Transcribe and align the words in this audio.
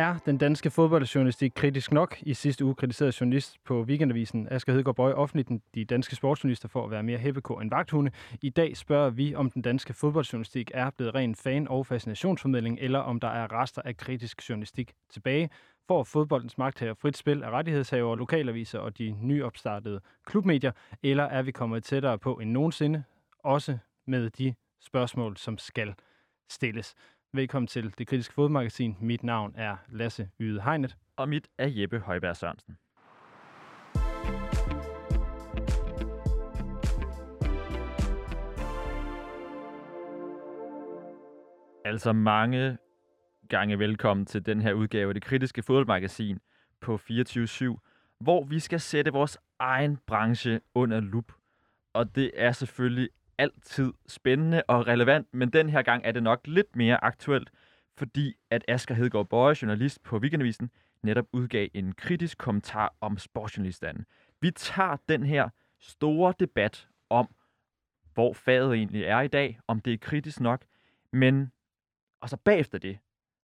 Er 0.00 0.18
den 0.26 0.38
danske 0.38 0.70
fodboldjournalistik 0.70 1.52
kritisk 1.54 1.92
nok? 1.92 2.16
I 2.22 2.34
sidste 2.34 2.64
uge 2.64 2.74
kritiserede 2.74 3.12
journalist 3.20 3.56
på 3.64 3.82
Weekendavisen 3.82 4.48
Asger 4.50 4.72
Hedegaard 4.72 4.96
Bøje 4.96 5.14
offentligt 5.14 5.48
de 5.74 5.84
danske 5.84 6.16
sportsjournalister 6.16 6.68
for 6.68 6.84
at 6.84 6.90
være 6.90 7.02
mere 7.02 7.18
hæppekå 7.18 7.60
end 7.60 7.70
vagthunde. 7.70 8.10
I 8.42 8.50
dag 8.50 8.76
spørger 8.76 9.10
vi, 9.10 9.34
om 9.34 9.50
den 9.50 9.62
danske 9.62 9.94
fodboldjournalistik 9.94 10.70
er 10.74 10.90
blevet 10.90 11.14
ren 11.14 11.34
fan- 11.34 11.68
og 11.68 11.86
fascinationsformidling, 11.86 12.78
eller 12.80 12.98
om 12.98 13.20
der 13.20 13.28
er 13.28 13.60
rester 13.60 13.82
af 13.82 13.96
kritisk 13.96 14.48
journalistik 14.48 14.92
tilbage. 15.10 15.50
For 15.88 16.04
fodboldens 16.04 16.58
magthaver 16.58 16.94
frit 16.94 17.16
spil 17.16 17.42
af 17.42 17.50
rettighedshaver, 17.50 18.16
lokalaviser 18.16 18.78
og 18.78 18.98
de 18.98 19.16
nyopstartede 19.22 20.00
klubmedier, 20.26 20.72
eller 21.02 21.24
er 21.24 21.42
vi 21.42 21.52
kommet 21.52 21.84
tættere 21.84 22.18
på 22.18 22.34
end 22.34 22.50
nogensinde, 22.50 23.04
også 23.38 23.78
med 24.06 24.30
de 24.30 24.54
spørgsmål, 24.80 25.36
som 25.36 25.58
skal 25.58 25.94
stilles. 26.48 26.94
Velkommen 27.32 27.66
til 27.66 27.94
Det 27.98 28.06
Kritiske 28.06 28.34
Fodmagasin. 28.34 28.96
Mit 29.00 29.22
navn 29.22 29.52
er 29.56 29.76
Lasse 29.88 30.30
Yde 30.40 30.62
Hegnet. 30.62 30.96
Og 31.16 31.28
mit 31.28 31.48
er 31.58 31.68
Jeppe 31.68 31.98
Højberg 31.98 32.36
Sørensen. 32.36 32.76
Altså 41.84 42.12
mange 42.12 42.78
gange 43.48 43.78
velkommen 43.78 44.26
til 44.26 44.46
den 44.46 44.60
her 44.60 44.72
udgave 44.72 45.08
af 45.08 45.14
Det 45.14 45.22
Kritiske 45.22 45.62
Fodboldmagasin 45.62 46.38
på 46.80 46.94
24-7, 46.94 48.18
hvor 48.20 48.44
vi 48.44 48.58
skal 48.58 48.80
sætte 48.80 49.12
vores 49.12 49.38
egen 49.58 49.98
branche 50.06 50.60
under 50.74 51.00
lup. 51.00 51.32
Og 51.92 52.14
det 52.14 52.30
er 52.34 52.52
selvfølgelig 52.52 53.08
altid 53.40 53.92
spændende 54.06 54.62
og 54.68 54.86
relevant, 54.86 55.34
men 55.34 55.50
den 55.50 55.70
her 55.70 55.82
gang 55.82 56.02
er 56.04 56.12
det 56.12 56.22
nok 56.22 56.40
lidt 56.44 56.76
mere 56.76 57.04
aktuelt, 57.04 57.50
fordi 57.96 58.34
at 58.50 58.64
Asger 58.68 58.94
Hedegaard 58.94 59.28
Bøje, 59.28 59.56
journalist 59.62 60.02
på 60.02 60.18
Weekendavisen, 60.18 60.70
netop 61.02 61.26
udgav 61.32 61.68
en 61.74 61.92
kritisk 61.92 62.38
kommentar 62.38 62.94
om 63.00 63.18
sportsjournalisterne. 63.18 64.04
Vi 64.40 64.50
tager 64.50 64.96
den 65.08 65.22
her 65.22 65.48
store 65.78 66.34
debat 66.40 66.88
om, 67.10 67.28
hvor 68.14 68.32
faget 68.32 68.74
egentlig 68.74 69.04
er 69.04 69.20
i 69.20 69.28
dag, 69.28 69.58
om 69.66 69.80
det 69.80 69.92
er 69.92 69.98
kritisk 69.98 70.40
nok, 70.40 70.64
men 71.12 71.52
og 72.20 72.28
så 72.28 72.36
bagefter 72.36 72.78
det, 72.78 72.98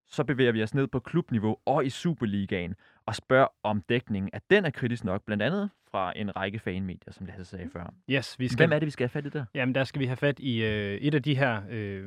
så 0.06 0.24
bevæger 0.24 0.52
vi 0.52 0.62
os 0.62 0.74
ned 0.74 0.86
på 0.86 1.00
klubniveau 1.00 1.56
og 1.66 1.86
i 1.86 1.90
Superligaen 1.90 2.74
og 3.06 3.14
spørger 3.14 3.46
om 3.62 3.82
dækningen, 3.88 4.30
at 4.32 4.42
den 4.50 4.64
er 4.64 4.70
kritisk 4.70 5.04
nok, 5.04 5.24
blandt 5.24 5.42
andet 5.42 5.70
fra 5.90 6.12
en 6.16 6.36
række 6.36 6.58
fanmedier, 6.58 7.12
som 7.12 7.26
Lasse 7.26 7.44
sagde 7.44 7.68
før. 7.72 7.94
Yes, 8.10 8.38
vi 8.38 8.48
skal... 8.48 8.56
Hvem 8.56 8.72
er 8.72 8.78
det, 8.78 8.86
vi 8.86 8.90
skal 8.90 9.04
have 9.04 9.08
fat 9.08 9.26
i 9.26 9.28
der? 9.28 9.44
Jamen, 9.54 9.74
der 9.74 9.84
skal 9.84 10.00
vi 10.00 10.06
have 10.06 10.16
fat 10.16 10.38
i 10.38 10.64
øh, 10.64 10.94
et 10.94 11.14
af 11.14 11.22
de 11.22 11.36
her, 11.36 11.62
øh, 11.70 12.04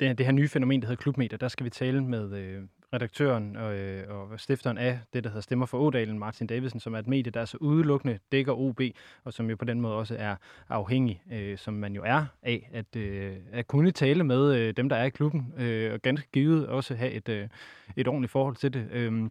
det, 0.00 0.18
det 0.18 0.26
her 0.26 0.32
nye 0.32 0.48
fænomen, 0.48 0.82
der 0.82 0.88
hedder 0.88 1.02
klubmedier. 1.02 1.38
Der 1.38 1.48
skal 1.48 1.64
vi 1.64 1.70
tale 1.70 2.04
med 2.04 2.32
øh, 2.32 2.62
redaktøren 2.92 3.56
og, 3.56 3.74
øh, 3.74 4.04
og 4.08 4.40
stifteren 4.40 4.78
af 4.78 4.98
det, 5.12 5.24
der 5.24 5.30
hedder 5.30 5.40
Stemmer 5.40 5.66
for 5.66 5.78
Ådalen, 5.78 6.18
Martin 6.18 6.46
Davidsen, 6.46 6.80
som 6.80 6.94
er 6.94 6.98
et 6.98 7.06
medie, 7.06 7.32
der 7.32 7.44
så 7.44 7.56
udelukkende 7.60 8.18
dækker 8.32 8.52
OB, 8.52 8.80
og 9.24 9.32
som 9.32 9.50
jo 9.50 9.56
på 9.56 9.64
den 9.64 9.80
måde 9.80 9.94
også 9.94 10.16
er 10.18 10.36
afhængig, 10.68 11.22
øh, 11.32 11.58
som 11.58 11.74
man 11.74 11.94
jo 11.94 12.02
er 12.06 12.24
af, 12.42 12.70
at, 12.72 12.96
øh, 12.96 13.36
at 13.52 13.66
kunne 13.66 13.90
tale 13.90 14.24
med 14.24 14.54
øh, 14.54 14.74
dem, 14.76 14.88
der 14.88 14.96
er 14.96 15.04
i 15.04 15.10
klubben, 15.10 15.54
øh, 15.58 15.92
og 15.92 16.02
ganske 16.02 16.28
givet 16.32 16.66
også 16.66 16.94
have 16.94 17.10
et, 17.10 17.28
øh, 17.28 17.48
et 17.96 18.08
ordentligt 18.08 18.32
forhold 18.32 18.56
til 18.56 18.74
det. 18.74 18.88
Øh, 18.92 19.30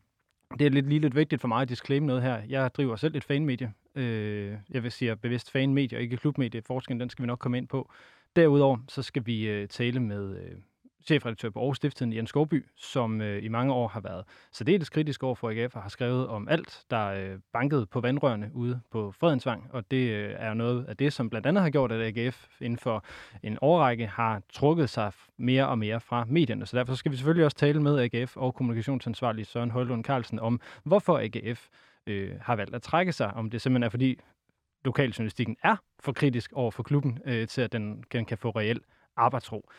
det 0.60 0.66
er 0.66 0.70
lidt, 0.70 0.90
lige 0.90 1.00
lidt 1.00 1.16
vigtigt 1.16 1.42
for 1.42 1.48
mig 1.48 1.62
at 1.62 1.70
disclaim 1.70 2.04
noget 2.04 2.22
her. 2.22 2.42
Jeg 2.50 2.74
driver 2.74 2.96
selv 2.96 3.16
et 3.16 3.24
fanmedie. 3.24 3.74
Øh, 3.96 4.58
jeg 4.70 4.84
vil 4.84 4.92
sige 4.92 5.16
bevidst 5.16 5.52
fanmedie, 5.52 5.98
og 5.98 6.02
ikke 6.02 6.18
klubmedie. 6.18 6.62
Forskellen, 6.62 7.00
den 7.00 7.10
skal 7.10 7.24
vi 7.24 7.28
nok 7.28 7.40
komme 7.40 7.58
ind 7.58 7.68
på. 7.68 7.92
Derudover 8.36 8.78
så 8.88 9.02
skal 9.02 9.26
vi 9.26 9.48
øh, 9.48 9.68
tale 9.68 10.00
med 10.00 10.38
øh, 10.38 10.58
chefredaktør 11.06 11.50
på 11.50 11.60
Aarhus 11.60 11.78
Stifttiden, 11.78 12.14
Jens 12.14 12.30
Skovby, 12.30 12.66
som 12.76 13.22
øh, 13.22 13.44
i 13.44 13.48
mange 13.48 13.74
år 13.74 13.88
har 13.88 14.00
været 14.00 14.24
særdeles 14.52 14.90
kritisk 14.90 15.24
over 15.24 15.36
for 15.36 15.50
AGF 15.50 15.76
og 15.76 15.82
har 15.82 15.90
skrevet 15.90 16.28
om 16.28 16.48
alt, 16.48 16.84
der 16.90 17.06
øh, 17.08 17.40
bankede 17.54 17.86
på 17.86 18.02
vandrørene 18.02 18.52
ude 18.54 18.82
på 18.92 19.12
Fredensvang. 19.12 19.70
Og 19.74 19.92
det 19.92 20.10
øh, 20.10 20.36
er 20.38 20.54
noget 20.54 20.86
af 20.86 20.98
det, 20.98 21.14
som 21.14 21.30
blandt 21.30 21.48
andet 21.48 21.64
har 21.64 21.70
gjort, 21.70 21.92
at 21.92 22.18
AGF 22.18 22.48
inden 22.62 22.80
for 22.80 23.04
en 23.44 23.58
årrække 23.62 24.08
har 24.08 24.42
trukket 24.54 24.90
sig 24.90 25.12
mere 25.38 25.68
og 25.68 25.78
mere 25.78 26.00
fra 26.00 26.26
medierne. 26.26 26.66
Så 26.66 26.78
derfor 26.78 26.94
skal 26.94 27.12
vi 27.12 27.18
selvfølgelig 27.18 27.46
også 27.46 27.58
tale 27.58 27.81
med 27.81 28.00
AGF 28.00 28.38
og 28.38 28.56
kommunikationsansvarlig 28.56 29.46
Søren 29.46 29.72
Højlund 29.72 30.04
Carlsen 30.04 30.40
om, 30.40 30.62
hvorfor 30.84 31.18
AGF 31.18 31.68
øh, 32.08 32.31
har 32.42 32.56
valgt 32.56 32.76
at 32.76 32.81
trække 32.81 33.12
sig. 33.12 33.34
Om 33.34 33.50
det 33.50 33.62
simpelthen 33.62 33.84
er, 33.84 33.90
fordi 33.90 34.20
lokaljournalistikken 34.86 35.58
er 35.64 35.76
for 36.00 36.12
kritisk 36.12 36.54
over 36.54 36.72
for 36.72 36.84
klubben, 36.84 37.20
øh, 37.26 37.48
til 37.48 37.62
at 37.62 37.72
den, 37.72 38.04
den 38.12 38.26
kan 38.26 38.38
få 38.38 38.50
reel 38.50 38.80
arbejdsro. 39.16 39.70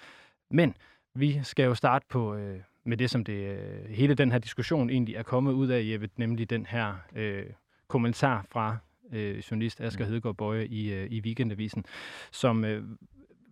Men 0.51 0.75
vi 1.15 1.41
skal 1.43 1.65
jo 1.65 1.75
starte 1.75 2.07
på 2.09 2.35
øh, 2.35 2.61
med 2.85 2.97
det, 2.97 3.11
som 3.11 3.25
det 3.25 3.59
øh, 3.59 3.91
hele 3.91 4.15
den 4.15 4.33
her 4.33 4.39
diskussion 4.39 4.91
egentlig 4.91 5.15
er 5.15 5.23
kommet 5.23 5.53
ud 5.53 5.69
af, 5.69 5.83
Jeppe, 5.85 6.09
nemlig 6.17 6.51
den 6.51 6.67
her 6.67 6.95
øh, 7.17 7.47
kommentar 7.89 8.47
fra 8.51 8.77
øh, 9.13 9.39
journalist 9.39 9.81
Asger 9.81 10.05
mm. 10.05 10.11
Hedegaard 10.11 10.37
Bøje 10.37 10.67
i, 10.67 10.93
øh, 10.93 11.07
i 11.11 11.21
Weekendavisen, 11.21 11.85
som 12.33 12.65
øh, 12.65 12.85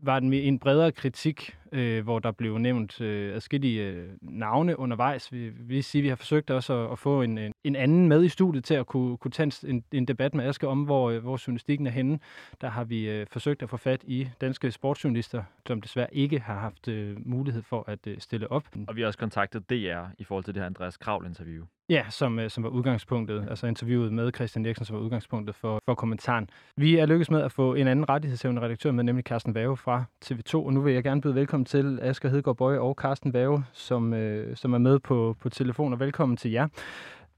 var 0.02 0.20
den 0.20 0.32
en 0.32 0.58
bredere 0.58 0.92
kritik, 0.92 1.56
øh, 1.72 2.04
hvor 2.04 2.18
der 2.18 2.32
blev 2.32 2.58
nævnt 2.58 3.00
øh, 3.00 3.34
adskillige 3.34 3.82
øh, 3.82 4.08
navne 4.22 4.78
undervejs. 4.78 5.32
Vi 5.32 5.48
vil 5.48 5.84
sige, 5.84 6.00
at 6.00 6.02
vi 6.02 6.08
har 6.08 6.16
forsøgt 6.16 6.50
også 6.50 6.84
at, 6.84 6.92
at 6.92 6.98
få 6.98 7.22
en, 7.22 7.38
en 7.64 7.76
anden 7.76 8.08
med 8.08 8.24
i 8.24 8.28
studiet 8.28 8.64
til 8.64 8.74
at 8.74 8.86
kunne, 8.86 9.16
kunne 9.16 9.30
tage 9.30 9.70
en, 9.70 9.84
en 9.92 10.04
debat 10.04 10.34
med 10.34 10.44
Aske 10.44 10.68
om, 10.68 10.82
hvor, 10.82 11.10
øh, 11.10 11.22
hvor 11.22 11.40
journalistikken 11.46 11.86
er 11.86 11.90
henne. 11.90 12.18
Der 12.60 12.68
har 12.68 12.84
vi 12.84 13.10
øh, 13.10 13.26
forsøgt 13.30 13.62
at 13.62 13.70
få 13.70 13.76
fat 13.76 14.04
i 14.06 14.28
danske 14.40 14.70
sportsjournalister, 14.70 15.42
som 15.66 15.80
desværre 15.80 16.14
ikke 16.14 16.38
har 16.38 16.58
haft 16.58 16.88
øh, 16.88 17.16
mulighed 17.26 17.62
for 17.62 17.84
at 17.86 18.06
øh, 18.06 18.18
stille 18.18 18.52
op. 18.52 18.64
Og 18.88 18.96
vi 18.96 19.00
har 19.00 19.06
også 19.06 19.18
kontaktet 19.18 19.70
DR 19.70 20.04
i 20.18 20.24
forhold 20.24 20.44
til 20.44 20.54
det 20.54 20.62
her 20.62 20.66
Andreas 20.66 20.96
Kravl-interview. 20.96 21.64
Ja, 21.90 22.04
som, 22.10 22.38
øh, 22.38 22.50
som 22.50 22.64
var 22.64 22.70
udgangspunktet, 22.70 23.46
altså 23.50 23.66
interviewet 23.66 24.12
med 24.12 24.32
Christian 24.34 24.66
Eriksen, 24.66 24.84
som 24.84 24.96
var 24.96 25.02
udgangspunktet 25.02 25.56
for, 25.56 25.80
for 25.84 25.94
kommentaren. 25.94 26.50
Vi 26.76 26.96
er 26.96 27.06
lykkedes 27.06 27.30
med 27.30 27.42
at 27.42 27.52
få 27.52 27.74
en 27.74 27.86
anden 27.86 28.08
rettighedshævende 28.08 28.62
redaktør 28.62 28.92
med, 28.92 29.04
nemlig 29.04 29.24
Carsten 29.24 29.54
Vave 29.54 29.76
fra 29.76 30.04
TV2, 30.24 30.54
og 30.54 30.72
nu 30.72 30.80
vil 30.80 30.94
jeg 30.94 31.02
gerne 31.02 31.20
byde 31.20 31.34
velkommen 31.34 31.64
til 31.64 31.98
Asger 32.02 32.28
Hedegaard 32.28 32.56
Bøje 32.56 32.78
og 32.78 32.94
Carsten 32.94 33.32
Vave, 33.32 33.64
som, 33.72 34.14
øh, 34.14 34.56
som 34.56 34.74
er 34.74 34.78
med 34.78 34.98
på, 34.98 35.36
på 35.40 35.48
telefon, 35.48 35.92
og 35.92 36.00
velkommen 36.00 36.36
til 36.36 36.50
jer. 36.50 36.68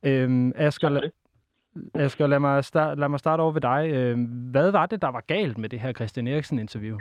Øhm, 0.03 0.53
Asger, 0.56 1.00
Asger 1.94 2.27
lad, 2.27 2.38
mig 2.38 2.65
start, 2.65 2.99
lad 2.99 3.09
mig 3.09 3.19
starte 3.19 3.41
over 3.41 3.53
ved 3.53 3.61
dig. 3.61 3.91
Øhm, 3.93 4.25
hvad 4.25 4.71
var 4.71 4.87
det, 4.87 5.03
der 5.03 5.09
var 5.09 5.21
galt 5.27 5.59
med 5.59 5.69
det 5.69 5.81
her 5.81 5.93
Christian 5.93 6.27
Eriksen-interview? 6.28 6.99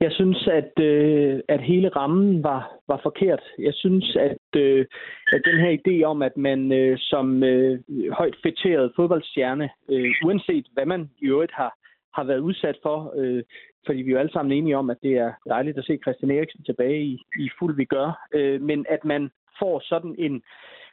Jeg 0.00 0.12
synes, 0.12 0.48
at, 0.48 0.84
øh, 0.84 1.40
at 1.48 1.60
hele 1.62 1.88
rammen 1.88 2.42
var, 2.42 2.72
var 2.88 3.00
forkert. 3.02 3.42
Jeg 3.58 3.74
synes, 3.74 4.16
at, 4.16 4.60
øh, 4.60 4.86
at 5.32 5.42
den 5.44 5.58
her 5.60 5.76
idé 5.78 6.04
om, 6.04 6.22
at 6.22 6.36
man 6.36 6.72
øh, 6.72 6.98
som 7.00 7.42
øh, 7.42 7.80
højt 8.12 8.36
fætteret 8.42 8.92
fodboldstjerne, 8.96 9.70
øh, 9.88 10.10
uanset 10.24 10.66
hvad 10.72 10.86
man 10.86 11.10
i 11.18 11.26
øvrigt 11.26 11.52
har, 11.52 11.72
har 12.14 12.24
været 12.24 12.38
udsat 12.38 12.78
for, 12.82 13.12
øh, 13.16 13.42
fordi 13.86 14.02
vi 14.02 14.10
er 14.10 14.12
jo 14.12 14.18
alle 14.18 14.32
sammen 14.32 14.52
enige 14.52 14.76
om, 14.76 14.90
at 14.90 15.02
det 15.02 15.14
er 15.16 15.32
dejligt 15.48 15.78
at 15.78 15.84
se 15.84 15.98
Christian 16.04 16.30
Eriksen 16.30 16.64
tilbage 16.64 17.02
i, 17.02 17.18
i 17.38 17.48
fuld 17.58 17.76
vi 17.76 17.84
gør, 17.84 18.26
øh, 18.34 18.60
men 18.62 18.86
at 18.88 19.04
man 19.04 19.30
får 19.58 19.80
sådan 19.84 20.14
en 20.18 20.42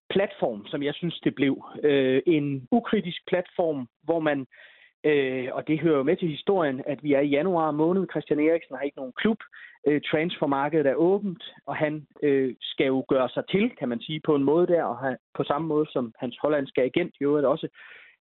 platform, 0.09 0.65
som 0.67 0.83
jeg 0.83 0.93
synes 0.93 1.19
det 1.23 1.35
blev. 1.35 1.65
Øh, 1.83 2.21
en 2.25 2.67
ukritisk 2.71 3.21
platform, 3.27 3.87
hvor 4.03 4.19
man 4.19 4.45
Øh, 5.05 5.47
og 5.51 5.67
det 5.67 5.79
hører 5.79 5.97
jo 5.97 6.03
med 6.03 6.17
til 6.17 6.27
historien, 6.27 6.81
at 6.85 7.03
vi 7.03 7.13
er 7.13 7.19
i 7.19 7.33
januar 7.37 7.71
måned. 7.71 8.07
Christian 8.11 8.39
Eriksen 8.39 8.75
har 8.75 8.83
ikke 8.83 8.97
nogen 8.97 9.13
klub. 9.21 9.37
Øh, 9.87 10.01
transfermarkedet 10.11 10.87
er 10.87 10.95
åbent, 10.95 11.43
og 11.65 11.75
han 11.75 12.07
øh, 12.23 12.55
skal 12.61 12.85
jo 12.85 13.05
gøre 13.07 13.29
sig 13.29 13.43
til, 13.49 13.71
kan 13.79 13.89
man 13.89 14.01
sige, 14.01 14.21
på 14.25 14.35
en 14.35 14.43
måde 14.43 14.67
der, 14.67 14.83
og 14.83 14.97
han, 14.97 15.17
på 15.37 15.43
samme 15.43 15.67
måde 15.67 15.87
som 15.89 16.13
hans 16.19 16.37
hollandske 16.41 16.81
agent 16.81 17.13
jo 17.21 17.37
at 17.37 17.45
også 17.45 17.67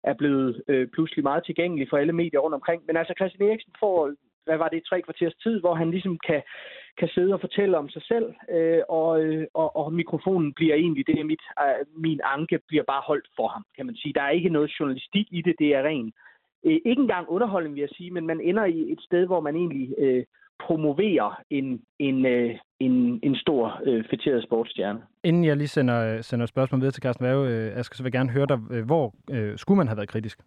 er 0.03 0.15
blevet 0.15 0.63
øh, 0.69 0.89
pludselig 0.89 1.23
meget 1.25 1.45
tilgængelig 1.45 1.87
for 1.91 1.97
alle 1.97 2.13
medier 2.13 2.41
rundt 2.41 2.55
omkring. 2.55 2.83
Men 2.87 2.97
altså 2.97 3.15
Christian 3.19 3.49
Eriksen 3.49 3.73
får, 3.81 4.13
hvad 4.45 4.57
var 4.57 4.69
det, 4.69 4.85
tre 4.85 5.03
kvarters 5.03 5.35
tid, 5.43 5.61
hvor 5.61 5.75
han 5.75 5.91
ligesom 5.91 6.19
kan, 6.27 6.43
kan 6.99 7.09
sidde 7.09 7.35
og 7.35 7.41
fortælle 7.41 7.79
om 7.79 7.89
sig 7.89 8.03
selv, 8.03 8.35
øh, 8.51 8.83
og, 8.89 9.23
øh, 9.25 9.47
og, 9.55 9.77
og 9.77 9.93
mikrofonen 9.93 10.53
bliver 10.53 10.75
egentlig, 10.75 11.07
det 11.07 11.21
er 11.21 11.25
mit, 11.25 11.45
øh, 11.65 12.03
min 12.03 12.21
anke, 12.25 12.59
bliver 12.69 12.85
bare 12.85 13.03
holdt 13.07 13.29
for 13.37 13.49
ham, 13.49 13.65
kan 13.77 13.87
man 13.87 13.97
sige. 13.97 14.13
Der 14.15 14.23
er 14.23 14.31
ikke 14.31 14.49
noget 14.49 14.77
journalistik 14.81 15.27
i 15.31 15.43
det, 15.43 15.55
det 15.59 15.75
er 15.75 15.83
ren 15.83 16.13
øh, 16.65 16.81
ikke 16.85 17.03
engang 17.03 17.29
underholdning, 17.29 17.75
vil 17.75 17.81
jeg 17.81 17.89
sige, 17.97 18.11
men 18.11 18.27
man 18.27 18.41
ender 18.41 18.65
i 18.65 18.93
et 18.93 19.01
sted, 19.01 19.27
hvor 19.27 19.41
man 19.41 19.57
egentlig 19.57 19.95
øh, 19.99 20.25
promoverer 20.59 21.43
en, 21.51 21.83
en, 21.99 22.27
øh, 22.27 22.55
en, 22.81 23.21
en 23.23 23.37
stor 23.37 23.81
øh, 23.85 24.05
fætteret 24.11 24.43
sportsstjerne. 24.45 25.03
Inden 25.25 25.45
jeg 25.45 25.57
lige 25.57 25.69
sender, 25.69 26.23
sender 26.23 26.45
et 26.45 26.49
spørgsmål 26.49 26.81
videre 26.81 26.93
til 26.93 27.03
Carsten 27.03 27.27
Værge, 27.27 27.49
øh, 27.49 27.77
jeg 27.77 27.85
skal 27.85 27.97
så 27.97 28.03
vil 28.03 28.13
gerne 28.13 28.31
høre 28.31 28.47
dig, 28.47 28.59
øh, 28.71 28.85
hvor 28.87 29.15
øh, 29.31 29.59
skulle 29.59 29.79
man 29.79 29.89
have 29.89 29.97
været 29.97 30.09
kritisk? 30.09 30.39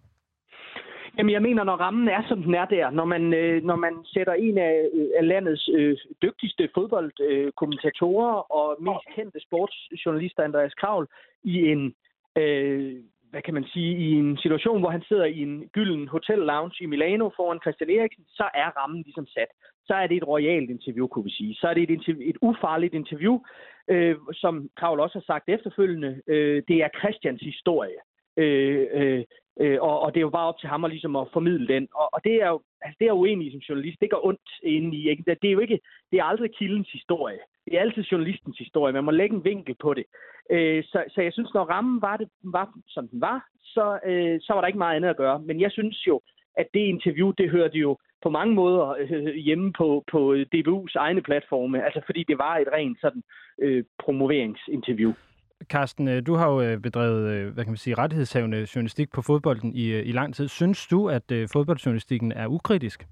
Jamen, 1.17 1.33
jeg 1.33 1.41
mener, 1.41 1.63
når 1.63 1.75
rammen 1.75 2.07
er, 2.07 2.23
som 2.27 2.43
den 2.43 2.53
er 2.53 2.65
der, 2.65 2.89
når 2.89 3.05
man, 3.05 3.33
øh, 3.33 3.63
når 3.63 3.75
man 3.75 3.93
sætter 4.05 4.33
en 4.33 4.57
af, 4.57 4.89
øh, 4.93 5.07
af 5.19 5.27
landets 5.27 5.69
øh, 5.73 5.97
dygtigste 6.21 6.69
fodboldkommentatorer 6.73 8.37
øh, 8.37 8.57
og 8.57 8.67
mest 8.79 9.15
kendte 9.15 9.39
sportsjournalister, 9.39 10.43
Andreas 10.43 10.73
Kravl, 10.73 11.07
i 11.43 11.71
en 11.71 11.93
øh, 12.37 12.95
hvad 13.31 13.41
kan 13.41 13.53
man 13.53 13.65
sige, 13.73 13.97
i 13.97 14.11
en 14.11 14.37
situation, 14.37 14.79
hvor 14.79 14.89
han 14.89 15.03
sidder 15.07 15.25
i 15.25 15.39
en 15.41 15.69
gylden 15.73 16.07
hotel 16.07 16.37
lounge 16.37 16.83
i 16.83 16.85
Milano 16.85 17.29
foran 17.35 17.59
Christian 17.63 17.89
Eriksen, 17.89 18.25
så 18.27 18.49
er 18.53 18.69
rammen 18.79 19.01
ligesom 19.03 19.27
sat. 19.27 19.51
Så 19.87 19.93
er 19.93 20.07
det 20.07 20.17
et 20.17 20.27
royalt 20.27 20.69
interview, 20.69 21.07
kunne 21.07 21.23
vi 21.23 21.31
sige. 21.31 21.55
Så 21.55 21.67
er 21.67 21.73
det 21.73 21.83
et, 21.83 21.89
interview, 21.89 22.29
et 22.29 22.37
ufarligt 22.41 22.93
interview, 22.93 23.39
øh, 23.87 24.15
som 24.33 24.69
Kravl 24.77 24.99
også 24.99 25.17
har 25.19 25.25
sagt 25.33 25.49
efterfølgende. 25.49 26.21
Øh, 26.27 26.63
det 26.67 26.77
er 26.83 26.97
Christians 26.99 27.41
historie. 27.41 27.99
Øh, 28.37 28.87
øh, 28.93 29.23
øh, 29.59 29.77
og, 29.81 29.99
og 29.99 30.13
det 30.13 30.19
er 30.19 30.27
jo 30.29 30.37
bare 30.37 30.47
op 30.47 30.59
til 30.59 30.69
ham 30.69 30.83
at, 30.83 30.91
ligesom 30.91 31.15
at 31.15 31.27
formidle 31.33 31.67
den. 31.67 31.87
Og, 31.95 32.09
og 32.13 32.19
det 32.23 32.35
er 32.43 32.47
jo 32.47 32.61
altså, 32.81 32.97
det 32.99 33.07
er 33.07 33.11
uenig 33.11 33.51
som 33.51 33.59
journalist. 33.59 34.01
Det 34.01 34.09
går 34.09 34.25
ondt 34.25 34.49
inde 34.63 34.97
i. 34.97 35.09
Ikke? 35.09 35.23
Det 35.41 35.47
er 35.47 35.57
jo 35.57 35.59
ikke, 35.59 35.79
det 36.11 36.19
er 36.19 36.23
aldrig 36.23 36.51
kildens 36.55 36.91
historie. 36.91 37.39
Det 37.67 37.77
er 37.77 37.81
altid 37.81 38.03
journalistens 38.03 38.57
historie. 38.57 38.93
Man 38.93 39.03
må 39.03 39.11
lægge 39.11 39.35
en 39.35 39.43
vinkel 39.43 39.75
på 39.81 39.93
det. 39.93 40.05
Øh, 40.51 40.83
så, 40.83 41.03
så 41.13 41.21
jeg 41.21 41.33
synes, 41.33 41.53
når 41.53 41.63
rammen 41.63 42.01
var, 42.01 42.17
det, 42.17 42.29
var 42.43 42.69
som 42.87 43.07
den 43.07 43.21
var, 43.21 43.47
så, 43.61 43.99
øh, 44.05 44.39
så 44.41 44.53
var 44.53 44.61
der 44.61 44.67
ikke 44.67 44.83
meget 44.85 44.95
andet 44.95 45.09
at 45.09 45.17
gøre. 45.17 45.39
Men 45.39 45.61
jeg 45.61 45.71
synes 45.71 46.07
jo, 46.07 46.21
at 46.57 46.67
det 46.73 46.79
interview, 46.79 47.31
det 47.31 47.49
hørte 47.49 47.77
jo 47.77 47.97
på 48.23 48.29
mange 48.29 48.53
måder 48.55 48.95
øh, 48.99 49.35
hjemme 49.35 49.73
på, 49.77 50.03
på 50.11 50.35
DBU's 50.55 50.95
egne 50.95 51.21
platforme. 51.21 51.83
Altså 51.85 52.01
fordi 52.05 52.23
det 52.27 52.37
var 52.37 52.57
et 52.57 52.67
rent 52.73 53.01
sådan 53.01 53.23
øh, 53.61 53.83
promoveringsinterview. 54.03 55.13
Carsten, 55.63 56.07
øh, 56.07 56.25
du 56.27 56.33
har 56.35 56.51
jo 56.51 56.61
øh, 56.61 56.77
bedrevet 56.77 57.31
øh, 57.33 57.53
hvad 57.53 57.63
kan 57.63 57.71
man 57.71 57.77
sige, 57.77 57.97
rettighedshavende 57.97 58.67
journalistik 58.75 59.11
på 59.11 59.21
fodbolden 59.21 59.73
i, 59.75 59.99
i 59.99 60.11
lang 60.11 60.35
tid. 60.35 60.47
Synes 60.47 60.87
du, 60.87 61.09
at 61.09 61.31
fodboldjournalistikken 61.53 62.31
er 62.31 62.47
ukritisk? 62.47 63.07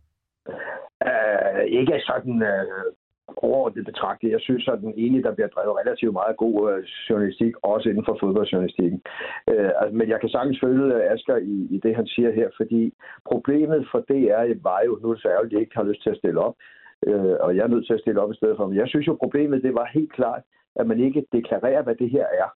Uh, 1.06 1.62
ikke 1.68 2.00
sådan 2.00 2.42
uh, 2.42 2.94
overordnet 3.27 3.86
betragtet. 3.86 4.31
Jeg 4.31 4.42
synes, 4.42 4.68
at 4.68 4.80
den 4.80 4.94
ene, 4.98 5.24
der 5.24 5.33
bliver 5.36 5.48
drevet 5.48 5.80
relativt 5.81 6.13
meget 6.13 6.38
god 6.38 6.72
øh, 6.72 6.83
journalistik, 7.10 7.54
også 7.63 7.89
inden 7.89 8.06
for 8.06 8.18
fodboldjournalistikken. 8.22 9.01
Uh, 9.51 9.69
altså, 9.81 9.95
men 10.00 10.10
jeg 10.10 10.19
kan 10.19 10.30
sagtens 10.30 10.60
følge 10.63 10.95
øh, 10.95 11.12
Asger 11.12 11.38
i, 11.38 11.56
i 11.75 11.77
det, 11.83 11.95
han 11.95 12.07
siger 12.07 12.31
her, 12.31 12.50
fordi 12.57 12.94
problemet 13.31 13.88
for 13.92 14.00
DR 14.00 14.44
var 14.63 14.81
jo, 14.86 15.00
nu 15.01 15.10
er 15.10 15.13
det 15.13 15.22
så 15.22 15.30
ærgerligt, 15.30 15.54
at 15.54 15.57
de 15.57 15.62
ikke 15.62 15.75
har 15.75 15.89
lyst 15.89 16.04
til 16.04 16.10
at 16.10 16.18
stille 16.18 16.39
op, 16.39 16.56
uh, 17.07 17.36
og 17.45 17.56
jeg 17.56 17.63
er 17.63 17.74
nødt 17.74 17.86
til 17.86 17.94
at 17.94 18.04
stille 18.04 18.22
op 18.22 18.31
i 18.31 18.39
stedet 18.39 18.57
for. 18.57 18.68
Men 18.68 18.77
jeg 18.77 18.88
synes 18.88 19.07
jo, 19.07 19.13
problemet 19.24 19.63
det 19.63 19.74
var 19.74 19.95
helt 19.98 20.13
klart, 20.13 20.44
at 20.75 20.88
man 20.88 21.00
ikke 21.00 21.25
deklarerer, 21.31 21.83
hvad 21.83 21.95
det 21.95 22.10
her 22.10 22.25
er. 22.44 22.50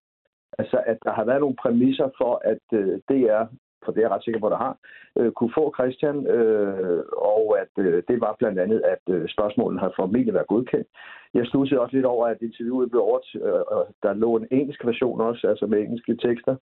Altså, 0.60 0.78
at 0.86 0.98
der 1.06 1.12
har 1.12 1.26
været 1.26 1.40
nogle 1.42 1.56
præmisser 1.64 2.10
for, 2.18 2.42
at 2.46 2.66
øh, 2.80 3.00
DR, 3.10 3.46
for 3.84 3.92
det 3.92 4.00
er 4.00 4.08
jeg 4.08 4.12
ret 4.12 4.24
sikker 4.24 4.40
på, 4.40 4.48
at 4.48 4.52
der 4.52 4.66
har, 4.68 4.78
øh, 5.20 5.32
kunne 5.32 5.54
få 5.60 5.74
Christian, 5.78 6.28
øh, 6.28 7.04
og 7.36 7.44
at 7.62 7.74
øh, 7.86 8.04
det 8.08 8.22
var 8.22 8.36
blandt 8.40 8.60
andet, 8.60 8.82
at 8.94 9.14
øh, 9.16 9.30
spørgsmålene 9.30 9.80
har 9.80 9.94
formentlig 9.96 10.34
været 10.34 10.48
godkendt. 10.48 10.88
Jeg 11.34 11.46
stussede 11.48 11.82
også 11.82 11.96
lidt 11.96 12.06
over, 12.06 12.28
at 12.28 12.42
interviewet 12.42 12.92
blev 12.92 13.02
over, 13.02 13.20
øh, 13.36 13.86
der 14.04 14.14
lå 14.14 14.36
en 14.38 14.48
engelsk 14.52 14.86
version 14.86 15.22
også, 15.22 15.48
altså 15.48 15.66
med 15.66 15.80
engelske 15.80 16.16
tekster. 16.16 16.56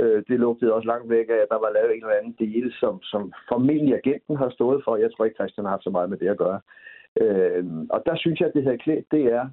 Øh, 0.00 0.22
det 0.28 0.40
lugtede 0.40 0.74
også 0.74 0.86
langt 0.86 1.10
væk 1.10 1.28
af, 1.28 1.40
at 1.42 1.50
der 1.50 1.58
var 1.64 1.70
lavet 1.72 1.90
en 1.90 2.02
eller 2.02 2.20
anden 2.20 2.36
del, 2.38 2.72
som, 2.80 3.02
som 3.02 3.32
formentlig 3.48 3.94
agenten 3.94 4.36
har 4.36 4.50
stået 4.50 4.82
for. 4.84 4.96
Jeg 4.96 5.10
tror 5.12 5.24
ikke, 5.24 5.40
Christian 5.40 5.64
har 5.64 5.70
haft 5.70 5.84
så 5.84 5.90
meget 5.90 6.10
med 6.10 6.18
det 6.18 6.28
at 6.28 6.38
gøre. 6.38 6.60
Øh, 7.20 7.64
og 7.90 8.02
der 8.06 8.16
synes 8.16 8.40
jeg, 8.40 8.48
at 8.48 8.54
det 8.54 8.62
her 8.62 8.76
klædt 8.76 9.12
DR 9.12 9.44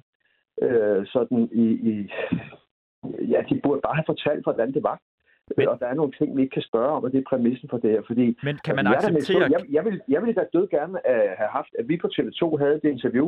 øh, 0.62 1.06
sådan 1.06 1.48
i, 1.52 1.66
i... 1.90 2.10
Ja, 3.32 3.42
de 3.48 3.60
burde 3.62 3.80
bare 3.80 3.94
have 3.94 4.10
fortalt, 4.12 4.42
hvordan 4.42 4.74
det 4.74 4.82
var. 4.82 4.98
Men, 5.56 5.68
og 5.68 5.80
der 5.80 5.86
er 5.86 5.94
nogle 5.94 6.12
ting, 6.12 6.36
vi 6.36 6.42
ikke 6.42 6.54
kan 6.54 6.62
spørge 6.62 6.92
om, 6.96 7.04
og 7.04 7.12
det 7.12 7.18
er 7.18 7.30
præmissen 7.30 7.68
for 7.68 7.78
det 7.78 7.90
her. 7.90 8.02
Fordi, 8.06 8.38
men 8.42 8.58
kan 8.64 8.76
man 8.76 8.86
acceptere... 8.86 9.42
Jeg, 9.50 9.62
jeg, 9.70 9.84
vil, 9.84 10.00
jeg 10.08 10.22
ville 10.22 10.34
da 10.34 10.44
død 10.52 10.68
gerne 10.68 10.92
uh, 10.92 11.30
have 11.40 11.50
haft, 11.58 11.72
at 11.78 11.88
vi 11.88 11.96
på 11.96 12.08
TV2 12.14 12.58
havde 12.58 12.80
det 12.82 12.90
interview, 12.96 13.26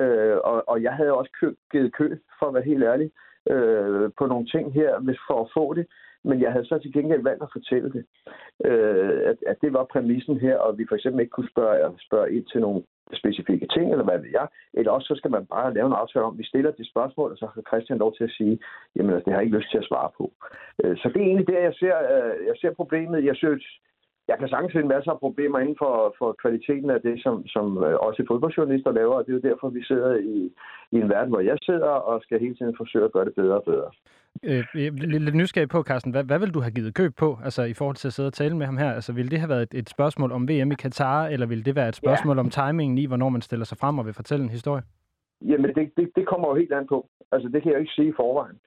uh, 0.00 0.36
og, 0.50 0.68
og 0.68 0.82
jeg 0.82 0.92
havde 0.92 1.12
også 1.12 1.32
kø, 1.40 1.54
givet 1.72 1.94
kø, 1.94 2.16
for 2.38 2.46
at 2.46 2.54
være 2.54 2.70
helt 2.72 2.84
ærlig, 2.84 3.10
uh, 3.54 4.10
på 4.18 4.26
nogle 4.26 4.46
ting 4.46 4.72
her, 4.72 5.00
hvis 5.00 5.20
for 5.28 5.40
at 5.44 5.50
få 5.56 5.74
det. 5.74 5.86
Men 6.24 6.42
jeg 6.42 6.52
havde 6.52 6.66
så 6.66 6.78
til 6.78 6.92
gengæld 6.92 7.22
valgt 7.22 7.42
at 7.42 7.52
fortælle 7.52 7.92
det, 7.92 8.04
uh, 8.68 9.18
at, 9.30 9.38
at 9.46 9.56
det 9.62 9.72
var 9.72 9.84
præmissen 9.92 10.36
her, 10.40 10.56
og 10.56 10.78
vi 10.78 10.84
for 10.88 10.94
eksempel 10.94 11.20
ikke 11.20 11.36
kunne 11.36 11.50
spørge, 11.54 11.98
spørge 11.98 12.32
ind 12.36 12.46
til 12.52 12.60
nogle 12.60 12.82
specifikke 13.14 13.66
ting, 13.66 13.90
eller 13.90 14.04
hvad 14.04 14.18
ved 14.18 14.30
jeg. 14.32 14.46
Eller 14.74 14.90
også 14.92 15.06
så 15.06 15.14
skal 15.18 15.30
man 15.30 15.46
bare 15.46 15.74
lave 15.74 15.86
en 15.86 16.00
aftale 16.02 16.24
om, 16.24 16.34
at 16.34 16.38
vi 16.38 16.44
stiller 16.44 16.70
det 16.70 16.86
spørgsmål, 16.86 17.32
og 17.32 17.38
så 17.38 17.46
har 17.54 17.62
Christian 17.70 17.98
lov 17.98 18.14
til 18.14 18.24
at 18.24 18.36
sige, 18.38 18.58
jamen 18.96 19.12
altså, 19.14 19.24
det 19.24 19.32
har 19.32 19.40
jeg 19.40 19.46
ikke 19.46 19.58
lyst 19.58 19.70
til 19.70 19.78
at 19.78 19.88
svare 19.90 20.10
på. 20.18 20.32
Øh, 20.84 20.96
så 20.96 21.08
det 21.08 21.20
er 21.20 21.26
egentlig 21.26 21.48
der, 21.48 21.60
jeg 21.68 21.74
ser, 21.74 21.96
øh, 22.14 22.46
jeg 22.46 22.56
ser 22.60 22.72
problemet. 22.80 23.24
Jeg 23.24 23.36
synes, 23.36 23.64
jeg 24.28 24.36
kan 24.38 24.48
sagtens 24.48 24.74
en 24.74 24.94
masse 24.94 25.10
af 25.10 25.18
problemer 25.18 25.58
inden 25.58 25.76
for, 25.78 26.14
for 26.18 26.36
kvaliteten 26.42 26.90
af 26.90 27.00
det, 27.00 27.22
som, 27.22 27.46
som 27.46 27.66
øh, 27.86 27.94
også 28.06 28.24
fodboldjournalister 28.28 28.92
laver, 28.92 29.14
og 29.14 29.26
det 29.26 29.32
er 29.32 29.38
jo 29.40 29.48
derfor, 29.50 29.68
vi 29.68 29.82
sidder 29.84 30.14
i, 30.16 30.36
i 30.94 30.96
en 31.02 31.08
verden, 31.08 31.32
hvor 31.32 31.40
jeg 31.40 31.58
sidder 31.62 31.92
og 32.10 32.22
skal 32.22 32.40
hele 32.40 32.54
tiden 32.54 32.74
forsøge 32.76 33.04
at 33.04 33.12
gøre 33.12 33.24
det 33.24 33.34
bedre 33.34 33.56
og 33.60 33.64
bedre. 33.64 33.90
Øh, 34.44 34.64
lidt, 34.74 35.22
lidt 35.24 35.34
nysgerrig 35.34 35.68
på, 35.68 35.82
Carsten. 35.82 36.12
Hvad, 36.12 36.24
hvad 36.24 36.38
vil 36.38 36.54
du 36.54 36.60
have 36.60 36.70
givet 36.70 36.94
køb 36.94 37.12
på, 37.16 37.38
altså 37.44 37.62
i 37.62 37.74
forhold 37.74 37.96
til 37.96 38.08
at 38.08 38.12
sidde 38.12 38.26
og 38.26 38.32
tale 38.32 38.56
med 38.56 38.66
ham 38.66 38.76
her? 38.76 38.90
Altså, 38.92 39.12
ville 39.12 39.30
det 39.30 39.38
have 39.38 39.48
været 39.48 39.62
et, 39.62 39.74
et 39.74 39.88
spørgsmål 39.88 40.32
om 40.32 40.48
VM 40.48 40.72
i 40.72 40.74
Katar, 40.74 41.26
eller 41.26 41.46
ville 41.46 41.64
det 41.64 41.74
være 41.76 41.88
et 41.88 41.96
spørgsmål 41.96 42.36
ja. 42.36 42.40
om 42.40 42.50
timingen 42.50 42.98
i, 42.98 43.06
hvornår 43.06 43.28
man 43.28 43.42
stiller 43.42 43.64
sig 43.64 43.78
frem 43.78 43.98
og 43.98 44.06
vil 44.06 44.14
fortælle 44.14 44.44
en 44.44 44.50
historie? 44.50 44.82
Jamen, 45.42 45.74
det, 45.74 45.90
det, 45.96 46.10
det 46.16 46.26
kommer 46.26 46.48
jo 46.48 46.54
helt 46.54 46.72
an 46.72 46.86
på. 46.88 47.08
Altså, 47.32 47.48
det 47.48 47.62
kan 47.62 47.70
jeg 47.70 47.76
jo 47.76 47.80
ikke 47.80 47.92
sige 47.92 48.08
i 48.08 48.18
forvejen. 48.20 48.58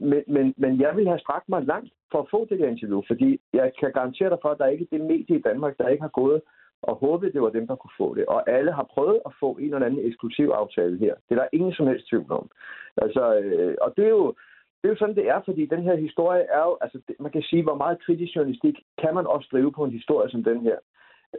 Men, 0.00 0.22
men, 0.26 0.54
men 0.56 0.80
jeg 0.80 0.96
vil 0.96 1.08
have 1.08 1.18
strakt 1.18 1.48
mig 1.48 1.62
langt 1.62 1.92
for 2.12 2.18
at 2.20 2.30
få 2.30 2.46
det 2.50 2.58
der 2.58 2.68
interview, 2.68 3.02
fordi 3.06 3.40
jeg 3.52 3.72
kan 3.80 3.92
garantere 3.92 4.30
dig 4.30 4.38
for, 4.42 4.48
at 4.48 4.58
der 4.58 4.64
er 4.64 4.76
ikke 4.76 4.88
det 4.92 5.00
medie 5.00 5.36
i 5.38 5.42
Danmark, 5.42 5.78
der 5.78 5.88
ikke 5.88 6.02
har 6.02 6.20
gået 6.22 6.40
og 6.82 6.96
håbet, 6.96 7.34
det 7.34 7.42
var 7.42 7.50
dem, 7.50 7.66
der 7.66 7.76
kunne 7.76 7.98
få 7.98 8.14
det. 8.14 8.26
Og 8.26 8.50
alle 8.50 8.72
har 8.72 8.86
prøvet 8.94 9.20
at 9.26 9.32
få 9.40 9.52
en 9.52 9.74
eller 9.74 9.86
anden 9.86 10.06
eksklusiv 10.06 10.48
aftale 10.48 10.98
her. 10.98 11.14
Det 11.28 11.34
er 11.36 11.40
der 11.40 11.48
ingen 11.52 11.72
som 11.72 11.86
helst 11.86 12.08
tvivl 12.08 12.32
om. 12.32 12.50
Altså, 12.96 13.38
øh, 13.38 13.74
og 13.80 13.92
det 13.96 14.04
er 14.04 14.08
jo, 14.08 14.34
det 14.78 14.88
er 14.88 14.92
jo 14.92 14.98
sådan, 14.98 15.14
det 15.14 15.28
er, 15.28 15.40
fordi 15.44 15.66
den 15.66 15.82
her 15.82 15.96
historie 15.96 16.42
er 16.42 16.62
jo, 16.68 16.78
altså 16.80 16.98
man 17.20 17.32
kan 17.32 17.42
sige, 17.42 17.62
hvor 17.62 17.74
meget 17.74 18.02
kritisk 18.02 18.36
journalistik 18.36 18.76
kan 19.02 19.14
man 19.14 19.26
også 19.26 19.48
drive 19.52 19.72
på 19.72 19.84
en 19.84 19.90
historie 19.90 20.30
som 20.30 20.44
den 20.44 20.60
her. 20.60 20.78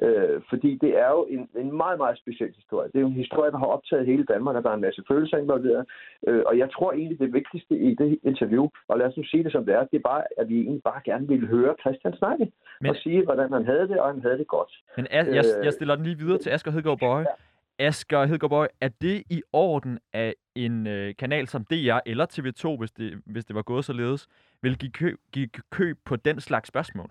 Øh, 0.02 0.42
fordi 0.50 0.78
det 0.82 0.92
er 0.98 1.10
jo 1.10 1.26
en, 1.30 1.50
en 1.56 1.78
meget, 1.78 1.98
meget 1.98 2.18
speciel 2.18 2.54
historie. 2.56 2.88
Det 2.88 2.96
er 2.96 3.06
jo 3.08 3.08
en 3.08 3.24
historie, 3.24 3.52
der 3.52 3.58
har 3.58 3.66
optaget 3.66 4.06
hele 4.06 4.26
Danmark, 4.26 4.56
og 4.56 4.64
der 4.64 4.70
er 4.70 4.74
en 4.74 4.88
masse 4.88 5.04
følelser 5.08 5.38
involveret. 5.38 5.86
Øh, 6.28 6.44
og 6.46 6.58
jeg 6.58 6.72
tror 6.72 6.92
egentlig, 6.94 7.20
det 7.20 7.34
vigtigste 7.34 7.76
i 7.78 7.96
det 7.96 8.20
interview, 8.24 8.68
og 8.88 8.98
lad 8.98 9.06
os 9.08 9.18
nu 9.18 9.24
sige 9.24 9.44
det 9.44 9.52
som 9.52 9.66
det 9.66 9.74
er, 9.76 9.84
det 9.92 9.98
er 9.98 10.10
bare, 10.12 10.24
at 10.38 10.50
vi 10.50 10.56
egentlig 10.62 10.84
bare 10.84 11.02
gerne 11.06 11.28
vil 11.28 11.48
høre 11.48 11.76
Christian 11.82 12.14
snakke 12.18 12.52
men, 12.82 12.90
og 12.90 12.96
sige, 12.96 13.24
hvordan 13.24 13.54
han 13.54 13.66
havde 13.66 13.88
det, 13.88 14.00
og 14.00 14.08
han 14.14 14.22
havde 14.22 14.38
det 14.38 14.48
godt. 14.48 14.72
Men 14.98 15.08
jeg, 15.12 15.28
jeg, 15.28 15.36
jeg 15.36 15.66
øh, 15.66 15.72
stiller 15.72 15.96
den 15.96 16.06
lige 16.06 16.18
videre 16.18 16.38
til 16.38 16.50
Asger 16.50 16.72
Hedegaard 16.72 17.00
Bøje. 17.00 17.26
Ja. 17.30 17.88
Asger 17.88 18.26
Hedegaard 18.26 18.68
er 18.82 18.90
det 19.02 19.24
i 19.30 19.42
orden, 19.54 20.00
at 20.14 20.34
en 20.56 20.88
øh, 20.88 21.16
kanal 21.20 21.48
som 21.48 21.66
DR 21.66 22.00
eller 22.06 22.26
TV2, 22.34 22.78
hvis 22.78 22.92
det, 22.92 23.22
hvis 23.26 23.46
det 23.46 23.56
var 23.56 23.62
gået 23.62 23.86
således, 23.86 24.28
vil 24.62 24.78
give 24.78 24.92
køb, 24.92 25.18
give 25.32 25.50
køb 25.72 25.98
på 26.06 26.16
den 26.16 26.40
slags 26.40 26.68
spørgsmål? 26.68 27.10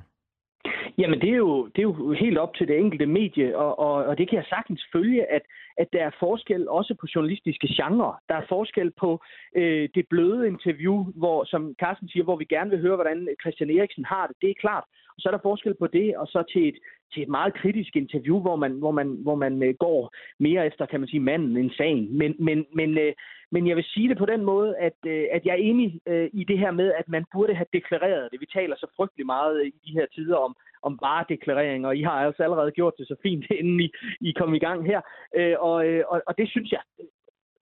Jamen, 0.99 1.21
det 1.21 1.31
er, 1.31 1.37
jo, 1.37 1.67
det 1.67 1.79
er 1.79 1.83
jo 1.83 2.13
helt 2.13 2.39
op 2.39 2.55
til 2.55 2.69
det 2.69 2.79
enkelte 2.79 3.07
medie, 3.07 3.59
og, 3.59 3.79
og, 3.79 3.93
og 4.05 4.19
det 4.19 4.29
kan 4.29 4.37
jeg 4.37 4.47
sagtens 4.49 4.83
følge, 4.93 5.33
at, 5.33 5.43
at 5.77 5.89
der 5.93 6.03
er 6.05 6.11
forskel 6.21 6.69
også 6.69 6.95
på 7.01 7.07
journalistiske 7.15 7.69
genrer. 7.77 8.23
Der 8.29 8.35
er 8.35 8.47
forskel 8.49 8.91
på 9.01 9.23
øh, 9.57 9.89
det 9.95 10.09
bløde 10.11 10.49
interview, 10.49 11.05
hvor, 11.15 11.45
som 11.45 11.75
Carsten 11.81 12.09
siger, 12.09 12.25
hvor 12.25 12.37
vi 12.37 12.45
gerne 12.45 12.71
vil 12.71 12.81
høre, 12.81 12.95
hvordan 12.95 13.29
Christian 13.43 13.71
Eriksen 13.71 14.05
har 14.05 14.27
det. 14.27 14.37
Det 14.43 14.51
er 14.51 14.61
klart. 14.61 14.85
Og 15.09 15.19
så 15.19 15.29
er 15.29 15.31
der 15.31 15.49
forskel 15.51 15.75
på 15.75 15.87
det, 15.87 16.17
og 16.17 16.27
så 16.27 16.43
til 16.53 16.69
et, 16.69 16.79
til 17.13 17.23
et 17.23 17.29
meget 17.29 17.55
kritisk 17.55 17.97
interview, 17.97 18.41
hvor 18.41 18.57
man, 18.57 18.73
hvor 18.73 18.91
man, 18.91 19.09
hvor 19.23 19.35
man 19.35 19.63
øh, 19.63 19.75
går 19.75 20.15
mere 20.41 20.67
efter, 20.67 20.87
kan 20.87 21.01
man 21.01 21.09
sige, 21.09 21.21
manden 21.21 21.57
end 21.57 21.71
sagen. 21.71 22.19
Men, 22.19 22.37
men, 22.39 22.67
men, 22.75 22.99
øh, 22.99 23.13
men 23.51 23.69
jeg 23.69 23.77
vil 23.77 23.85
sige 23.85 24.09
det 24.09 24.19
på 24.19 24.27
den 24.27 24.45
måde, 24.45 24.77
at, 24.77 24.99
øh, 25.07 25.25
at 25.33 25.47
jeg 25.47 25.53
er 25.53 25.67
enig 25.71 26.01
øh, 26.07 26.31
i 26.33 26.45
det 26.45 26.59
her 26.59 26.71
med, 26.71 26.93
at 26.93 27.09
man 27.09 27.25
burde 27.33 27.55
have 27.55 27.73
deklareret 27.73 28.29
det. 28.33 28.41
Vi 28.41 28.47
taler 28.53 28.77
så 28.77 28.87
frygtelig 28.97 29.27
meget 29.27 29.61
øh, 29.61 29.67
i 29.67 29.81
de 29.87 29.93
her 29.93 30.07
tider 30.15 30.37
om, 30.37 30.57
om 30.83 30.99
varedeklarering, 31.03 31.87
og 31.87 31.97
I 31.97 32.03
har 32.03 32.27
også 32.27 32.43
allerede 32.43 32.71
gjort 32.71 32.95
det 32.99 33.09
så 33.09 33.17
fint, 33.23 33.45
inden 33.61 33.81
I, 33.81 33.91
I 34.21 34.33
kom 34.33 34.55
i 34.55 34.59
gang 34.59 34.87
her. 34.87 35.01
Øh, 35.37 35.55
og, 35.59 35.87
øh, 35.87 36.05
og, 36.09 36.23
og 36.27 36.39
det 36.39 36.51
synes 36.51 36.73
jeg 36.73 36.81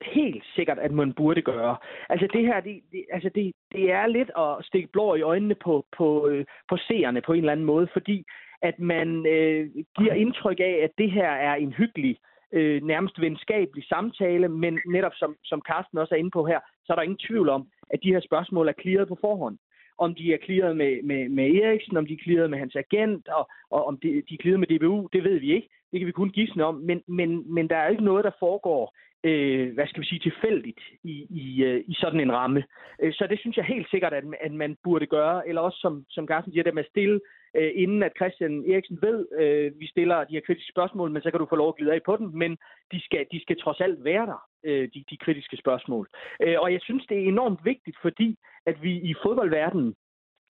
helt 0.01 0.43
sikkert, 0.55 0.79
at 0.79 0.91
man 0.91 1.13
burde 1.13 1.41
gøre. 1.41 1.77
Altså 2.09 2.27
det 2.33 2.45
her, 2.45 2.59
det, 2.59 2.81
det, 2.91 3.05
altså 3.11 3.29
det, 3.35 3.51
det 3.71 3.91
er 3.91 4.07
lidt 4.07 4.31
at 4.37 4.65
stikke 4.65 4.89
blå 4.93 5.15
i 5.15 5.21
øjnene 5.21 5.55
på, 5.55 5.85
på, 5.97 6.27
øh, 6.27 6.45
på 6.69 6.77
seerne 6.77 7.21
på 7.21 7.33
en 7.33 7.39
eller 7.39 7.51
anden 7.51 7.65
måde, 7.65 7.87
fordi 7.93 8.25
at 8.61 8.79
man 8.79 9.25
øh, 9.25 9.69
giver 9.97 10.13
indtryk 10.13 10.59
af, 10.59 10.79
at 10.83 10.91
det 10.97 11.11
her 11.11 11.29
er 11.29 11.55
en 11.55 11.73
hyggelig, 11.73 12.17
øh, 12.51 12.83
nærmest 12.83 13.21
venskabelig 13.21 13.83
samtale, 13.87 14.47
men 14.47 14.79
netop 14.85 15.11
som, 15.15 15.35
som 15.43 15.61
Carsten 15.67 15.97
også 15.97 16.15
er 16.15 16.19
inde 16.19 16.31
på 16.31 16.45
her, 16.45 16.59
så 16.85 16.93
er 16.93 16.95
der 16.95 17.03
ingen 17.03 17.25
tvivl 17.27 17.49
om, 17.49 17.67
at 17.89 17.99
de 18.03 18.13
her 18.13 18.19
spørgsmål 18.19 18.67
er 18.67 18.71
klaret 18.71 19.07
på 19.07 19.17
forhånd. 19.21 19.57
Om 19.97 20.15
de 20.15 20.33
er 20.33 20.37
clearet 20.45 20.77
med, 20.77 21.03
med, 21.03 21.29
med 21.29 21.55
Eriksen, 21.55 21.97
om 21.97 22.05
de 22.05 22.13
er 22.13 22.23
klaret 22.23 22.49
med 22.49 22.59
hans 22.59 22.75
agent, 22.75 23.27
og, 23.27 23.49
og 23.69 23.85
om 23.85 23.97
de, 23.97 24.07
de 24.29 24.33
er 24.33 24.41
klaret 24.41 24.59
med 24.59 24.67
DBU, 24.67 25.07
det 25.13 25.23
ved 25.23 25.39
vi 25.39 25.53
ikke. 25.53 25.69
Det 25.91 25.99
kan 25.99 26.07
vi 26.07 26.11
kun 26.11 26.29
gisne 26.29 26.65
om, 26.65 26.75
men, 26.75 27.01
men, 27.07 27.53
men 27.53 27.69
der 27.69 27.75
er 27.77 27.89
ikke 27.89 28.03
noget, 28.03 28.23
der 28.23 28.31
foregår 28.39 28.95
øh, 29.23 29.73
hvad 29.73 29.87
skal 29.87 30.01
vi 30.01 30.05
sige, 30.05 30.19
tilfældigt 30.19 30.79
i, 31.03 31.27
i, 31.29 31.63
øh, 31.63 31.83
i 31.87 31.93
sådan 31.93 32.19
en 32.19 32.31
ramme. 32.31 32.63
Øh, 33.01 33.13
så 33.13 33.27
det 33.29 33.39
synes 33.39 33.57
jeg 33.57 33.65
helt 33.65 33.89
sikkert, 33.89 34.13
at, 34.13 34.23
at 34.41 34.51
man 34.51 34.77
burde 34.83 35.05
gøre, 35.05 35.47
eller 35.47 35.61
også 35.61 35.79
som, 35.81 36.05
som 36.09 36.27
Carsten 36.27 36.53
siger, 36.53 36.63
det 36.63 36.73
med 36.73 36.83
at 36.83 36.89
stille, 36.89 37.19
øh, 37.55 37.71
inden 37.75 38.03
at 38.03 38.11
Christian 38.17 38.63
Eriksen 38.71 38.99
ved, 39.01 39.25
øh, 39.39 39.79
vi 39.79 39.87
stiller 39.87 40.23
de 40.23 40.33
her 40.33 40.41
kritiske 40.45 40.71
spørgsmål, 40.71 41.11
men 41.11 41.21
så 41.21 41.31
kan 41.31 41.39
du 41.39 41.47
få 41.49 41.55
lov 41.55 41.69
at 41.69 41.75
glide 41.75 41.93
af 41.93 42.03
på 42.05 42.17
dem, 42.17 42.27
men 42.27 42.57
de 42.91 43.01
skal, 43.05 43.25
de 43.31 43.41
skal 43.41 43.59
trods 43.59 43.81
alt 43.81 44.03
være 44.03 44.25
der, 44.25 44.41
øh, 44.63 44.89
de, 44.93 45.03
de 45.09 45.17
kritiske 45.17 45.57
spørgsmål. 45.57 46.07
Øh, 46.41 46.55
og 46.59 46.73
jeg 46.73 46.81
synes, 46.83 47.05
det 47.09 47.17
er 47.17 47.27
enormt 47.27 47.59
vigtigt, 47.65 47.97
fordi 48.01 48.37
at 48.65 48.83
vi 48.83 48.91
i 48.91 49.13
fodboldverdenen 49.23 49.95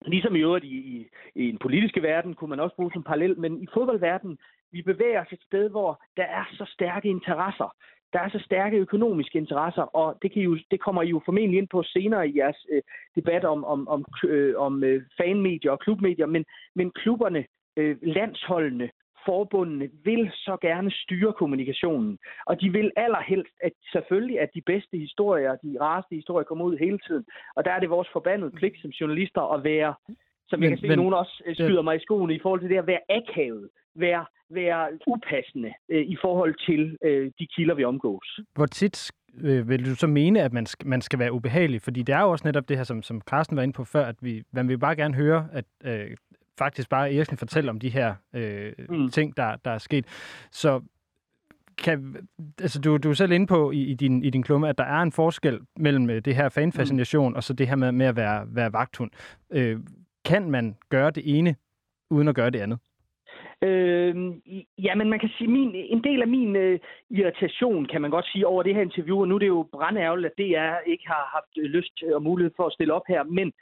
Ligesom 0.05 0.35
i 0.35 0.39
øvrigt 0.39 0.65
i, 0.65 0.77
i, 0.77 1.07
i 1.35 1.49
en 1.49 1.57
politiske 1.57 2.01
verden 2.01 2.33
kunne 2.33 2.49
man 2.49 2.59
også 2.59 2.75
bruge 2.75 2.91
som 2.93 3.03
parallel, 3.03 3.39
men 3.39 3.63
i 3.63 3.67
fodboldverdenen, 3.73 4.37
vi 4.71 4.81
bevæger 4.81 5.21
os 5.21 5.31
et 5.31 5.41
sted, 5.41 5.69
hvor 5.69 6.03
der 6.17 6.23
er 6.23 6.45
så 6.51 6.65
stærke 6.73 7.09
interesser. 7.09 7.75
Der 8.13 8.19
er 8.19 8.29
så 8.29 8.39
stærke 8.45 8.77
økonomiske 8.77 9.37
interesser, 9.37 9.81
og 9.81 10.17
det, 10.21 10.31
kan 10.31 10.41
I 10.41 10.45
jo, 10.45 10.57
det 10.71 10.79
kommer 10.79 11.01
I 11.01 11.09
jo 11.09 11.21
formentlig 11.25 11.57
ind 11.57 11.67
på 11.67 11.83
senere 11.83 12.29
i 12.29 12.37
jeres 12.37 12.65
øh, 12.71 12.81
debat 13.15 13.45
om, 13.45 13.65
om, 13.65 13.87
om, 13.87 14.05
øh, 14.23 14.53
om 14.57 14.83
øh, 14.83 15.03
fanmedier 15.17 15.71
og 15.71 15.79
klubmedier, 15.79 16.25
men, 16.25 16.45
men 16.75 16.91
klubberne, 16.91 17.45
øh, 17.77 17.97
landsholdene, 18.01 18.89
forbundene 19.29 19.87
vil 20.03 20.31
så 20.33 20.57
gerne 20.61 20.91
styre 20.91 21.33
kommunikationen. 21.33 22.17
Og 22.45 22.61
de 22.61 22.69
vil 22.77 22.91
allerhelst, 22.95 23.55
at 23.67 23.73
selvfølgelig 23.93 24.39
at 24.39 24.49
de 24.57 24.61
bedste 24.71 24.97
historier, 24.97 25.51
de 25.55 25.77
rareste 25.81 26.15
historier 26.15 26.43
kommer 26.49 26.65
ud 26.65 26.77
hele 26.77 26.99
tiden. 27.07 27.25
Og 27.55 27.65
der 27.65 27.71
er 27.71 27.79
det 27.79 27.89
vores 27.89 28.09
forbandede 28.13 28.51
pligt 28.51 28.81
som 28.81 28.91
journalister 28.99 29.53
at 29.55 29.63
være, 29.63 29.93
som 30.49 30.59
men, 30.59 30.63
jeg 30.63 30.71
kan 30.71 30.77
se, 30.77 30.87
men, 30.87 30.97
nogen 30.97 31.13
også 31.13 31.35
øh, 31.45 31.55
skyder 31.55 31.81
mig 31.81 31.95
i 31.95 32.05
skoene 32.05 32.35
i 32.35 32.39
forhold 32.43 32.61
til 32.61 32.69
det 32.69 32.77
at 32.77 32.87
være 32.87 33.03
akavet, 33.09 33.69
være, 33.97 34.25
være 34.49 34.89
upassende 35.07 35.73
øh, 35.89 36.05
i 36.05 36.17
forhold 36.21 36.55
til 36.67 36.97
øh, 37.03 37.31
de 37.39 37.47
kilder, 37.55 37.75
vi 37.75 37.83
omgås. 37.83 38.39
Hvor 38.55 38.65
tit 38.65 39.11
øh, 39.41 39.69
vil 39.69 39.85
du 39.85 39.95
så 39.95 40.07
mene, 40.07 40.41
at 40.41 40.53
man 40.53 40.65
skal, 40.65 40.87
man 40.87 41.01
skal 41.01 41.19
være 41.19 41.33
ubehagelig? 41.33 41.81
Fordi 41.81 42.01
det 42.01 42.15
er 42.15 42.21
jo 42.21 42.31
også 42.31 42.47
netop 42.47 42.69
det 42.69 42.77
her, 42.77 42.83
som, 42.83 43.03
som 43.03 43.21
Carsten 43.21 43.57
var 43.57 43.63
inde 43.63 43.73
på 43.73 43.83
før, 43.83 44.05
at 44.05 44.15
vi, 44.21 44.43
man 44.51 44.67
vil 44.67 44.77
bare 44.77 44.95
gerne 44.95 45.15
høre, 45.15 45.47
at 45.51 45.65
øh, 45.83 46.17
faktisk 46.57 46.89
bare 46.89 47.13
Eriksen 47.13 47.37
fortælle 47.37 47.69
om 47.69 47.79
de 47.79 47.89
her 47.89 48.15
øh, 48.33 48.73
mm. 48.89 49.09
ting, 49.09 49.37
der, 49.37 49.55
der 49.65 49.71
er 49.71 49.77
sket. 49.77 50.05
Så 50.51 50.81
kan, 51.77 52.27
altså 52.61 52.81
du, 52.81 52.97
du 52.97 53.09
er 53.09 53.13
selv 53.13 53.31
inde 53.31 53.47
på 53.47 53.71
i, 53.71 53.81
i, 53.81 53.93
din, 53.93 54.23
i 54.23 54.29
din 54.29 54.43
klumme, 54.43 54.69
at 54.69 54.77
der 54.77 54.83
er 54.83 55.01
en 55.01 55.11
forskel 55.11 55.59
mellem 55.75 56.09
øh, 56.09 56.21
det 56.25 56.35
her 56.35 56.49
fanfascination 56.49 57.31
mm. 57.31 57.35
og 57.35 57.43
så 57.43 57.53
det 57.53 57.67
her 57.67 57.75
med, 57.75 57.91
med 57.91 58.05
at 58.05 58.15
være, 58.15 58.45
være 58.47 58.73
vagthund. 58.73 59.11
Øh, 59.51 59.79
kan 60.25 60.51
man 60.51 60.75
gøre 60.89 61.11
det 61.11 61.37
ene, 61.37 61.55
uden 62.09 62.27
at 62.27 62.35
gøre 62.35 62.49
det 62.49 62.59
andet? 62.59 62.79
Øh, 63.61 64.15
ja, 64.77 64.95
men 64.95 65.09
man 65.09 65.19
kan 65.19 65.29
sige, 65.37 65.47
min, 65.47 65.75
en 65.75 66.03
del 66.03 66.21
af 66.21 66.27
min 66.27 66.55
øh, 66.55 66.79
irritation, 67.09 67.85
kan 67.85 68.01
man 68.01 68.11
godt 68.11 68.27
sige, 68.31 68.47
over 68.47 68.63
det 68.63 68.75
her 68.75 68.81
interview, 68.81 69.19
og 69.21 69.27
nu 69.27 69.35
er 69.35 69.39
det 69.39 69.47
jo 69.47 69.69
brændærgerligt, 69.71 70.25
at 70.31 70.37
DR 70.37 70.89
ikke 70.91 71.07
har 71.07 71.29
haft 71.35 71.57
øh, 71.57 71.63
lyst 71.63 72.03
og 72.15 72.23
mulighed 72.23 72.51
for 72.55 72.65
at 72.65 72.73
stille 72.73 72.93
op 72.93 73.07
her, 73.07 73.23
men 73.23 73.53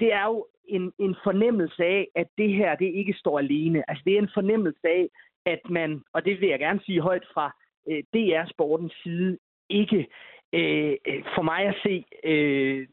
det 0.00 0.12
er 0.12 0.24
jo 0.24 0.46
en, 0.68 0.92
en 0.98 1.16
fornemmelse 1.24 1.84
af, 1.84 2.08
at 2.14 2.26
det 2.38 2.52
her 2.52 2.74
det 2.76 2.94
ikke 2.94 3.12
står 3.12 3.38
alene. 3.38 3.90
Altså 3.90 4.02
det 4.06 4.14
er 4.14 4.18
en 4.18 4.34
fornemmelse 4.34 4.88
af, 4.88 5.08
at 5.46 5.60
man, 5.70 6.02
og 6.12 6.24
det 6.24 6.40
vil 6.40 6.48
jeg 6.48 6.58
gerne 6.58 6.80
sige 6.84 7.00
højt 7.00 7.26
fra 7.34 7.56
øh, 7.88 8.02
DR-sportens 8.14 9.02
side, 9.02 9.38
ikke 9.68 10.06
øh, 10.52 10.96
øh, 11.06 11.24
for 11.34 11.42
mig 11.42 11.60
at 11.60 11.76
se 11.82 12.04
øh, 12.24 12.88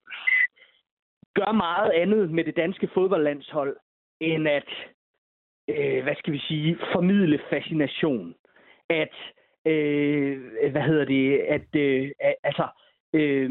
gør 1.34 1.51
meget 1.51 1.91
andet 1.91 2.32
med 2.32 2.44
det 2.44 2.56
danske 2.56 2.89
fodboldlandshold, 2.94 3.77
end 4.20 4.48
at, 4.48 4.70
øh, 5.78 6.04
hvad 6.04 6.16
skal 6.16 6.34
vi 6.34 6.40
sige, 6.40 6.78
formidle 6.94 7.40
fascination. 7.50 8.36
At, 8.90 9.16
øh, 9.66 10.40
hvad 10.72 10.82
hedder 10.82 11.06
det, 11.06 11.38
at, 11.38 11.75
øh, 11.75 12.12
altså, 12.44 12.68
øh, 13.13 13.50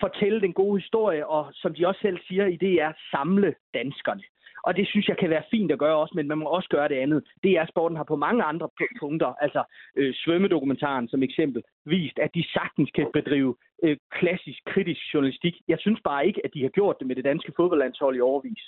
fortælle 0.00 0.40
den 0.40 0.52
gode 0.52 0.80
historie, 0.80 1.26
og 1.26 1.46
som 1.52 1.74
de 1.74 1.86
også 1.86 2.00
selv 2.00 2.18
siger 2.28 2.46
i 2.46 2.56
det 2.56 2.74
er 2.82 2.92
samle 3.10 3.54
danskerne. 3.74 4.22
Og 4.62 4.76
det 4.76 4.88
synes 4.88 5.08
jeg 5.08 5.16
kan 5.16 5.30
være 5.30 5.50
fint 5.50 5.72
at 5.72 5.78
gøre 5.78 5.96
også, 5.96 6.12
men 6.16 6.28
man 6.28 6.38
må 6.38 6.44
også 6.44 6.68
gøre 6.68 6.88
det 6.88 6.94
andet. 6.94 7.24
Det 7.42 7.52
er, 7.52 7.66
sporten 7.66 7.96
har 7.96 8.04
på 8.04 8.16
mange 8.16 8.42
andre 8.42 8.68
punkter, 9.00 9.34
altså 9.40 9.62
øh, 9.96 10.14
svømmedokumentaren 10.14 11.08
som 11.08 11.22
eksempel, 11.22 11.62
vist, 11.84 12.18
at 12.18 12.30
de 12.34 12.44
sagtens 12.52 12.90
kan 12.90 13.06
bedrive 13.12 13.56
øh, 13.82 13.96
klassisk 14.12 14.58
kritisk 14.66 15.14
journalistik. 15.14 15.54
Jeg 15.68 15.78
synes 15.80 16.00
bare 16.04 16.26
ikke, 16.26 16.40
at 16.44 16.50
de 16.54 16.62
har 16.62 16.68
gjort 16.68 16.96
det 16.98 17.06
med 17.06 17.16
det 17.16 17.24
danske 17.24 17.52
fodboldlandshold 17.56 18.16
i 18.16 18.20
overvis. 18.20 18.62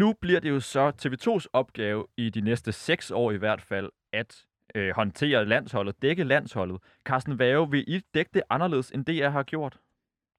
Nu 0.00 0.08
bliver 0.22 0.40
det 0.40 0.50
jo 0.50 0.60
så 0.60 0.84
TV2's 1.02 1.46
opgave 1.52 2.06
i 2.16 2.30
de 2.30 2.40
næste 2.40 2.72
seks 2.72 3.10
år 3.10 3.30
i 3.30 3.36
hvert 3.36 3.62
fald, 3.62 3.90
at 4.12 4.44
øh, 4.74 4.90
håndtere 4.94 5.44
landsholdet, 5.44 6.02
dække 6.02 6.24
landsholdet. 6.24 6.78
Carsten 7.04 7.38
Vave, 7.38 7.70
vil 7.70 7.84
I 7.86 8.00
dække 8.14 8.30
det 8.34 8.42
anderledes, 8.50 8.90
end 8.90 9.04
DR 9.04 9.28
har 9.28 9.42
gjort 9.42 9.76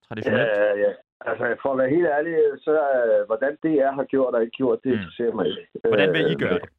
traditionelt? 0.07 0.50
Ja, 0.50 0.75
ja. 0.85 0.91
Altså, 1.21 1.55
for 1.62 1.71
at 1.71 1.77
være 1.77 1.89
helt 1.89 2.07
ærlig, 2.07 2.33
så 2.59 2.71
uh, 2.71 3.25
hvordan 3.27 3.57
DR 3.63 3.91
har 3.91 4.03
gjort 4.03 4.33
og 4.33 4.41
ikke 4.41 4.57
gjort, 4.57 4.79
det 4.83 4.91
mm. 4.91 4.97
interesserer 4.97 5.33
mig 5.33 5.45
ikke. 5.47 5.67
Hvordan 5.83 6.13
vil 6.13 6.21
I 6.21 6.33
øh, 6.33 6.39
gøre 6.39 6.59
det? 6.59 6.69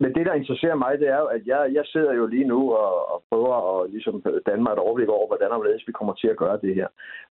Men 0.00 0.14
det, 0.14 0.26
der 0.26 0.34
interesserer 0.34 0.74
mig, 0.74 0.98
det 0.98 1.08
er 1.08 1.18
jo, 1.18 1.26
at 1.26 1.46
jeg, 1.46 1.70
jeg 1.72 1.84
sidder 1.86 2.12
jo 2.12 2.26
lige 2.26 2.44
nu 2.44 2.72
og, 2.72 3.12
og 3.12 3.22
prøver 3.30 3.54
at 3.82 3.90
ligesom, 3.90 4.22
danne 4.46 4.62
mig 4.62 4.72
et 4.72 4.78
overblik 4.78 5.08
over, 5.08 5.26
hvordan 5.26 5.50
og 5.50 5.66
vi 5.86 5.92
kommer 5.92 6.14
til 6.14 6.28
at 6.28 6.36
gøre 6.36 6.58
det 6.62 6.74
her. 6.74 6.88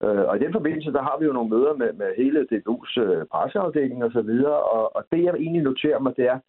Øh, 0.03 0.23
og 0.29 0.35
i 0.35 0.39
den 0.39 0.53
forbindelse, 0.53 0.91
der 0.91 1.01
har 1.01 1.17
vi 1.19 1.25
jo 1.25 1.33
nogle 1.33 1.49
møder 1.49 1.73
med, 1.73 1.93
med 1.93 2.09
hele 2.17 2.47
DBU's 2.51 3.01
uh, 3.01 3.09
øh, 3.09 3.25
presseafdeling 3.25 4.03
og 4.03 4.11
så 4.11 4.21
videre, 4.21 4.59
og, 4.63 4.95
og 4.95 5.03
det, 5.11 5.23
jeg 5.23 5.33
egentlig 5.33 5.63
noterer 5.63 5.99
mig, 5.99 6.17
det 6.17 6.25
er, 6.25 6.39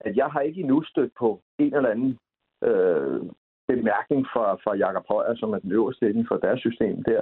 at 0.00 0.16
jeg 0.16 0.26
har 0.26 0.40
ikke 0.40 0.60
endnu 0.60 0.82
stødt 0.82 1.12
på 1.18 1.40
en 1.58 1.74
eller 1.74 1.90
anden 1.90 2.18
øh, 2.62 3.20
bemærkning 3.68 4.26
fra, 4.32 4.54
fra 4.64 4.76
Jakob 4.76 5.04
Højer, 5.08 5.34
som 5.34 5.52
er 5.52 5.58
den 5.58 5.72
øverste 5.72 6.10
inden 6.10 6.26
for 6.28 6.36
deres 6.36 6.60
system 6.60 7.04
der, 7.04 7.20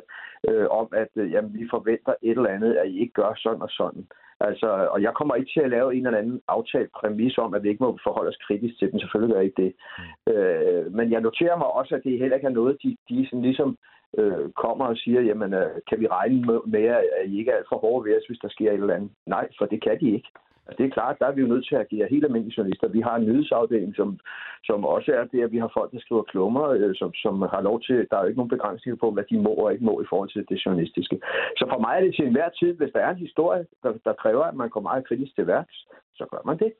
øh, 0.48 0.66
om 0.70 0.88
at 0.92 1.12
øh, 1.16 1.32
jamen, 1.32 1.54
vi 1.54 1.66
forventer 1.70 2.14
et 2.22 2.36
eller 2.36 2.50
andet, 2.56 2.72
at 2.74 2.88
I 2.88 3.00
ikke 3.00 3.12
gør 3.12 3.32
sådan 3.36 3.62
og 3.62 3.70
sådan. 3.70 4.06
Altså, 4.40 4.66
og 4.66 5.02
jeg 5.02 5.12
kommer 5.14 5.34
ikke 5.34 5.50
til 5.54 5.60
at 5.60 5.70
lave 5.70 5.94
en 5.94 6.06
eller 6.06 6.18
anden 6.18 6.40
aftalt 6.48 6.90
præmis 6.92 7.38
om, 7.38 7.54
at 7.54 7.62
vi 7.62 7.68
ikke 7.68 7.82
må 7.82 7.98
forholde 8.02 8.28
os 8.28 8.44
kritisk 8.46 8.78
til 8.78 8.92
dem. 8.92 9.00
Selvfølgelig 9.00 9.32
gør 9.32 9.40
jeg 9.40 9.48
ikke 9.48 9.62
det. 9.62 9.72
Mm. 9.98 10.32
Øh, 10.32 10.92
men 10.92 11.12
jeg 11.12 11.20
noterer 11.20 11.56
mig 11.58 11.66
også, 11.66 11.94
at 11.94 12.04
det 12.04 12.18
heller 12.18 12.36
ikke 12.36 12.46
er 12.46 12.60
noget, 12.60 12.76
de, 12.82 12.96
de 13.08 13.26
sådan 13.26 13.42
ligesom 13.42 13.78
øh, 14.18 14.50
kommer 14.50 14.84
og 14.86 14.96
siger, 14.96 15.20
jamen, 15.20 15.54
øh, 15.54 15.70
kan 15.88 16.00
vi 16.00 16.06
regne 16.06 16.60
med, 16.66 16.84
at 17.18 17.26
I 17.26 17.38
ikke 17.38 17.50
er 17.50 17.56
alt 17.56 17.68
for 17.68 17.76
hårde 17.76 18.04
ved 18.04 18.16
os, 18.18 18.26
hvis 18.26 18.38
der 18.38 18.48
sker 18.48 18.70
et 18.70 18.74
eller 18.74 18.94
andet? 18.94 19.10
Nej, 19.26 19.48
for 19.58 19.66
det 19.66 19.82
kan 19.82 20.00
de 20.00 20.10
ikke. 20.10 20.28
Og 20.66 20.78
det 20.78 20.84
er 20.86 20.90
klart, 20.90 21.18
der 21.18 21.26
er 21.26 21.32
vi 21.32 21.40
jo 21.40 21.46
nødt 21.46 21.66
til 21.66 21.74
at 21.74 21.80
agere 21.80 22.08
helt 22.10 22.24
almindelige 22.24 22.54
journalister. 22.56 22.88
Vi 22.88 23.00
har 23.00 23.16
en 23.16 23.26
nyhedsafdeling, 23.26 23.96
som, 23.96 24.18
som 24.64 24.84
også 24.84 25.12
er 25.12 25.24
det, 25.24 25.42
at 25.42 25.52
vi 25.52 25.58
har 25.58 25.70
folk, 25.78 25.92
der 25.92 26.00
skriver 26.00 26.22
klummer, 26.22 26.68
øh, 26.68 26.94
som, 26.94 27.14
som 27.14 27.42
har 27.42 27.60
lov 27.60 27.80
til, 27.80 28.06
der 28.10 28.16
er 28.16 28.22
jo 28.22 28.26
ikke 28.28 28.40
nogen 28.40 28.56
begrænsninger 28.56 28.98
på, 29.00 29.10
hvad 29.10 29.24
de 29.30 29.38
må 29.38 29.52
og 29.54 29.72
ikke 29.72 29.84
må 29.84 30.00
i 30.00 30.10
forhold 30.10 30.30
til 30.30 30.44
det 30.48 30.62
journalistiske. 30.66 31.20
Så 31.58 31.64
for 31.72 31.78
mig 31.78 31.96
er 31.96 32.00
det 32.00 32.14
til 32.14 32.26
enhver 32.26 32.48
tid, 32.48 32.72
hvis 32.74 32.92
der 32.92 33.00
er 33.00 33.10
en 33.10 33.26
historie, 33.26 33.66
der, 33.82 33.92
der 34.04 34.12
kræver, 34.12 34.44
at 34.44 34.54
man 34.54 34.68
går 34.68 34.80
meget 34.80 35.06
kritisk 35.08 35.34
til 35.34 35.46
værks, 35.46 35.76
så 36.14 36.24
gør 36.30 36.42
man 36.44 36.58
det. 36.58 36.72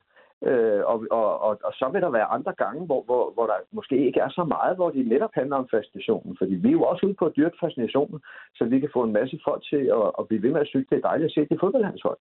Øh, 0.49 0.81
og, 0.91 0.97
og, 1.11 1.41
og, 1.41 1.59
og 1.63 1.73
så 1.73 1.89
vil 1.93 2.01
der 2.01 2.09
være 2.09 2.33
andre 2.37 2.53
gange, 2.57 2.85
hvor, 2.85 3.01
hvor, 3.03 3.31
hvor 3.33 3.45
der 3.45 3.57
måske 3.71 4.05
ikke 4.07 4.19
er 4.19 4.29
så 4.29 4.43
meget, 4.43 4.75
hvor 4.75 4.89
det 4.89 5.07
netop 5.07 5.33
handler 5.33 5.55
om 5.55 5.67
fascinationen. 5.71 6.37
Fordi 6.37 6.53
vi 6.53 6.67
er 6.67 6.77
jo 6.79 6.83
også 6.83 7.05
ude 7.05 7.13
på 7.13 7.25
at 7.25 7.35
dyrke 7.37 7.57
fascinationen, 7.59 8.19
så 8.55 8.65
vi 8.65 8.79
kan 8.79 8.89
få 8.93 9.03
en 9.03 9.13
masse 9.13 9.39
folk 9.43 9.63
til 9.63 9.83
at, 9.99 10.07
at 10.19 10.27
blive 10.27 10.43
ved 10.43 10.51
med 10.51 10.61
at 10.61 10.67
synes, 10.67 10.87
det 10.89 10.97
er 10.97 11.07
dejligt 11.09 11.29
at 11.29 11.33
se 11.33 11.49
det 11.49 11.59
fodboldlandshold. 11.59 12.17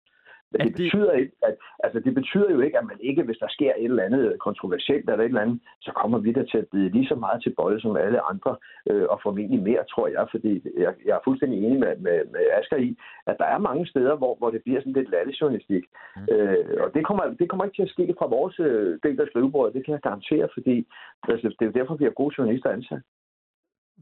Men 0.52 0.60
det, 0.60 0.72
betyder 0.76 1.12
ikke, 1.12 1.32
at, 1.42 1.54
altså 1.84 2.00
det 2.00 2.14
betyder 2.14 2.50
jo 2.50 2.60
ikke, 2.60 2.78
at 2.78 2.86
man 2.86 2.98
ikke, 3.00 3.22
hvis 3.22 3.38
der 3.38 3.48
sker 3.48 3.72
et 3.78 3.84
eller 3.84 4.02
andet 4.02 4.38
kontroversielt 4.38 5.10
eller 5.10 5.24
et 5.24 5.28
eller 5.28 5.40
andet, 5.40 5.60
så 5.80 5.92
kommer 6.00 6.18
vi 6.18 6.32
der 6.32 6.44
til 6.44 6.58
at 6.58 6.68
blive 6.72 6.90
lige 6.90 7.06
så 7.06 7.14
meget 7.14 7.42
til 7.42 7.54
bolle 7.56 7.80
som 7.80 7.96
alle 7.96 8.20
andre, 8.20 8.56
øh, 8.90 9.06
og 9.12 9.20
formentlig 9.22 9.62
mere, 9.62 9.84
tror 9.92 10.06
jeg, 10.08 10.26
fordi 10.30 10.52
jeg, 10.84 10.92
jeg 11.06 11.14
er 11.16 11.24
fuldstændig 11.24 11.58
enig 11.64 11.80
med, 11.80 11.96
med, 11.96 12.18
med 12.34 12.44
Asger 12.58 12.76
i, 12.76 12.96
at 13.26 13.36
der 13.38 13.44
er 13.44 13.58
mange 13.58 13.86
steder, 13.86 14.16
hvor, 14.16 14.34
hvor 14.38 14.50
det 14.50 14.62
bliver 14.62 14.80
sådan 14.80 14.92
lidt 14.92 15.10
lattejournalistik. 15.10 15.84
Mm. 16.16 16.26
Øh, 16.34 16.82
og 16.84 16.88
det 16.94 17.06
kommer, 17.06 17.24
det 17.40 17.48
kommer 17.48 17.64
ikke 17.64 17.76
til 17.76 17.88
at 17.88 17.94
ske 17.96 18.14
fra 18.18 18.26
vores 18.26 18.60
øh, 18.60 18.98
del 19.02 19.20
af 19.20 19.26
skrivebordet, 19.26 19.74
det 19.74 19.84
kan 19.84 19.92
jeg 19.92 20.00
garantere, 20.00 20.48
fordi 20.54 20.86
altså, 21.28 21.48
det 21.48 21.62
er 21.64 21.70
jo 21.70 21.78
derfor, 21.78 21.94
vi 21.94 22.04
har 22.04 22.20
gode 22.20 22.34
journalister 22.38 22.70
ansat. 22.70 23.02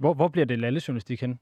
Hvor, 0.00 0.14
hvor 0.14 0.28
bliver 0.28 0.46
det 0.46 0.58
lallejournalistik 0.58 1.20
hen? 1.20 1.40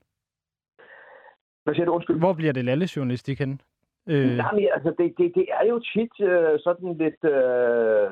Hvad 1.64 1.74
siger 1.74 1.84
du? 1.84 1.92
Undskyld. 1.92 2.18
Hvor 2.18 2.32
bliver 2.32 2.52
det 2.52 2.64
lallejournalistik 2.64 3.38
hen? 3.38 3.60
Øh... 4.06 4.36
Nej, 4.36 4.66
altså 4.74 4.94
det, 4.98 5.14
det, 5.18 5.34
det 5.34 5.46
er 5.60 5.66
jo 5.66 5.78
tit 5.78 6.14
øh, 6.20 6.58
sådan 6.66 6.94
lidt... 7.02 7.24
Øh, 7.24 8.10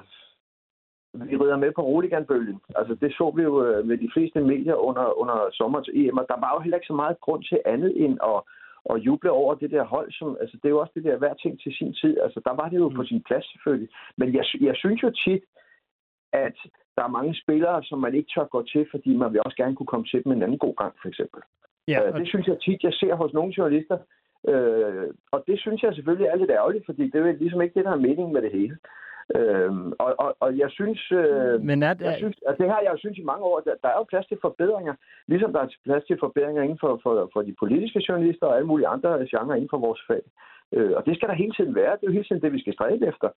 vi 1.29 1.37
rider 1.37 1.57
med 1.57 1.73
på 1.73 1.83
Roligan-bølgen. 1.83 2.61
Altså 2.77 2.95
det 2.95 3.13
så 3.13 3.33
vi 3.37 3.43
jo 3.43 3.65
øh, 3.65 3.87
med 3.87 3.99
de 3.99 4.11
fleste 4.15 4.41
medier 4.41 4.75
under, 4.75 5.19
under 5.21 5.49
sommerens 5.53 5.91
EM, 5.95 6.19
og 6.19 6.27
der 6.29 6.39
var 6.41 6.51
jo 6.55 6.61
heller 6.61 6.77
ikke 6.77 6.93
så 6.93 6.99
meget 7.03 7.21
grund 7.21 7.43
til 7.45 7.61
andet 7.65 8.05
end 8.05 8.19
at, 8.33 8.41
at 8.91 9.01
juble 9.07 9.31
over 9.31 9.55
det 9.55 9.71
der 9.71 9.85
hold. 9.85 10.13
Som, 10.13 10.37
altså 10.41 10.57
det 10.57 10.65
er 10.65 10.75
jo 10.77 10.81
også 10.81 10.93
det 10.95 11.05
der 11.05 11.17
hver 11.17 11.35
ting 11.35 11.61
til 11.61 11.73
sin 11.79 11.93
tid. 11.95 12.21
Altså 12.21 12.41
der 12.45 12.55
var 12.61 12.69
det 12.69 12.77
jo 12.77 12.89
mm. 12.89 12.97
på 12.97 13.05
sin 13.05 13.23
plads 13.23 13.53
selvfølgelig. 13.53 13.89
Men 14.17 14.35
jeg, 14.35 14.45
jeg 14.61 14.77
synes 14.77 15.03
jo 15.03 15.11
tit, 15.11 15.43
at 16.33 16.57
der 16.97 17.05
er 17.05 17.17
mange 17.19 17.35
spillere, 17.43 17.83
som 17.83 17.99
man 17.99 18.15
ikke 18.15 18.31
tør 18.35 18.45
gå 18.45 18.63
til, 18.63 18.87
fordi 18.91 19.17
man 19.17 19.33
vil 19.33 19.43
også 19.45 19.57
gerne 19.57 19.77
kunne 19.77 19.93
komme 19.93 20.07
til 20.07 20.25
dem 20.25 20.33
en 20.33 20.43
anden 20.43 20.59
god 20.59 20.75
gang, 20.77 20.95
for 21.03 21.09
eksempel. 21.09 21.41
Ja, 21.89 21.99
øh, 22.03 22.15
og... 22.15 22.21
Det 22.21 22.29
synes 22.29 22.47
jeg 22.47 22.59
tit, 22.61 22.83
jeg 22.83 22.93
ser 22.93 23.15
hos 23.15 23.33
nogle 23.33 23.55
journalister, 23.59 23.99
Øh, 24.49 25.07
og 25.31 25.45
det 25.47 25.61
synes 25.61 25.83
jeg 25.83 25.95
selvfølgelig 25.95 26.27
er 26.27 26.37
lidt 26.37 26.51
ærgerligt, 26.51 26.87
fordi 26.87 27.11
det 27.11 27.21
er 27.21 27.33
ligesom 27.33 27.63
ikke 27.63 27.75
det, 27.75 27.85
der 27.85 27.93
er 27.93 28.07
meningen 28.09 28.33
med 28.33 28.43
det 28.43 28.53
hele. 28.53 28.77
Øhm, 29.37 29.93
og, 29.99 30.15
og, 30.19 30.37
og 30.41 30.59
jeg 30.59 30.71
synes, 30.71 31.13
øh, 31.13 31.61
Men 31.61 31.83
er 31.83 31.95
det... 31.95 32.05
jeg 32.05 32.17
synes 32.17 32.37
at 32.49 32.55
det 32.59 32.67
her 32.67 32.81
jeg 32.89 32.95
synes 32.99 33.19
i 33.19 33.31
mange 33.33 33.45
år, 33.45 33.61
der, 33.61 33.75
der 33.83 33.89
er 33.89 33.99
jo 33.99 34.05
plads 34.13 34.27
til 34.27 34.39
forbedringer, 34.41 34.95
ligesom 35.27 35.53
der 35.53 35.61
er 35.61 35.69
plads 35.85 36.05
til 36.05 36.17
forbedringer 36.21 36.63
inden 36.63 36.79
for, 36.81 37.01
for, 37.03 37.31
for 37.33 37.43
de 37.43 37.55
politiske 37.59 38.05
journalister 38.09 38.47
og 38.47 38.57
alle 38.57 38.67
mulige 38.67 38.89
andre 38.89 39.11
genrer 39.33 39.55
inden 39.55 39.73
for 39.75 39.79
vores 39.79 40.01
fag. 40.09 40.23
Øh, 40.77 40.93
og 40.99 41.03
det 41.07 41.17
skal 41.17 41.29
der 41.29 41.43
hele 41.43 41.55
tiden 41.59 41.75
være. 41.75 41.93
Det 41.97 42.03
er 42.03 42.11
jo 42.11 42.17
hele 42.19 42.29
tiden 42.29 42.43
det, 42.43 42.53
vi 42.53 42.61
skal 42.61 42.75
stræbe 42.75 43.07
efter. 43.13 43.29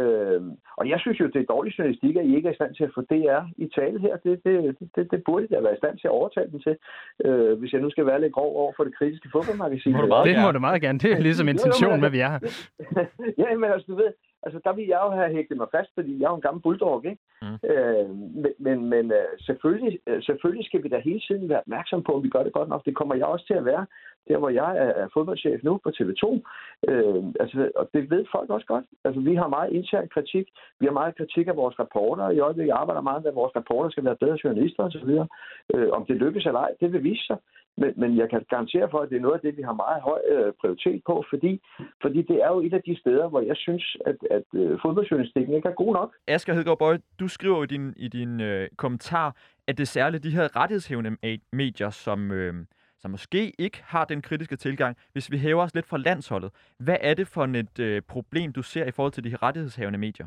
Øh, 0.00 0.40
og 0.80 0.84
jeg 0.92 0.98
synes 1.00 1.20
jo, 1.20 1.26
det 1.26 1.40
er 1.40 1.52
dårlig 1.54 1.70
journalistik, 1.78 2.16
at 2.16 2.26
I 2.26 2.36
ikke 2.36 2.48
er 2.48 2.52
i 2.52 2.60
stand 2.60 2.74
til 2.74 2.84
at 2.84 2.94
få 2.94 3.00
DR 3.00 3.42
i 3.64 3.66
tale 3.78 3.98
her. 4.00 4.14
Det, 4.24 4.44
det, 4.44 4.54
det, 4.96 5.10
det 5.12 5.20
burde 5.26 5.46
jeg 5.50 5.62
være 5.62 5.74
i 5.74 5.82
stand 5.82 5.98
til 5.98 6.08
at 6.08 6.16
overtale 6.18 6.50
dem 6.52 6.60
til, 6.66 6.76
øh, 7.24 7.58
hvis 7.58 7.72
jeg 7.72 7.80
nu 7.80 7.90
skal 7.90 8.06
være 8.06 8.20
lidt 8.20 8.32
grov 8.32 8.50
over 8.62 8.72
for 8.76 8.84
det 8.84 8.94
kritiske 8.98 9.28
fodboldmagasin. 9.32 9.92
Må 9.92 10.00
du 10.00 10.06
meget 10.06 10.26
det 10.26 10.42
må 10.44 10.50
du 10.52 10.60
meget 10.68 10.82
gerne. 10.82 10.98
Det 10.98 11.12
er 11.12 11.20
ligesom 11.28 11.48
intention 11.54 12.00
med, 12.00 12.10
vi 12.10 12.20
er 12.20 12.30
her. 12.34 12.40
ja, 13.42 13.56
men 13.60 13.70
altså, 13.72 13.86
du 13.92 13.96
ved, 14.02 14.10
altså, 14.46 14.58
der 14.64 14.72
vil 14.72 14.86
jeg 14.92 15.00
jo 15.04 15.10
have 15.18 15.34
hægtet 15.36 15.56
mig 15.56 15.68
fast, 15.76 15.90
fordi 15.94 16.12
jeg 16.18 16.26
er 16.26 16.32
jo 16.34 16.40
en 16.40 16.46
gammel 16.46 16.62
bulldog, 16.62 17.04
ikke? 17.04 17.22
Mm. 17.42 17.58
Øh, 17.70 18.08
men 18.42 18.52
men, 18.66 18.76
men 18.92 19.04
øh, 19.18 19.28
selvfølgelig, 19.46 19.98
øh, 20.06 20.22
selvfølgelig 20.22 20.66
skal 20.66 20.82
vi 20.82 20.88
da 20.88 20.98
hele 20.98 21.22
tiden 21.28 21.48
være 21.48 21.64
opmærksom 21.64 22.02
på, 22.02 22.12
om 22.16 22.22
vi 22.22 22.28
gør 22.28 22.42
det 22.42 22.52
godt 22.52 22.68
nok. 22.68 22.84
Det 22.84 22.96
kommer 22.96 23.14
jeg 23.14 23.26
også 23.26 23.46
til 23.46 23.54
at 23.54 23.64
være, 23.64 23.86
der 24.28 24.38
hvor 24.38 24.48
jeg 24.48 24.70
er, 24.76 24.90
er 25.02 25.08
fodboldchef 25.14 25.60
nu 25.62 25.80
på 25.84 25.90
TV2. 25.96 26.24
Øh, 26.90 27.24
altså, 27.40 27.70
og 27.76 27.88
det 27.94 28.10
ved 28.10 28.24
folk 28.32 28.50
også 28.50 28.66
godt. 28.66 28.84
Altså, 29.04 29.20
vi 29.20 29.34
har 29.34 29.48
meget 29.48 29.72
intern 29.72 30.08
kritik. 30.08 30.46
Vi 30.80 30.86
har 30.86 30.92
meget 30.92 31.16
kritik 31.16 31.46
af 31.48 31.56
vores 31.56 31.78
rapporter. 31.78 32.30
I 32.30 32.38
øjeblikket 32.38 32.72
arbejder 32.72 33.00
meget 33.00 33.22
med, 33.22 33.30
at 33.30 33.40
vores 33.42 33.56
rapporter 33.56 33.90
skal 33.90 34.04
være 34.04 34.22
bedre 34.22 34.38
journalister 34.44 34.82
osv. 34.84 35.12
Øh, 35.74 35.88
om 35.96 36.06
det 36.06 36.16
lykkes 36.16 36.46
eller 36.46 36.60
ej, 36.60 36.72
det 36.80 36.92
vil 36.92 37.04
vise 37.04 37.26
sig. 37.26 37.36
Men, 37.80 37.92
men 37.96 38.16
jeg 38.16 38.30
kan 38.30 38.44
garantere 38.50 38.88
for, 38.90 38.98
at 38.98 39.10
det 39.10 39.16
er 39.16 39.20
noget 39.20 39.34
af 39.34 39.40
det, 39.40 39.56
vi 39.56 39.62
har 39.62 39.72
meget 39.72 40.02
høj 40.02 40.20
øh, 40.34 40.52
prioritet 40.60 41.02
på, 41.06 41.24
fordi, 41.30 41.52
fordi 42.02 42.22
det 42.22 42.36
er 42.44 42.48
jo 42.48 42.60
et 42.60 42.74
af 42.74 42.82
de 42.86 42.98
steder, 43.00 43.28
hvor 43.28 43.40
jeg 43.40 43.56
synes, 43.56 43.96
at, 44.06 44.16
at 44.30 44.44
øh, 44.54 44.78
fodboldjournalistikken 44.82 45.54
ikke 45.54 45.68
er 45.68 45.72
god 45.82 45.92
nok. 45.92 46.10
Asger 46.28 46.54
Hedegaard 46.54 46.78
Bøje, 46.78 46.98
du 47.20 47.28
skriver 47.28 47.62
i 47.64 47.66
din, 47.66 47.94
i 47.96 48.08
din 48.08 48.40
øh, 48.40 48.68
kommentar, 48.76 49.36
at 49.66 49.78
det 49.78 49.82
er 49.82 49.86
særligt 49.98 50.24
de 50.24 50.30
her 50.30 50.56
rettighedshævende 50.56 51.16
medier, 51.52 51.90
som, 51.90 52.32
øh, 52.32 52.54
som 52.98 53.10
måske 53.10 53.52
ikke 53.58 53.82
har 53.84 54.04
den 54.04 54.22
kritiske 54.22 54.56
tilgang, 54.56 54.96
hvis 55.12 55.32
vi 55.32 55.38
hæver 55.38 55.62
os 55.62 55.74
lidt 55.74 55.86
fra 55.86 55.98
landsholdet. 55.98 56.50
Hvad 56.78 56.96
er 57.00 57.14
det 57.14 57.28
for 57.28 57.44
et 57.44 57.78
øh, 57.78 58.02
problem, 58.08 58.52
du 58.52 58.62
ser 58.62 58.84
i 58.84 58.90
forhold 58.90 59.12
til 59.12 59.24
de 59.24 59.30
her 59.30 59.42
rettighedshavende 59.42 59.98
medier? 59.98 60.26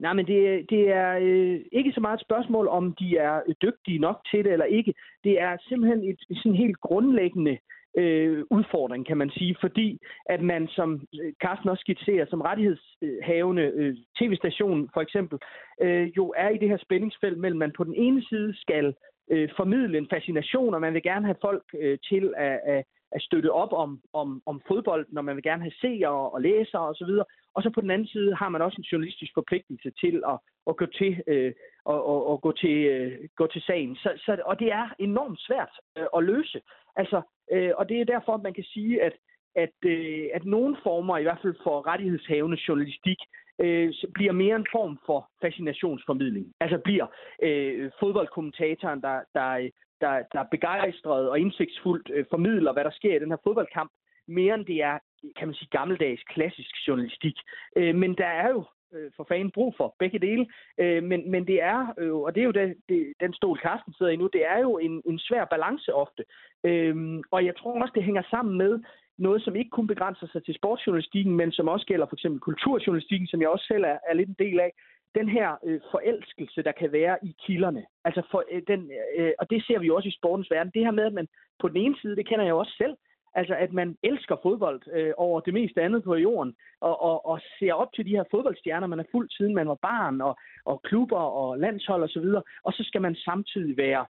Nej, 0.00 0.12
men 0.12 0.26
det, 0.26 0.70
det 0.70 0.92
er 0.92 1.18
øh, 1.22 1.60
ikke 1.72 1.92
så 1.92 2.00
meget 2.00 2.18
et 2.18 2.26
spørgsmål, 2.26 2.68
om 2.68 2.94
de 3.00 3.16
er 3.16 3.40
dygtige 3.62 3.98
nok 3.98 4.18
til 4.30 4.44
det 4.44 4.52
eller 4.52 4.64
ikke. 4.64 4.94
Det 5.24 5.40
er 5.40 5.56
simpelthen 5.68 6.04
et 6.10 6.20
sådan 6.42 6.54
helt 6.54 6.80
grundlæggende 6.80 7.58
øh, 7.96 8.44
udfordring, 8.50 9.06
kan 9.06 9.16
man 9.16 9.30
sige, 9.30 9.56
fordi 9.60 9.98
at 10.26 10.40
man, 10.42 10.68
som 10.68 11.00
øh, 11.22 11.32
Carsten 11.42 11.68
også 11.68 11.80
skitserer, 11.80 12.26
som 12.26 12.40
rettighedshavende 12.40 13.62
øh, 13.62 13.96
tv-station 14.18 14.90
for 14.94 15.00
eksempel, 15.00 15.38
øh, 15.82 16.08
jo 16.16 16.34
er 16.36 16.48
i 16.48 16.58
det 16.58 16.68
her 16.68 16.78
spændingsfelt 16.78 17.38
mellem, 17.38 17.58
man 17.58 17.72
på 17.76 17.84
den 17.84 17.94
ene 17.94 18.22
side 18.28 18.60
skal 18.60 18.94
øh, 19.30 19.48
formidle 19.56 19.98
en 19.98 20.08
fascination, 20.10 20.74
og 20.74 20.80
man 20.80 20.94
vil 20.94 21.02
gerne 21.02 21.26
have 21.26 21.36
folk 21.40 21.64
øh, 21.80 21.98
til 22.08 22.34
at, 22.36 22.60
at, 22.64 22.84
at 23.12 23.22
støtte 23.22 23.52
op 23.52 23.72
om, 23.72 24.00
om, 24.12 24.42
om 24.46 24.60
fodbold, 24.68 25.06
når 25.08 25.22
man 25.22 25.36
vil 25.36 25.42
gerne 25.42 25.62
have 25.62 25.78
seere 25.80 26.30
og 26.30 26.40
læsere 26.40 26.82
osv., 26.82 27.12
og 27.22 27.26
og 27.54 27.62
så 27.62 27.70
på 27.70 27.80
den 27.80 27.90
anden 27.90 28.08
side 28.08 28.34
har 28.34 28.48
man 28.48 28.62
også 28.62 28.76
en 28.78 28.90
journalistisk 28.92 29.32
forpligtelse 29.34 29.90
til 30.00 30.22
at, 30.32 30.38
at 30.66 30.76
gå 30.76 30.86
til 30.86 31.22
øh, 31.26 31.52
og, 31.84 32.06
og, 32.06 32.26
og 32.26 32.40
gå 32.40 32.52
til 32.52 32.76
øh, 32.92 33.28
gå 33.36 33.46
til 33.46 33.62
sagen. 33.62 33.96
Så, 33.96 34.10
så, 34.16 34.42
og 34.44 34.58
det 34.58 34.72
er 34.72 34.94
enormt 34.98 35.40
svært 35.40 35.72
øh, 35.98 36.06
at 36.16 36.24
løse. 36.24 36.60
Altså, 36.96 37.22
øh, 37.52 37.72
og 37.76 37.88
det 37.88 38.00
er 38.00 38.04
derfor, 38.04 38.32
at 38.34 38.42
man 38.42 38.54
kan 38.54 38.64
sige, 38.64 39.02
at 39.02 39.12
at, 39.54 39.76
øh, 39.84 40.28
at 40.34 40.44
nogle 40.44 40.76
former, 40.82 41.18
i 41.18 41.22
hvert 41.22 41.38
fald 41.42 41.54
for 41.62 41.86
rettighedshavende 41.86 42.58
journalistik, 42.68 43.18
øh, 43.60 43.92
bliver 44.14 44.32
mere 44.32 44.56
en 44.56 44.66
form 44.72 44.98
for 45.06 45.30
fascinationsformidling. 45.42 46.46
Altså 46.60 46.78
bliver 46.78 47.06
øh, 47.42 47.90
fodboldkommentatoren, 48.00 49.00
der, 49.02 49.20
der, 49.34 49.68
der, 50.00 50.22
der 50.32 50.44
begejstret 50.50 51.30
og 51.30 51.40
indsigtsfuldt 51.40 52.10
øh, 52.14 52.24
formidler, 52.30 52.72
hvad 52.72 52.84
der 52.84 52.90
sker 52.90 53.16
i 53.16 53.18
den 53.18 53.30
her 53.30 53.44
fodboldkamp, 53.44 53.90
mere 54.30 54.54
end 54.54 54.66
det 54.66 54.82
er, 54.82 54.98
kan 55.36 55.48
man 55.48 55.54
sige, 55.54 55.68
gammeldags 55.78 56.22
klassisk 56.22 56.74
journalistik. 56.88 57.36
Øh, 57.76 57.94
men 57.94 58.14
der 58.14 58.26
er 58.26 58.48
jo 58.48 58.64
øh, 58.94 59.10
for 59.16 59.24
fanden 59.28 59.50
brug 59.50 59.74
for 59.76 59.94
begge 59.98 60.18
dele. 60.18 60.46
Øh, 60.78 61.02
men, 61.02 61.30
men 61.30 61.46
det 61.46 61.62
er, 61.62 61.94
øh, 61.98 62.14
og 62.14 62.34
det 62.34 62.40
er 62.40 62.44
jo 62.44 62.50
det, 62.50 62.76
det, 62.88 63.12
den 63.20 63.32
stol, 63.34 63.58
Carsten 63.58 63.92
sidder 63.94 64.12
i 64.12 64.16
nu, 64.16 64.28
det 64.32 64.42
er 64.46 64.58
jo 64.58 64.78
en, 64.78 65.02
en 65.06 65.18
svær 65.18 65.44
balance 65.44 65.94
ofte. 65.94 66.24
Øh, 66.64 67.20
og 67.30 67.44
jeg 67.44 67.56
tror 67.56 67.82
også, 67.82 67.92
det 67.94 68.04
hænger 68.04 68.22
sammen 68.30 68.58
med 68.58 68.80
noget, 69.18 69.42
som 69.42 69.56
ikke 69.56 69.70
kun 69.70 69.86
begrænser 69.86 70.26
sig 70.32 70.44
til 70.44 70.54
sportsjournalistikken, 70.54 71.36
men 71.36 71.52
som 71.52 71.68
også 71.68 71.86
gælder 71.86 72.06
for 72.06 72.16
eksempel 72.16 72.40
kulturjournalistikken, 72.40 73.28
som 73.28 73.40
jeg 73.40 73.48
også 73.48 73.64
selv 73.68 73.84
er, 73.84 73.98
er 74.08 74.14
lidt 74.14 74.28
en 74.28 74.36
del 74.38 74.60
af. 74.60 74.72
Den 75.14 75.28
her 75.28 75.48
øh, 75.64 75.80
forelskelse, 75.90 76.62
der 76.62 76.72
kan 76.72 76.92
være 76.92 77.16
i 77.22 77.34
kilderne. 77.46 77.84
Altså 78.04 78.22
for, 78.30 78.44
øh, 78.52 78.62
den, 78.66 78.90
øh, 79.18 79.32
og 79.38 79.50
det 79.50 79.64
ser 79.66 79.78
vi 79.78 79.86
jo 79.86 79.96
også 79.96 80.08
i 80.08 80.18
sportens 80.18 80.50
verden. 80.50 80.72
Det 80.74 80.84
her 80.84 80.90
med, 80.90 81.04
at 81.04 81.12
man 81.12 81.28
på 81.60 81.68
den 81.68 81.76
ene 81.76 81.96
side, 82.00 82.16
det 82.16 82.28
kender 82.28 82.44
jeg 82.44 82.50
jo 82.50 82.58
også 82.58 82.74
selv, 82.78 82.94
Altså, 83.34 83.54
at 83.54 83.72
man 83.72 83.96
elsker 84.02 84.36
fodbold 84.42 84.80
øh, 84.92 85.12
over 85.16 85.40
det 85.40 85.54
meste 85.54 85.82
andet 85.82 86.04
på 86.04 86.14
jorden, 86.14 86.54
og, 86.80 87.02
og, 87.02 87.26
og 87.26 87.40
ser 87.58 87.72
op 87.72 87.92
til 87.92 88.06
de 88.06 88.16
her 88.16 88.24
fodboldstjerner, 88.30 88.86
man 88.86 89.00
er 89.00 89.10
fulgt 89.10 89.32
siden 89.32 89.54
man 89.54 89.68
var 89.68 89.78
barn, 89.82 90.20
og, 90.20 90.36
og 90.64 90.82
klubber 90.82 91.20
og 91.20 91.58
landshold 91.58 92.02
osv., 92.02 92.28
og, 92.40 92.44
og 92.64 92.72
så 92.72 92.82
skal 92.84 93.02
man 93.02 93.14
samtidig 93.14 93.76
være 93.76 94.06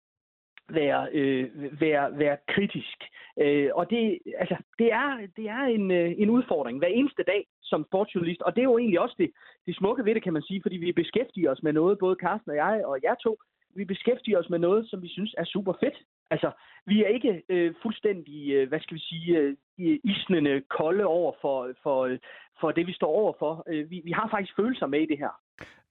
være, 0.70 1.10
øh, 1.12 1.50
være, 1.82 2.20
være 2.20 2.38
kritisk. 2.48 2.98
Øh, 3.40 3.70
og 3.74 3.90
det, 3.90 4.20
altså, 4.38 4.58
det 4.80 4.92
er, 4.92 5.28
det 5.38 5.46
er 5.50 5.64
en, 5.64 5.92
øh, 5.92 6.14
en 6.18 6.30
udfordring 6.30 6.78
hver 6.78 6.88
eneste 6.88 7.24
dag 7.24 7.48
som 7.64 7.86
sportsjournalist, 7.88 8.42
og 8.42 8.56
det 8.56 8.62
er 8.62 8.72
jo 8.72 8.78
egentlig 8.78 9.00
også 9.00 9.16
det, 9.18 9.32
det 9.66 9.76
smukke 9.76 10.06
ved 10.06 10.16
det, 10.16 10.24
kan 10.24 10.34
man 10.34 10.42
sige, 10.42 10.62
fordi 10.62 10.78
vi 10.78 10.92
beskæftiger 10.92 11.52
os 11.52 11.64
med 11.64 11.74
noget, 11.74 12.00
både 12.00 12.16
Carsten 12.22 12.52
og 12.52 12.58
jeg 12.58 12.82
og 12.86 13.00
jer 13.04 13.16
to, 13.16 13.38
vi 13.76 13.86
beskæftiger 13.86 14.40
os 14.40 14.50
med 14.50 14.60
noget, 14.60 14.90
som 14.90 15.02
vi 15.02 15.08
synes 15.08 15.36
er 15.38 15.46
super 15.46 15.74
fedt. 15.80 15.98
Altså, 16.32 16.52
vi 16.86 17.04
er 17.04 17.08
ikke 17.08 17.44
øh, 17.50 17.74
fuldstændig, 17.82 18.52
øh, 18.54 18.70
hvad 18.70 18.80
skal 18.80 18.96
vi 18.96 19.02
sige, 19.02 19.38
øh, 19.38 19.56
isnende 20.04 20.62
kolde 20.70 21.06
over 21.06 21.34
for, 21.42 21.74
for, 21.84 22.18
for 22.60 22.72
det, 22.72 22.88
vi 22.88 22.94
står 22.94 23.08
over 23.08 23.34
for. 23.40 23.64
Øh, 23.68 23.90
vi, 23.92 24.02
vi 24.04 24.12
har 24.12 24.28
faktisk 24.32 24.56
følelser 24.56 24.88
med 24.88 25.02
i 25.02 25.06
det 25.06 25.18
her. 25.18 25.34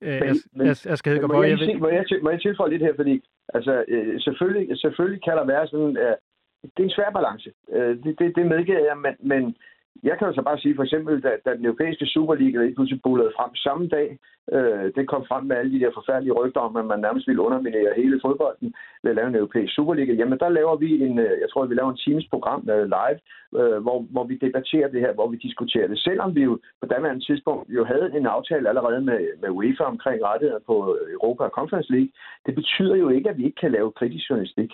Øh, 0.01 0.11
jeg, 0.11 0.35
jeg, 0.57 0.77
jeg 0.85 0.99
skal 0.99 1.15
ikke 1.15 1.27
må, 1.27 1.43
jeg, 1.43 1.61
jeg, 1.61 1.79
må, 1.79 1.89
jeg, 1.89 2.05
må 2.23 2.31
jeg 2.31 2.41
tilføje 2.41 2.71
lidt 2.71 2.83
her, 2.83 2.95
fordi 2.97 3.23
altså, 3.55 3.85
øh, 3.89 4.21
selvfølgelig, 4.21 4.81
selvfølgelig 4.81 5.23
kan 5.23 5.37
der 5.37 5.45
være 5.45 5.67
sådan, 5.67 5.97
øh, 5.97 6.17
det 6.63 6.81
er 6.83 6.89
en 6.89 6.91
svær 6.91 7.11
balance. 7.11 7.53
Øh, 7.73 8.03
det, 8.05 8.19
det, 8.19 8.37
det 8.37 8.47
medgiver 8.47 8.79
jeg, 8.79 8.97
men, 8.97 9.15
men 9.21 9.57
jeg 10.03 10.19
kan 10.19 10.27
jo 10.29 10.35
så 10.35 10.43
bare 10.43 10.59
sige, 10.59 10.77
for 10.77 10.83
eksempel, 10.83 11.23
da, 11.23 11.31
da 11.45 11.51
den 11.57 11.65
europæiske 11.65 12.07
Superliga 12.07 12.59
lige 12.59 12.75
pludselig 12.75 13.03
bullede 13.03 13.33
frem 13.37 13.55
samme 13.55 13.89
dag, 13.89 14.19
øh, 14.53 14.87
det 14.97 15.09
kom 15.09 15.25
frem 15.29 15.45
med 15.47 15.57
alle 15.57 15.73
de 15.73 15.81
der 15.85 15.91
forfærdelige 15.95 16.33
rygter 16.33 16.61
om, 16.61 16.77
at 16.77 16.85
man 16.85 17.01
nærmest 17.01 17.29
ville 17.29 17.43
underminere 17.43 17.93
hele 17.97 18.21
fodbolden 18.25 18.75
ved 19.03 19.11
at 19.11 19.17
lave 19.17 19.29
en 19.29 19.35
europæisk 19.35 19.75
Superliga. 19.75 20.13
Jamen, 20.13 20.39
der 20.39 20.49
laver 20.49 20.77
vi 20.77 20.91
en, 21.07 21.19
øh, 21.19 21.35
jeg 21.43 21.49
tror, 21.51 21.67
vi 21.67 21.75
laver 21.75 21.91
en 21.91 22.05
times 22.07 22.27
program 22.31 22.69
øh, 22.71 22.85
live, 22.97 23.19
øh, 23.61 23.79
hvor, 23.85 23.99
hvor 24.15 24.25
vi 24.25 24.35
debatterer 24.47 24.89
det 24.89 25.01
her, 25.01 25.13
hvor 25.13 25.29
vi 25.29 25.37
diskuterer 25.37 25.89
det. 25.89 25.99
Selvom 25.99 26.35
vi 26.35 26.43
jo 26.43 26.59
på 26.81 26.87
daværende 26.87 27.25
tidspunkt 27.25 27.69
jo 27.69 27.85
havde 27.85 28.11
en 28.17 28.27
aftale 28.27 28.69
allerede 28.69 29.01
med, 29.01 29.21
med 29.43 29.51
UEFA 29.51 29.85
omkring 29.85 30.25
rettigheder 30.25 30.61
på 30.67 30.77
øh, 30.95 31.13
Europa 31.13 31.45
Conference 31.49 31.93
League, 31.93 32.11
det 32.47 32.55
betyder 32.55 32.97
jo 32.97 33.09
ikke, 33.09 33.31
at 33.31 33.39
vi 33.39 33.45
ikke 33.45 33.61
kan 33.61 33.73
lave 33.73 33.93
kritisk 33.93 34.31
journalistik. 34.31 34.73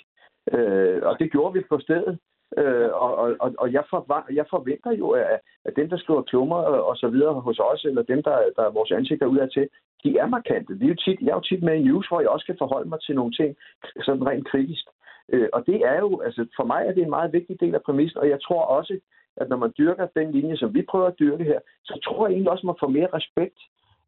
Øh, 0.55 1.01
og 1.03 1.19
det 1.21 1.33
gjorde 1.33 1.55
vi 1.55 1.63
på 1.69 1.79
stedet. 1.79 2.19
Øh, 2.59 2.91
og 2.93 3.13
og, 3.41 3.55
og 3.59 3.73
jeg, 3.73 3.85
forvar, 3.91 4.27
jeg 4.33 4.47
forventer 4.51 4.93
jo, 4.93 5.11
at, 5.11 5.41
at 5.65 5.77
dem, 5.77 5.89
der 5.89 5.97
skriver 5.97 6.23
klummer 6.23 6.59
øh, 6.71 6.81
og 6.89 6.97
så 6.97 7.09
videre 7.09 7.35
hos 7.41 7.59
os, 7.59 7.85
eller 7.85 8.03
dem, 8.03 8.23
der, 8.23 8.37
der 8.57 8.63
er 8.63 8.71
vores 8.79 8.91
ansigter 8.91 9.27
udad 9.27 9.49
til, 9.49 9.69
de 10.05 10.19
er 10.19 10.27
markante. 10.27 10.79
Vi 10.79 10.85
er 10.85 10.89
jo 10.89 10.95
tit, 10.95 11.21
jeg 11.21 11.31
er 11.31 11.35
jo 11.35 11.49
tit 11.51 11.63
med 11.63 11.75
i 11.75 11.83
news, 11.83 12.09
hvor 12.09 12.21
jeg 12.21 12.29
også 12.29 12.47
kan 12.47 12.57
forholde 12.59 12.89
mig 12.89 13.01
til 13.01 13.15
nogle 13.15 13.33
ting 13.33 13.57
sådan 14.05 14.27
rent 14.27 14.49
kritisk. 14.49 14.85
Øh, 15.33 15.49
og 15.53 15.67
det 15.67 15.79
er 15.87 15.99
jo, 15.99 16.21
altså 16.21 16.47
for 16.57 16.65
mig 16.65 16.83
er 16.87 16.93
det 16.93 17.03
en 17.03 17.17
meget 17.17 17.33
vigtig 17.33 17.61
del 17.61 17.75
af 17.75 17.83
præmissen, 17.83 18.19
og 18.21 18.29
jeg 18.29 18.43
tror 18.43 18.63
også, 18.63 18.99
at 19.37 19.49
når 19.49 19.57
man 19.57 19.73
dyrker 19.79 20.07
den 20.17 20.33
linje, 20.33 20.57
som 20.57 20.75
vi 20.75 20.83
prøver 20.83 21.07
at 21.07 21.19
dyrke 21.19 21.45
her, 21.45 21.61
så 21.85 22.01
tror 22.05 22.27
jeg 22.27 22.33
egentlig 22.33 22.51
også, 22.51 22.63
at 22.63 22.71
man 22.73 22.81
får 22.81 22.89
mere 22.89 23.09
respekt 23.15 23.59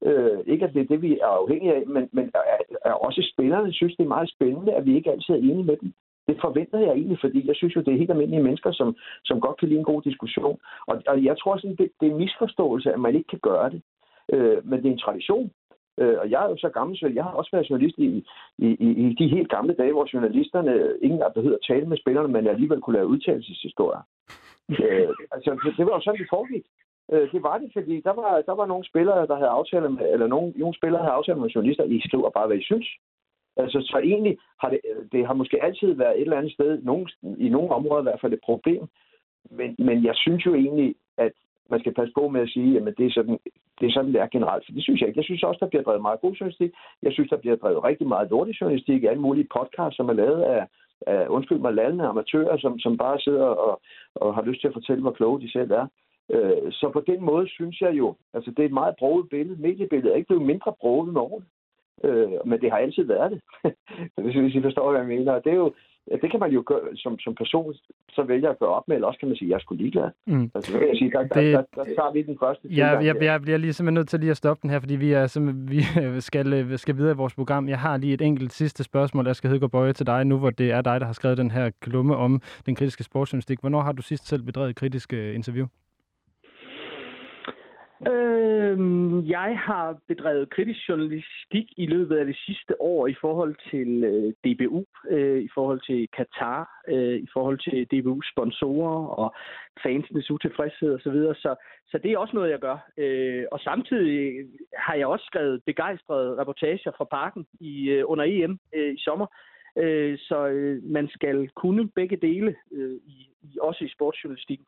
Øh, 0.05 0.39
ikke 0.47 0.65
at 0.65 0.75
det 0.75 0.83
er 0.83 0.87
det, 0.87 1.03
vi 1.03 1.19
er 1.19 1.27
afhængige 1.27 1.75
af, 1.75 1.87
men, 1.87 2.09
men 2.13 2.31
er, 2.35 2.59
er 2.85 2.93
også 2.93 3.31
spillerne 3.33 3.73
synes, 3.73 3.97
det 3.97 4.05
er 4.05 4.17
meget 4.17 4.31
spændende, 4.31 4.73
at 4.75 4.87
vi 4.87 4.97
ikke 4.97 5.11
altid 5.11 5.35
er 5.35 5.39
enige 5.39 5.65
med 5.65 5.77
dem. 5.77 5.93
Det 6.29 6.37
forventer 6.41 6.79
jeg 6.79 6.93
egentlig, 6.93 7.19
fordi 7.21 7.49
jeg 7.49 7.57
synes 7.57 7.77
jo, 7.77 7.81
det 7.81 7.93
er 7.95 7.99
helt 7.99 8.11
almindelige 8.11 8.43
mennesker, 8.43 8.73
som, 8.73 8.97
som 9.25 9.41
godt 9.41 9.57
kan 9.59 9.69
lide 9.69 9.79
en 9.79 9.91
god 9.93 10.03
diskussion. 10.03 10.59
Og, 10.87 11.03
og 11.07 11.25
jeg 11.25 11.39
tror 11.39 11.57
sådan, 11.57 11.77
det, 11.77 11.91
det 12.01 12.07
er 12.07 12.13
en 12.13 12.23
misforståelse, 12.25 12.93
at 12.93 13.01
man 13.01 13.15
ikke 13.15 13.29
kan 13.29 13.39
gøre 13.43 13.71
det. 13.71 13.83
Øh, 14.33 14.67
men 14.67 14.79
det 14.79 14.89
er 14.89 14.93
en 14.93 15.07
tradition. 15.07 15.51
Øh, 16.01 16.17
og 16.23 16.31
jeg 16.31 16.45
er 16.45 16.49
jo 16.49 16.57
så 16.57 16.69
gammel, 16.69 16.99
så 16.99 17.07
jeg 17.15 17.25
har 17.25 17.31
også 17.31 17.51
været 17.53 17.71
journalist 17.71 17.99
i, 17.99 18.25
i, 18.59 18.69
i, 18.87 18.89
i 19.05 19.15
de 19.19 19.29
helt 19.29 19.49
gamle 19.49 19.75
dage, 19.75 19.93
hvor 19.93 20.09
journalisterne 20.13 20.73
ingen 21.03 21.21
der 21.21 21.55
at 21.55 21.67
tale 21.69 21.87
med 21.87 21.97
spillerne, 21.97 22.29
men 22.29 22.47
alligevel 22.47 22.81
kunne 22.81 22.97
lave 22.97 23.13
udtalelseshistorier. 23.15 24.03
øh, 24.85 25.09
altså, 25.35 25.51
det, 25.65 25.77
det 25.79 25.87
var 25.87 25.95
jo 25.95 26.01
sådan, 26.01 26.21
det 26.21 26.27
foregik. 26.31 26.65
Øh, 27.13 27.33
det 27.33 27.43
var 27.43 27.59
det, 27.59 27.71
fordi 27.73 28.01
der 28.01 28.15
var, 28.21 28.43
der 28.49 28.55
var 28.61 28.67
nogle 28.67 28.85
spillere, 28.85 29.27
der 29.27 29.37
havde 29.41 29.57
aftaler 29.59 29.89
med, 29.89 30.13
eller 30.13 30.27
nogle, 30.27 30.53
nogle 30.57 30.77
spillere 30.77 31.03
havde 31.03 31.19
aftaler 31.19 31.41
med 31.41 31.49
journalister, 31.55 31.85
I 31.85 32.01
skriver 32.09 32.31
bare, 32.31 32.47
hvad 32.47 32.57
I 32.57 32.65
synes. 32.71 32.89
Altså, 33.57 33.79
så 33.81 33.99
egentlig 34.05 34.39
har 34.61 34.71
det, 34.71 34.81
øh, 34.91 35.05
det 35.13 35.27
har 35.27 35.35
måske 35.35 35.63
altid 35.65 35.93
været 35.93 36.17
et 36.17 36.21
eller 36.21 36.37
andet 36.37 36.53
sted, 36.53 36.83
nogen, 36.83 37.09
i 37.39 37.49
nogle 37.49 37.71
områder 37.71 38.03
i 38.03 38.09
hvert 38.09 38.21
fald 38.21 38.33
et 38.33 38.45
problem. 38.45 38.83
Men, 39.51 39.75
men 39.79 40.05
jeg 40.05 40.15
synes 40.17 40.47
jo 40.47 40.55
egentlig, 40.55 40.95
at 41.19 41.33
man 41.71 41.81
skal 41.81 41.95
passe 41.95 42.13
på 42.19 42.29
med 42.29 42.41
at 42.41 42.49
sige, 42.49 42.77
at 42.77 42.95
det 42.99 43.07
er 43.07 43.15
sådan, 43.19 43.39
det 43.81 43.87
er 43.87 43.93
sådan, 43.93 44.13
det 44.13 44.21
er 44.21 44.35
generelt. 44.37 44.65
For 44.67 44.73
det 44.73 44.83
synes 44.83 45.01
jeg 45.01 45.09
ikke. 45.09 45.19
Jeg 45.19 45.25
synes 45.25 45.43
også, 45.43 45.59
der 45.61 45.73
bliver 45.73 45.83
drevet 45.83 46.03
meget 46.03 46.21
god 46.21 46.33
journalistik. 46.33 46.73
Jeg 47.03 47.13
synes, 47.13 47.31
der 47.31 47.37
bliver 47.37 47.57
drevet 47.57 47.85
rigtig 47.85 48.07
meget 48.09 48.31
lortig 48.31 48.55
journalistik. 48.61 49.05
Alle 49.05 49.23
mulige 49.27 49.49
podcasts, 49.57 49.97
som 49.97 50.09
er 50.09 50.13
lavet 50.13 50.43
af, 50.43 50.67
af 51.07 51.29
undskyld 51.29 51.59
mig, 51.59 51.75
lallende 51.75 52.05
amatører, 52.05 52.57
som, 52.59 52.79
som 52.79 52.97
bare 52.97 53.21
sidder 53.21 53.45
og, 53.45 53.81
og 54.15 54.35
har 54.35 54.43
lyst 54.43 54.61
til 54.61 54.69
at 54.69 54.75
fortælle, 54.79 55.03
hvor 55.03 55.13
kloge 55.19 55.41
de 55.41 55.53
selv 55.53 55.71
er. 55.71 55.87
Øh, 56.31 56.73
så 56.73 56.91
på 56.93 57.01
den 57.07 57.21
måde 57.25 57.49
synes 57.49 57.81
jeg 57.81 57.93
jo, 57.99 58.15
altså 58.35 58.51
det 58.51 58.59
er 58.59 58.67
et 58.67 58.81
meget 58.81 58.95
broget 58.99 59.29
billede. 59.29 59.63
Mediebilledet 59.63 60.13
er 60.13 60.17
ikke 60.17 60.27
blevet 60.27 60.47
mindre 60.47 60.73
broget 60.81 61.13
med 61.13 61.21
årene. 61.21 61.47
Øh, 62.05 62.29
men 62.45 62.61
det 62.61 62.71
har 62.71 62.79
altid 62.79 63.05
været 63.05 63.31
det, 63.33 63.41
hvis, 64.25 64.37
hvis 64.37 64.55
I 64.55 64.63
forstår, 64.63 64.91
hvad 64.91 65.01
jeg 65.01 65.09
mener. 65.09 65.41
Det 65.41 65.53
er 65.53 65.57
jo, 65.57 65.73
det 66.23 66.31
kan 66.31 66.41
man 66.41 66.51
jo 66.51 66.63
gøre, 66.67 66.97
som, 66.97 67.19
som 67.19 67.35
person, 67.35 67.75
så 68.13 68.23
vælger 68.23 68.51
at 68.51 68.59
gøre 68.59 68.69
op 68.69 68.89
med, 68.89 68.97
eller 68.97 69.09
også 69.09 69.21
kan 69.21 69.29
man 69.29 69.37
sige, 69.37 69.47
at 69.47 69.51
jeg 69.51 69.57
er 69.57 69.61
sgu 69.61 69.75
ligeglad. 69.75 70.11
Mm. 70.27 70.51
Altså, 70.55 70.73
så 70.73 70.79
kan 70.79 70.89
jeg 70.89 70.97
sige, 70.97 71.11
der, 71.11 71.23
det, 71.23 71.31
der, 71.35 71.43
der, 71.43 71.63
der 71.75 71.85
tager 71.85 72.13
vi 72.13 72.23
den 72.23 72.39
første 72.41 72.69
ja, 72.69 72.87
jeg, 72.87 73.05
jeg, 73.05 73.23
jeg 73.23 73.43
bliver 73.43 73.59
lige 73.59 73.73
simpelthen 73.73 73.95
nødt 73.95 74.09
til 74.09 74.21
lige 74.21 74.31
at 74.31 74.37
stoppe 74.37 74.63
den 74.63 74.71
her, 74.71 74.81
fordi 74.81 74.97
vi, 74.97 75.13
er, 75.13 75.27
simpelthen, 75.27 75.71
vi 75.71 75.81
skal, 76.29 76.79
skal 76.79 76.97
videre 76.97 77.13
i 77.13 77.17
vores 77.17 77.35
program. 77.35 77.69
Jeg 77.69 77.79
har 77.79 77.97
lige 77.97 78.15
et 78.15 78.23
enkelt 78.23 78.53
sidste 78.53 78.85
spørgsmål, 78.85 79.27
jeg 79.27 79.37
skal 79.37 79.51
hedde 79.51 79.69
Bøje 79.69 79.93
til 79.93 80.07
dig 80.07 80.25
nu, 80.25 80.39
hvor 80.39 80.51
det 80.51 80.71
er 80.71 80.83
dig, 80.83 81.01
der 81.01 81.07
har 81.07 81.13
skrevet 81.13 81.39
den 81.39 81.51
her 81.51 81.71
klumme 81.81 82.17
om 82.17 82.41
den 82.67 82.75
kritiske 82.75 83.05
sportsjournalistik. 83.05 83.61
Hvornår 83.61 83.81
har 83.81 83.93
du 83.93 84.03
sidst 84.03 84.29
selv 84.29 84.43
bedrevet 84.43 84.77
kritisk 84.77 85.13
øh, 85.13 85.35
interview? 85.35 85.67
Øh, 88.09 88.79
jeg 89.31 89.59
har 89.59 89.99
bedrevet 90.09 90.51
kritisk 90.51 90.89
journalistik 90.89 91.67
i 91.77 91.87
løbet 91.87 92.17
af 92.17 92.27
det 92.27 92.37
sidste 92.47 92.83
år 92.83 93.07
i 93.07 93.15
forhold 93.21 93.55
til 93.71 94.05
øh, 94.05 94.33
DBU, 94.45 94.85
øh, 95.11 95.43
i 95.43 95.49
forhold 95.55 95.81
til 95.87 96.09
Katar, 96.17 96.83
øh, 96.89 97.17
i 97.17 97.29
forhold 97.33 97.59
til 97.59 97.87
DBU's 97.93 98.33
sponsorer 98.33 99.07
og 99.07 99.35
fansenes 99.83 100.31
utilfredshed 100.31 100.95
osv. 100.95 101.13
Så, 101.13 101.35
så, 101.43 101.55
så 101.91 101.99
det 101.99 102.13
er 102.13 102.19
også 102.19 102.37
noget, 102.37 102.51
jeg 102.51 102.59
gør. 102.59 102.91
Øh, 102.97 103.45
og 103.53 103.61
samtidig 103.61 104.47
har 104.77 104.95
jeg 104.95 105.07
også 105.07 105.25
skrevet 105.25 105.63
begejstrede 105.67 106.41
reportager 106.41 106.93
fra 106.97 107.05
parken 107.05 107.47
i, 107.61 107.89
øh, 107.89 108.05
under 108.07 108.25
EM 108.25 108.59
øh, 108.75 108.95
i 108.95 108.99
sommer. 108.99 109.27
Øh, 109.79 110.19
så 110.19 110.47
øh, 110.47 110.83
man 110.85 111.09
skal 111.09 111.49
kunne 111.49 111.89
begge 111.89 112.17
dele, 112.17 112.55
øh, 112.73 112.97
i, 113.07 113.29
også 113.61 113.85
i 113.85 113.89
sportsjournalistikken. 113.89 114.67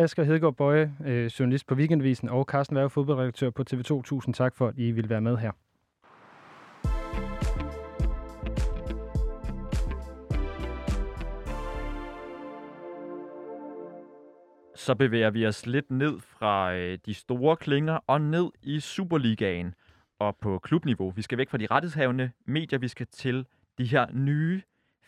Asger 0.00 0.24
Hedegaard 0.24 0.56
Bøje, 0.56 0.94
øh, 1.04 1.26
journalist 1.26 1.66
på 1.66 1.74
Weekendvisen, 1.74 2.28
og 2.28 2.44
Carsten 2.44 2.76
Værge, 2.76 2.90
fodboldredaktør 2.90 3.50
på 3.50 3.64
TV2. 3.70 4.02
Tusind 4.02 4.34
tak 4.34 4.56
for, 4.56 4.68
at 4.68 4.74
I 4.78 4.90
vil 4.90 5.08
være 5.08 5.20
med 5.20 5.36
her. 5.36 5.52
Så 14.76 14.94
bevæger 14.94 15.30
vi 15.30 15.46
os 15.46 15.66
lidt 15.66 15.90
ned 15.90 16.20
fra 16.20 16.74
øh, 16.74 16.98
de 17.06 17.14
store 17.14 17.56
klinger 17.56 17.98
og 18.06 18.20
ned 18.20 18.50
i 18.62 18.80
Superligaen 18.80 19.74
og 20.18 20.36
på 20.36 20.58
klubniveau. 20.58 21.10
Vi 21.10 21.22
skal 21.22 21.38
væk 21.38 21.48
fra 21.48 21.58
de 21.58 21.66
rettighedshavende 21.70 22.30
medier, 22.46 22.78
vi 22.78 22.88
skal 22.88 23.06
til 23.06 23.46
de 23.78 23.84
her 23.84 24.06
nye 24.12 24.62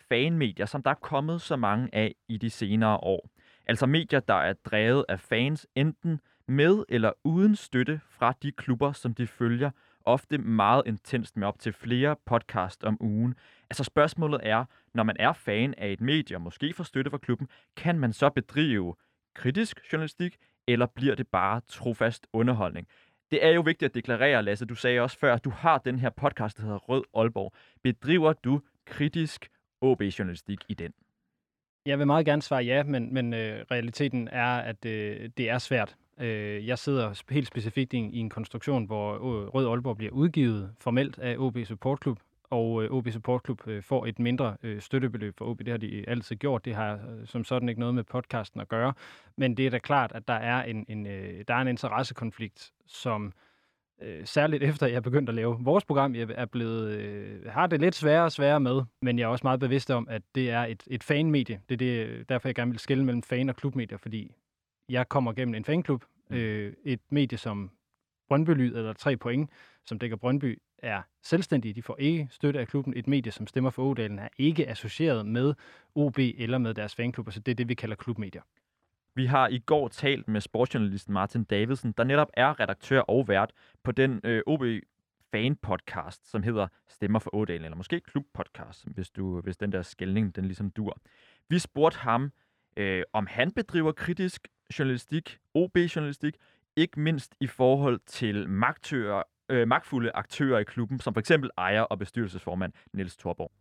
fanmedier, 0.09 0.67
som 0.67 0.83
der 0.83 0.91
er 0.91 0.95
kommet 0.95 1.41
så 1.41 1.57
mange 1.57 1.89
af 1.93 2.15
i 2.29 2.37
de 2.37 2.51
senere 2.51 2.97
år. 2.97 3.29
Altså 3.66 3.87
medier, 3.87 4.20
der 4.20 4.35
er 4.35 4.53
drevet 4.53 5.05
af 5.09 5.20
fans, 5.20 5.66
enten 5.75 6.20
med 6.48 6.85
eller 6.88 7.12
uden 7.25 7.57
støtte 7.57 8.01
fra 8.09 8.35
de 8.42 8.53
klubber, 8.53 8.92
som 8.92 9.14
de 9.14 9.27
følger, 9.27 9.70
ofte 10.05 10.38
meget 10.38 10.83
intenst 10.87 11.37
med 11.37 11.46
op 11.48 11.59
til 11.59 11.72
flere 11.72 12.16
podcast 12.27 12.85
om 12.85 12.96
ugen. 13.01 13.35
Altså 13.70 13.85
spørgsmålet 13.85 14.40
er, 14.42 14.64
når 14.94 15.03
man 15.03 15.16
er 15.18 15.33
fan 15.33 15.75
af 15.79 15.92
et 15.92 16.01
medie, 16.01 16.37
og 16.37 16.40
måske 16.40 16.72
får 16.72 16.85
støtte 16.85 17.11
fra 17.11 17.18
klubben, 17.18 17.48
kan 17.77 17.98
man 17.98 18.12
så 18.12 18.31
bedrive 18.31 18.94
kritisk 19.35 19.81
journalistik, 19.92 20.37
eller 20.68 20.87
bliver 20.87 21.14
det 21.14 21.29
bare 21.29 21.61
trofast 21.68 22.27
underholdning? 22.33 22.87
Det 23.31 23.44
er 23.44 23.51
jo 23.51 23.61
vigtigt 23.61 23.88
at 23.88 23.94
deklarere, 23.94 24.42
Lasse, 24.42 24.66
du 24.66 24.75
sagde 24.75 25.01
også 25.01 25.18
før, 25.18 25.35
at 25.35 25.44
du 25.44 25.51
har 25.51 25.79
den 25.79 25.98
her 25.98 26.11
podcast, 26.11 26.57
der 26.57 26.62
hedder 26.62 26.79
Rød 26.79 27.05
Aalborg. 27.14 27.53
Bedriver 27.83 28.33
du 28.33 28.61
kritisk 28.87 29.48
OB-journalistik 29.81 30.64
i 30.68 30.75
den? 30.75 30.92
Jeg 31.87 31.99
vil 31.99 32.07
meget 32.07 32.27
gerne 32.27 32.42
svare 32.42 32.62
ja, 32.62 32.83
men, 32.83 33.14
men 33.14 33.35
øh, 33.35 33.64
realiteten 33.71 34.29
er, 34.33 34.57
at 34.57 34.85
øh, 34.85 35.31
det 35.37 35.51
er 35.51 35.59
svært. 35.59 35.97
Øh, 36.21 36.66
jeg 36.66 36.79
sidder 36.79 37.23
helt 37.31 37.47
specifikt 37.47 37.92
i 37.92 37.97
en, 37.97 38.14
i 38.14 38.18
en 38.18 38.31
konstruktion, 38.31 38.85
hvor 38.85 39.14
øh, 39.14 39.49
Rød 39.49 39.68
Aalborg 39.68 39.97
bliver 39.97 40.12
udgivet 40.12 40.75
formelt 40.81 41.18
af 41.18 41.37
OB 41.38 41.59
Support 41.64 41.99
Club, 42.03 42.18
og 42.51 42.85
øh, 42.85 42.90
OB 42.90 43.09
Support 43.11 43.40
Club 43.45 43.68
øh, 43.68 43.83
får 43.83 44.07
et 44.07 44.18
mindre 44.18 44.57
øh, 44.62 44.81
støttebeløb 44.81 45.38
for 45.38 45.45
OB. 45.45 45.59
Det 45.59 45.68
har 45.68 45.77
de 45.77 46.05
altid 46.09 46.37
gjort. 46.37 46.64
Det 46.64 46.75
har 46.75 46.92
øh, 46.92 47.27
som 47.27 47.45
sådan 47.45 47.68
ikke 47.68 47.81
noget 47.81 47.95
med 47.95 48.05
podcasten 48.05 48.61
at 48.61 48.68
gøre. 48.68 48.92
Men 49.37 49.57
det 49.57 49.66
er 49.66 49.71
da 49.71 49.79
klart, 49.79 50.12
at 50.14 50.29
der 50.29 50.35
er 50.35 50.62
en, 50.62 50.85
en, 50.88 51.07
øh, 51.07 51.45
der 51.49 51.55
er 51.55 51.61
en 51.61 51.68
interessekonflikt, 51.68 52.73
som 52.87 53.27
øh, 53.27 53.33
særligt 54.25 54.62
efter 54.62 54.87
jeg 54.87 54.97
er 54.97 55.01
begyndt 55.01 55.29
at 55.29 55.35
lave 55.35 55.57
vores 55.61 55.85
program, 55.85 56.15
jeg 56.15 56.29
er 56.35 56.45
blevet, 56.45 56.91
øh, 56.91 57.47
har 57.47 57.67
det 57.67 57.81
lidt 57.81 57.95
sværere 57.95 58.25
og 58.25 58.33
sværere 58.33 58.61
med, 58.61 58.83
men 59.03 59.19
jeg 59.19 59.25
er 59.25 59.29
også 59.29 59.47
meget 59.47 59.61
bevidst 59.61 59.91
om, 59.91 60.09
at 60.11 60.23
det 60.35 60.51
er 60.51 60.65
et, 60.65 60.83
et 60.87 61.05
fanmedie. 61.05 61.61
Det 61.69 61.75
er 61.75 61.79
det, 61.79 62.29
derfor, 62.29 62.49
jeg 62.49 62.55
gerne 62.55 62.71
vil 62.71 62.81
skille 62.81 63.05
mellem 63.05 63.23
fan- 63.23 63.49
og 63.49 63.57
klubmedier, 63.57 63.99
fordi 63.99 64.35
jeg 64.88 65.09
kommer 65.09 65.33
gennem 65.33 65.55
en 65.55 65.65
fanklub. 65.65 66.05
Mm. 66.31 66.37
Øh, 66.37 66.73
et 66.85 67.01
medie 67.11 67.38
som 67.38 67.71
Brøndby 68.29 68.51
Lyd, 68.51 68.77
eller 68.77 68.93
tre 68.93 69.17
point, 69.17 69.51
som 69.87 69.99
dækker 69.99 70.17
Brøndby, 70.17 70.59
er 70.79 71.03
selvstændige. 71.23 71.75
De 71.75 71.83
får 71.83 71.97
ikke 71.99 72.29
støtte 72.31 72.61
af 72.61 72.69
klubben. 72.69 72.95
Et 72.97 73.07
medie, 73.07 73.33
som 73.33 73.47
stemmer 73.47 73.71
for 73.71 73.91
Odalen, 73.91 74.19
er 74.19 74.29
ikke 74.38 74.69
associeret 74.69 75.27
med 75.27 75.55
OB 75.95 76.19
eller 76.19 76.59
med 76.59 76.75
deres 76.75 76.95
fanklubber, 76.95 77.33
så 77.33 77.41
det 77.41 77.53
er 77.53 77.57
det, 77.57 77.69
vi 77.69 77.75
kalder 77.75 77.97
klubmedier. 77.97 78.43
Vi 79.14 79.27
har 79.27 79.48
i 79.48 79.59
går 79.59 79.88
talt 79.88 80.29
med 80.29 80.40
sportsjournalisten 80.40 81.14
Martin 81.14 81.44
Davidsen, 81.44 81.94
der 81.96 82.05
netop 82.05 82.31
er 82.35 82.61
redaktør 82.61 83.01
og 83.01 83.29
vært 83.29 83.53
på 83.83 83.92
den 83.92 84.20
øh, 84.25 84.42
OB 84.46 84.62
fan-podcast, 85.31 86.31
som 86.31 86.42
hedder 86.42 86.66
Stemmer 86.88 87.18
for 87.18 87.35
Ådalen, 87.35 87.64
eller 87.64 87.77
måske 87.77 88.01
klub-podcast, 88.01 88.94
hvis, 88.94 89.11
du, 89.11 89.40
hvis 89.40 89.57
den 89.57 89.72
der 89.72 89.83
skældning, 89.83 90.37
den 90.37 90.44
ligesom 90.44 90.70
dur. 90.70 90.96
Vi 91.48 91.59
spurgte 91.59 91.98
ham, 91.98 92.33
øh, 92.77 93.03
om 93.12 93.27
han 93.27 93.53
bedriver 93.53 93.92
kritisk 93.92 94.48
journalistik, 94.79 95.38
OB-journalistik, 95.55 96.35
ikke 96.77 97.01
mindst 97.01 97.37
i 97.40 97.46
forhold 97.46 98.01
til 98.07 98.48
magtører, 98.48 99.22
øh, 99.48 99.68
magtfulde 99.68 100.11
aktører 100.14 100.59
i 100.59 100.64
klubben, 100.64 101.01
som 101.01 101.14
for 101.14 101.20
eksempel 101.20 101.51
ejer 101.59 101.83
og 101.83 101.98
bestyrelsesformand 101.98 102.72
Niels 102.92 103.16
Thorborg. 103.16 103.53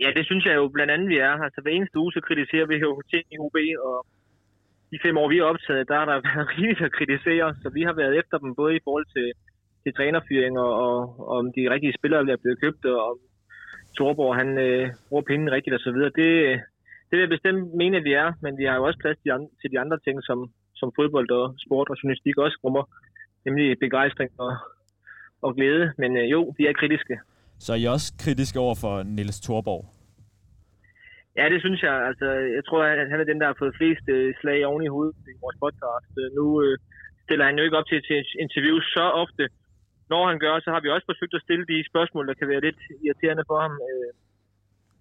Ja, 0.00 0.12
det 0.16 0.26
synes 0.26 0.44
jeg 0.44 0.54
jo 0.54 0.68
blandt 0.68 0.92
andet, 0.92 1.08
vi 1.08 1.18
er. 1.18 1.32
Altså 1.32 1.60
hver 1.60 1.70
eneste 1.70 1.98
uge, 1.98 2.12
så 2.12 2.20
kritiserer 2.20 2.66
vi 2.66 2.76
jo 2.76 3.02
ting 3.10 3.24
i 3.32 3.38
OB, 3.38 3.56
og 3.78 4.06
de 4.92 4.98
fem 5.04 5.16
år, 5.20 5.28
vi 5.32 5.38
har 5.38 5.52
optaget, 5.52 5.88
der 5.90 5.96
har 6.00 6.06
der 6.10 6.18
været 6.28 6.48
rigeligt 6.52 6.86
at 6.86 6.96
kritisere, 6.98 7.48
så 7.62 7.66
vi 7.76 7.82
har 7.88 7.94
været 8.02 8.18
efter 8.20 8.36
dem 8.42 8.50
både 8.60 8.72
i 8.76 8.84
forhold 8.86 9.06
til, 9.16 9.28
til 9.82 9.94
trænerfyringer 9.96 10.66
og, 10.86 10.96
og 11.28 11.36
om 11.40 11.46
de 11.56 11.70
rigtige 11.74 11.96
spillere 11.98 12.26
der 12.26 12.32
er 12.34 12.44
blevet 12.44 12.60
købt, 12.64 12.82
og 12.84 12.98
om 13.10 13.16
Torborg 13.96 14.36
han 14.40 14.48
øh, 14.66 14.84
bruger 15.08 15.28
pengene 15.30 15.54
rigtigt 15.56 15.74
og 15.74 15.82
så 15.86 15.90
videre. 15.94 16.10
Det, 16.20 16.30
det 17.08 17.14
vil 17.14 17.26
jeg 17.26 17.34
bestemt 17.36 17.62
mene, 17.80 17.96
at 17.96 18.04
vi 18.08 18.12
er, 18.12 18.28
men 18.44 18.52
vi 18.60 18.64
har 18.64 18.76
jo 18.76 18.84
også 18.88 18.98
plads 19.02 19.18
til 19.18 19.26
de 19.28 19.32
andre, 19.36 19.50
til 19.60 19.70
de 19.72 19.80
andre 19.84 19.98
ting, 20.06 20.16
som, 20.28 20.38
som 20.80 20.88
fodbold 20.96 21.30
og 21.30 21.46
sport 21.64 21.88
og 21.90 21.96
journalistik 22.00 22.36
også 22.38 22.58
rummer, 22.64 22.84
nemlig 23.46 23.78
begejstring 23.84 24.30
og, 24.44 24.52
og 25.42 25.50
glæde. 25.56 25.84
Men 25.98 26.10
øh, 26.16 26.30
jo, 26.34 26.40
vi 26.58 26.62
er 26.66 26.72
kritiske. 26.80 27.14
Så 27.58 27.72
er 27.72 27.76
I 27.76 27.84
også 27.84 28.08
kritiske 28.22 28.58
over 28.58 28.74
for 28.82 29.02
Niels 29.02 29.40
Torborg? 29.40 29.97
Ja, 31.38 31.44
det 31.52 31.60
synes 31.64 31.80
jeg. 31.86 31.96
Altså, 32.10 32.26
jeg 32.56 32.64
tror, 32.68 32.82
at 32.84 33.10
han 33.12 33.20
er 33.20 33.28
den, 33.30 33.40
der 33.40 33.46
har 33.50 33.56
fået 33.62 33.78
flest 33.80 34.06
øh, 34.16 34.34
slag 34.40 34.58
oven 34.70 34.82
i 34.86 34.92
hovedet 34.94 35.16
i 35.32 35.34
vores 35.44 35.58
podcast. 35.64 36.12
Øh, 36.20 36.28
nu 36.38 36.44
øh, 36.64 36.74
stiller 37.24 37.44
han 37.48 37.58
jo 37.58 37.64
ikke 37.66 37.78
op 37.80 37.88
til, 37.92 38.00
til 38.08 38.18
interviews 38.44 38.84
så 38.96 39.06
ofte. 39.22 39.44
Når 40.12 40.22
han 40.30 40.38
gør, 40.44 40.54
så 40.64 40.70
har 40.74 40.80
vi 40.84 40.88
også 40.94 41.06
forsøgt 41.12 41.34
at 41.38 41.44
stille 41.46 41.64
de 41.72 41.78
spørgsmål, 41.90 42.24
der 42.28 42.34
kan 42.40 42.48
være 42.52 42.62
lidt 42.66 42.80
irriterende 43.04 43.44
for 43.50 43.58
ham. 43.64 43.74
Øh, 43.88 44.10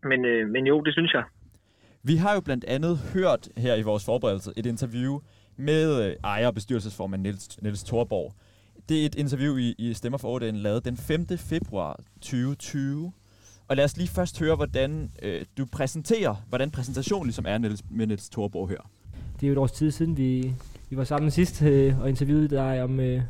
men, 0.10 0.19
øh, 0.32 0.41
men 0.54 0.63
jo, 0.71 0.76
det 0.88 0.93
synes 0.93 1.13
jeg. 1.17 1.26
Vi 2.10 2.15
har 2.23 2.34
jo 2.38 2.41
blandt 2.47 2.65
andet 2.76 2.95
hørt 3.15 3.43
her 3.58 3.76
i 3.76 3.88
vores 3.89 4.06
forberedelse 4.06 4.52
et 4.60 4.65
interview 4.65 5.13
med 5.69 5.86
øh, 6.04 6.15
ejer- 6.23 6.47
og 6.47 6.54
bestyrelsesformand 6.54 7.21
Niels, 7.21 7.62
Niels 7.63 7.84
Thorborg. 7.84 8.30
Det 8.89 9.02
er 9.02 9.06
et 9.06 9.15
interview, 9.15 9.58
i, 9.58 9.76
i 9.78 9.93
Stemmer 9.93 10.17
for 10.17 10.28
8 10.28 10.52
lavet 10.52 10.86
den 10.86 10.97
5. 10.97 11.28
februar 11.52 12.00
2020. 12.21 13.13
Og 13.68 13.76
lad 13.76 13.86
os 13.86 13.98
lige 13.98 14.08
først 14.08 14.40
høre, 14.40 14.56
hvordan 14.56 15.12
øh, 15.22 15.42
du 15.58 15.66
præsenterer, 15.66 16.36
hvordan 16.50 16.72
præsentationen 16.72 17.26
ligesom 17.26 17.46
er 17.48 17.58
Niels, 17.58 17.84
med 17.90 18.08
Niels 18.08 18.30
Thorborg 18.30 18.70
her. 18.70 18.90
Det 19.36 19.44
er 19.44 19.48
jo 19.48 19.54
et 19.54 19.58
års 19.58 19.72
tid 19.72 19.92
siden, 19.92 20.18
vi, 20.18 20.54
vi 20.90 20.98
var 20.98 21.04
sammen 21.04 21.32
sidst 21.32 21.62
øh, 21.62 22.00
og 22.02 22.10
interviewede 22.10 22.48
dig 22.48 22.84
om, 22.84 23.00
øh, 23.00 23.22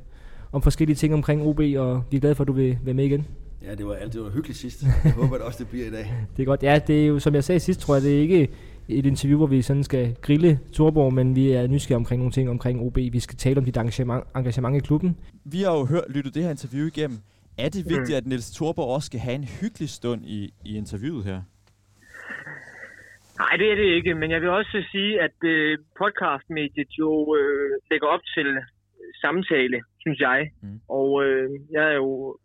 om 0.51 0.61
forskellige 0.61 0.95
ting 0.95 1.13
omkring 1.13 1.41
OB, 1.41 1.59
og 1.59 2.03
vi 2.11 2.17
er 2.17 2.19
glade 2.19 2.35
for, 2.35 2.43
at 2.43 2.47
du 2.47 2.53
vil 2.53 2.77
være 2.83 2.93
med 2.93 3.05
igen. 3.05 3.27
Ja, 3.63 3.75
det 3.75 3.85
var, 3.85 3.97
det 4.13 4.21
var 4.21 4.29
hyggeligt 4.29 4.59
sidst. 4.59 4.83
Jeg 5.03 5.11
håber 5.11 5.35
at 5.35 5.41
også, 5.41 5.59
det 5.59 5.67
bliver 5.67 5.87
i 5.87 5.91
dag. 5.91 6.13
det 6.37 6.43
er 6.43 6.45
godt. 6.45 6.63
Ja, 6.63 6.79
det 6.87 7.03
er 7.03 7.07
jo, 7.07 7.19
som 7.19 7.35
jeg 7.35 7.43
sagde 7.43 7.59
sidst, 7.59 7.79
tror 7.79 7.95
jeg, 7.95 8.03
det 8.03 8.17
er 8.17 8.21
ikke 8.21 8.49
et 8.87 9.05
interview, 9.05 9.37
hvor 9.37 9.47
vi 9.47 9.61
sådan 9.61 9.83
skal 9.83 10.15
grille 10.21 10.59
Thorborg, 10.73 11.13
men 11.13 11.35
vi 11.35 11.51
er 11.51 11.67
nysgerrige 11.67 11.95
omkring 11.97 12.19
nogle 12.19 12.31
ting 12.31 12.49
omkring 12.49 12.81
OB. 12.81 12.95
Vi 12.95 13.19
skal 13.19 13.37
tale 13.37 13.57
om 13.57 13.65
dit 13.65 13.77
engagement, 13.77 14.23
engagement 14.35 14.75
i 14.75 14.79
klubben. 14.79 15.17
Vi 15.45 15.61
har 15.61 15.71
jo 15.71 15.85
hørt, 15.85 16.03
lyttet 16.09 16.35
det 16.35 16.43
her 16.43 16.49
interview 16.49 16.87
igennem. 16.87 17.19
Er 17.57 17.69
det 17.69 17.83
vigtigt, 17.93 18.15
mm. 18.15 18.21
at 18.21 18.25
Niels 18.25 18.51
Thorborg 18.55 18.95
også 18.95 19.05
skal 19.05 19.19
have 19.19 19.35
en 19.35 19.47
hyggelig 19.61 19.89
stund 19.89 20.21
i, 20.25 20.53
i 20.65 20.77
interviewet 20.77 21.23
her? 21.23 21.39
Nej, 23.41 23.53
det 23.59 23.71
er 23.71 23.75
det 23.75 23.89
ikke, 23.97 24.13
men 24.15 24.31
jeg 24.31 24.41
vil 24.41 24.49
også 24.49 24.83
sige, 24.91 25.21
at 25.21 25.37
øh, 25.43 25.77
podcastmediet 25.99 26.91
jo 26.99 27.35
øh, 27.39 27.71
lægger 27.91 28.07
op 28.07 28.23
til 28.35 28.47
samtale, 29.21 29.77
synes 29.99 30.19
jeg. 30.19 30.51
Mm. 30.61 30.79
Og 30.89 31.25
øh, 31.25 31.49
jeg 31.71 31.83
er 31.91 31.95
jo, 31.95 32.37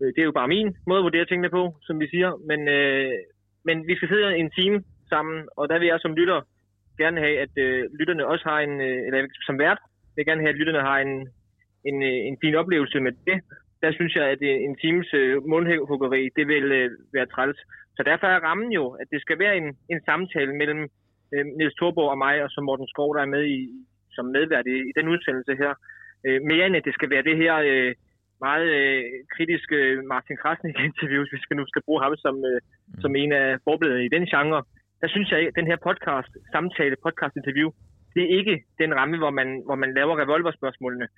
øh, 0.00 0.06
det 0.14 0.20
er 0.20 0.30
jo 0.30 0.38
bare 0.40 0.48
min 0.48 0.76
måde 0.86 0.98
at 0.98 1.08
vurdere 1.08 1.26
tingene 1.26 1.50
på, 1.50 1.62
som 1.82 2.00
vi 2.00 2.06
siger, 2.08 2.30
men, 2.50 2.60
øh, 2.68 3.12
men 3.64 3.86
vi 3.86 3.94
skal 3.96 4.08
sidde 4.08 4.36
en 4.36 4.50
time 4.58 4.84
sammen, 5.08 5.48
og 5.56 5.68
der 5.68 5.78
vil 5.78 5.88
jeg 5.88 5.98
som 6.00 6.14
lytter 6.14 6.40
gerne 6.98 7.20
have, 7.24 7.36
at 7.44 7.54
øh, 7.56 7.80
lytterne 7.98 8.26
også 8.26 8.44
har 8.50 8.58
en, 8.60 8.74
øh, 8.88 9.06
eller 9.06 9.18
som 9.48 9.58
vært, 9.58 9.80
vil 10.12 10.20
jeg 10.22 10.26
gerne 10.30 10.42
have, 10.42 10.54
at 10.54 10.60
lytterne 10.60 10.82
har 10.90 10.98
en, 11.06 11.12
en, 11.88 11.96
øh, 12.10 12.18
en 12.28 12.36
fin 12.42 12.54
oplevelse 12.54 13.00
med 13.00 13.12
det. 13.28 13.38
Der 13.82 13.92
synes 13.92 14.14
jeg, 14.14 14.26
at 14.34 14.42
en 14.42 14.76
times 14.76 15.08
øh, 15.14 15.46
mundhuggeri, 15.48 16.22
det 16.36 16.48
vil 16.48 16.72
øh, 16.72 16.90
være 17.12 17.26
træls. 17.26 17.58
Så 17.96 18.02
derfor 18.02 18.26
er 18.26 18.44
rammen 18.48 18.72
jo, 18.72 18.84
at 19.00 19.06
det 19.12 19.20
skal 19.20 19.38
være 19.38 19.56
en, 19.56 19.68
en 19.92 20.00
samtale 20.04 20.52
mellem 20.60 20.82
øh, 21.34 21.44
Niels 21.56 21.74
Thorborg 21.74 22.10
og 22.10 22.18
mig, 22.18 22.42
og 22.44 22.50
så 22.50 22.60
Morten 22.60 22.88
Skov, 22.88 23.14
der 23.16 23.22
er 23.22 23.34
med 23.36 23.44
i, 23.56 23.58
som 24.16 24.24
medvært 24.24 24.66
i, 24.66 24.76
i 24.90 24.92
den 24.98 25.08
udsendelse 25.08 25.54
her. 25.62 25.72
Øh, 26.26 26.40
mere 26.50 26.66
end 26.66 26.76
at 26.76 26.84
det 26.84 26.94
skal 26.94 27.10
være 27.10 27.28
det 27.28 27.36
her 27.36 27.54
øh, 27.70 27.94
meget 28.46 28.68
øh, 28.80 29.04
kritiske 29.34 29.78
Martin 30.12 30.36
Krasnik-interview, 30.42 31.20
hvis 31.22 31.32
vi 31.32 31.40
skal 31.44 31.56
nu 31.56 31.64
skal 31.66 31.82
bruge 31.86 32.02
ham 32.04 32.16
som, 32.24 32.36
øh, 32.50 32.60
mm. 32.60 33.00
som 33.02 33.16
en 33.22 33.32
af 33.32 33.46
forbillederne 33.66 34.06
i 34.06 34.14
den 34.16 34.26
genre. 34.32 34.62
Der 35.02 35.08
synes 35.08 35.30
jeg, 35.30 35.40
at 35.48 35.56
den 35.58 35.66
her 35.70 35.78
podcast, 35.88 36.32
samtale, 36.54 36.96
podcast-interview, 37.06 37.70
det 38.14 38.22
er 38.22 38.38
ikke 38.38 38.56
den 38.82 38.94
ramme, 38.98 39.16
hvor 39.18 39.30
man, 39.30 39.48
hvor 39.66 39.74
man 39.82 39.94
laver 39.94 40.20
revolverspørgsmålene. 40.22 41.08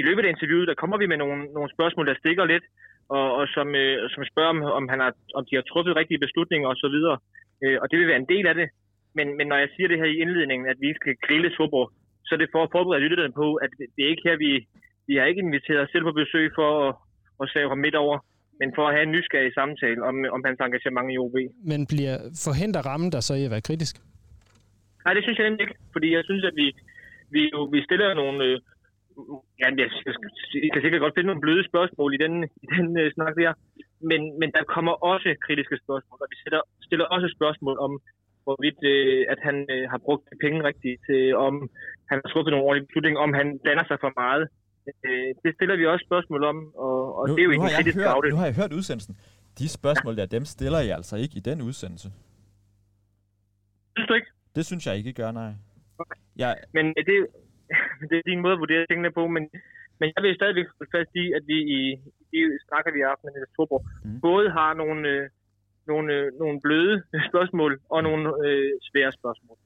I 0.00 0.02
løbet 0.02 0.24
af 0.24 0.32
interviewet, 0.34 0.68
der 0.68 0.80
kommer 0.82 0.96
vi 0.98 1.06
med 1.06 1.18
nogle, 1.22 1.44
nogle 1.56 1.70
spørgsmål, 1.76 2.06
der 2.06 2.20
stikker 2.22 2.44
lidt, 2.44 2.64
og, 3.16 3.26
og 3.38 3.44
som, 3.56 3.68
øh, 3.82 4.10
som 4.14 4.22
spørger, 4.30 4.52
om, 4.54 4.62
om, 4.78 4.84
han 4.92 5.00
har, 5.04 5.12
om 5.38 5.44
de 5.48 5.56
har 5.56 5.64
truffet 5.70 5.96
rigtige 5.96 6.24
beslutninger 6.24 6.68
osv. 6.68 6.96
Øh, 7.64 7.76
og 7.82 7.86
det 7.90 7.96
vil 7.98 8.10
være 8.10 8.22
en 8.24 8.32
del 8.34 8.46
af 8.46 8.54
det. 8.60 8.68
Men, 9.18 9.26
men 9.36 9.46
når 9.50 9.58
jeg 9.62 9.68
siger 9.74 9.88
det 9.88 9.98
her 9.98 10.10
i 10.10 10.20
indledningen, 10.24 10.66
at 10.72 10.78
vi 10.80 10.90
skal 10.98 11.14
grille 11.26 11.50
Tuborg, 11.56 11.88
så 12.26 12.30
er 12.34 12.40
det 12.40 12.52
for 12.54 12.62
at 12.62 12.72
forberede 12.76 13.04
lytterne 13.04 13.32
på, 13.42 13.46
at 13.64 13.70
det, 13.78 13.86
det 13.94 14.00
er 14.04 14.10
ikke 14.12 14.28
her, 14.28 14.36
vi, 14.36 14.50
vi 15.08 15.14
har 15.16 15.24
ikke 15.24 15.44
inviteret 15.46 15.80
os 15.84 15.90
selv 15.92 16.04
på 16.04 16.12
besøg 16.22 16.46
for 16.58 16.70
at, 16.88 16.94
at 17.42 17.50
save 17.54 17.68
ham 17.68 17.78
midt 17.78 17.94
over, 18.04 18.16
men 18.60 18.68
for 18.76 18.84
at 18.86 18.94
have 18.94 19.06
en 19.06 19.14
nysgerrig 19.16 19.52
samtale 19.54 20.00
om, 20.08 20.14
om 20.36 20.40
hans 20.46 20.58
engagement 20.66 21.08
i 21.12 21.18
OB. 21.24 21.36
Men 21.70 21.80
bliver 21.92 22.16
forhindrer 22.46 22.82
rammen 22.90 23.12
der 23.14 23.20
så 23.20 23.34
i 23.40 23.44
at 23.44 23.54
være 23.54 23.68
kritisk? 23.68 23.94
Nej, 25.04 25.14
det 25.14 25.22
synes 25.24 25.38
jeg 25.38 25.46
nemlig 25.48 25.64
ikke, 25.66 25.78
fordi 25.94 26.08
jeg 26.16 26.24
synes, 26.24 26.44
at 26.50 26.54
vi, 26.60 26.66
vi, 27.34 27.42
jo, 27.54 27.60
vi 27.74 27.80
stiller 27.88 28.14
nogle... 28.14 28.44
Øh, 28.44 28.60
ja, 29.60 29.66
jeg, 29.80 29.88
jeg 30.64 30.70
kan 30.72 30.82
sikkert 30.82 31.04
godt 31.04 31.14
finde 31.16 31.30
nogle 31.30 31.44
bløde 31.44 31.64
spørgsmål 31.70 32.10
i 32.16 32.20
den, 32.24 32.34
i 32.64 32.66
den 32.74 32.86
uh, 33.02 33.08
snak 33.16 33.34
der, 33.40 33.52
men, 34.10 34.20
men 34.40 34.48
der 34.56 34.64
kommer 34.74 34.94
også 35.12 35.28
kritiske 35.46 35.76
spørgsmål, 35.84 36.18
og 36.24 36.28
vi 36.32 36.36
stiller, 36.42 36.62
stiller 36.88 37.06
også 37.14 37.28
spørgsmål 37.36 37.76
om, 37.86 37.92
hvorvidt 38.46 38.80
øh, 38.94 39.20
at 39.32 39.38
han 39.46 39.56
øh, 39.74 39.84
har 39.92 40.00
brugt 40.06 40.26
penge 40.44 40.58
rigtigt, 40.68 40.98
til, 41.06 41.22
om 41.46 41.54
han 42.10 42.16
har 42.20 42.28
truffet 42.32 42.50
nogle 42.52 42.66
ordentlige 42.66 42.86
beslutninger, 42.88 43.20
om 43.26 43.32
han 43.40 43.46
blander 43.64 43.86
sig 43.90 43.98
for 44.04 44.12
meget. 44.22 44.44
Øh, 45.06 45.30
det 45.44 45.50
stiller 45.56 45.76
vi 45.80 45.84
også 45.92 46.04
spørgsmål 46.10 46.42
om, 46.52 46.56
og, 46.86 46.98
og 47.18 47.22
nu, 47.28 47.32
det 47.34 47.40
er 47.42 47.46
jo 47.48 47.52
ikke 47.54 47.64
en 47.64 47.76
kritisk 47.78 47.96
hørt, 47.98 48.30
Nu 48.34 48.40
har 48.42 48.48
jeg 48.50 48.56
hørt 48.60 48.72
udsendelsen. 48.78 49.14
De 49.58 49.68
spørgsmål 49.78 50.16
der, 50.16 50.26
dem 50.26 50.44
stiller 50.44 50.80
jeg 50.88 50.94
altså 51.00 51.16
ikke 51.24 51.34
i 51.40 51.44
den 51.50 51.58
udsendelse. 51.68 52.08
Synes 53.96 54.08
du 54.08 54.14
ikke? 54.14 54.30
Det 54.56 54.66
synes 54.66 54.86
jeg 54.86 54.94
ikke, 54.96 55.12
gør, 55.12 55.30
nej. 55.32 55.52
Okay. 55.98 56.18
Jeg... 56.36 56.56
Men 56.76 56.84
det, 57.08 57.16
det 58.10 58.16
er 58.18 58.30
din 58.30 58.42
måde 58.42 58.54
at 58.56 58.62
vurdere 58.64 58.86
tingene 58.86 59.12
på, 59.18 59.22
men, 59.34 59.42
men 60.00 60.06
jeg 60.14 60.22
vil 60.22 60.38
stadigvæk 60.40 60.68
fast 60.94 61.12
i, 61.22 61.24
at 61.38 61.42
vi 61.50 61.58
i 61.78 61.80
de 62.32 62.40
snakker, 62.68 62.92
vi 62.92 63.00
har 63.00 63.08
haft 63.12 63.24
med 63.24 63.46
Torborg, 63.56 63.84
mm. 64.04 64.20
både 64.20 64.50
har 64.50 64.74
nogle, 64.74 65.08
øh, 65.08 65.28
nogle, 65.86 66.12
øh, 66.12 66.32
nogle 66.40 66.60
bløde 66.64 67.02
spørgsmål 67.30 67.72
og 67.94 68.02
nogle 68.02 68.24
øh, 68.46 68.72
svære 68.88 69.12
spørgsmål. 69.12 69.56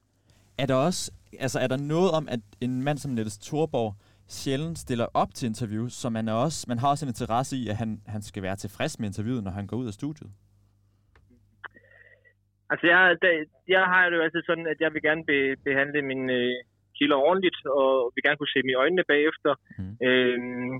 Er 0.57 0.65
der 0.65 0.75
også, 0.75 1.11
altså 1.39 1.59
er 1.59 1.67
der 1.67 1.77
noget 1.77 2.11
om, 2.11 2.27
at 2.35 2.39
en 2.61 2.83
mand 2.83 2.97
som 2.97 3.11
Niels 3.11 3.37
Thorborg 3.37 3.93
sjældent 4.27 4.77
stiller 4.79 5.07
op 5.13 5.33
til 5.33 5.45
interview, 5.47 5.87
så 5.87 6.09
man, 6.09 6.27
er 6.27 6.33
også, 6.33 6.65
man 6.67 6.77
har 6.77 6.89
også 6.89 7.05
en 7.05 7.09
interesse 7.09 7.55
i, 7.57 7.67
at 7.67 7.75
han, 7.75 8.01
han 8.07 8.21
skal 8.21 8.43
være 8.43 8.55
tilfreds 8.55 8.99
med 8.99 9.07
interviewet, 9.07 9.43
når 9.43 9.51
han 9.51 9.67
går 9.67 9.77
ud 9.77 9.87
af 9.87 9.93
studiet? 9.93 10.31
Altså, 12.69 12.87
jeg, 12.87 13.17
der, 13.21 13.45
jeg 13.67 13.83
har 13.91 14.09
det 14.09 14.17
jo 14.17 14.21
altid 14.21 14.43
sådan, 14.45 14.67
at 14.67 14.77
jeg 14.79 14.93
vil 14.93 15.01
gerne 15.01 15.23
be, 15.25 15.55
behandle 15.63 16.01
mine 16.01 16.33
øh, 16.33 16.55
kilder 16.97 17.17
ordentligt, 17.27 17.59
og 17.79 18.11
vil 18.13 18.23
gerne 18.23 18.37
kunne 18.37 18.53
se 18.53 18.61
dem 18.63 18.73
i 18.73 18.79
øjnene 18.83 19.03
bagefter. 19.13 19.51
Mm. 19.79 19.95
Øhm, 20.07 20.75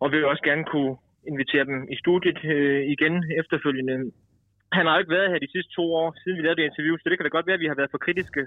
og 0.00 0.06
vil 0.12 0.30
også 0.32 0.44
gerne 0.50 0.64
kunne 0.72 0.96
invitere 1.30 1.64
dem 1.70 1.78
i 1.94 1.96
studiet 2.02 2.38
øh, 2.44 2.82
igen 2.94 3.14
efterfølgende. 3.40 3.94
Han 4.72 4.86
har 4.86 4.94
jo 4.94 4.98
ikke 5.02 5.16
været 5.18 5.30
her 5.30 5.38
de 5.38 5.52
sidste 5.54 5.72
to 5.78 5.84
år, 6.00 6.08
siden 6.22 6.38
vi 6.38 6.42
lavede 6.42 6.60
det 6.60 6.68
interview, 6.70 6.96
så 6.96 7.04
det 7.08 7.18
kan 7.18 7.24
da 7.24 7.36
godt 7.36 7.46
være, 7.46 7.58
at 7.58 7.64
vi 7.64 7.70
har 7.72 7.80
været 7.80 7.90
for 7.90 8.04
kritiske. 8.06 8.42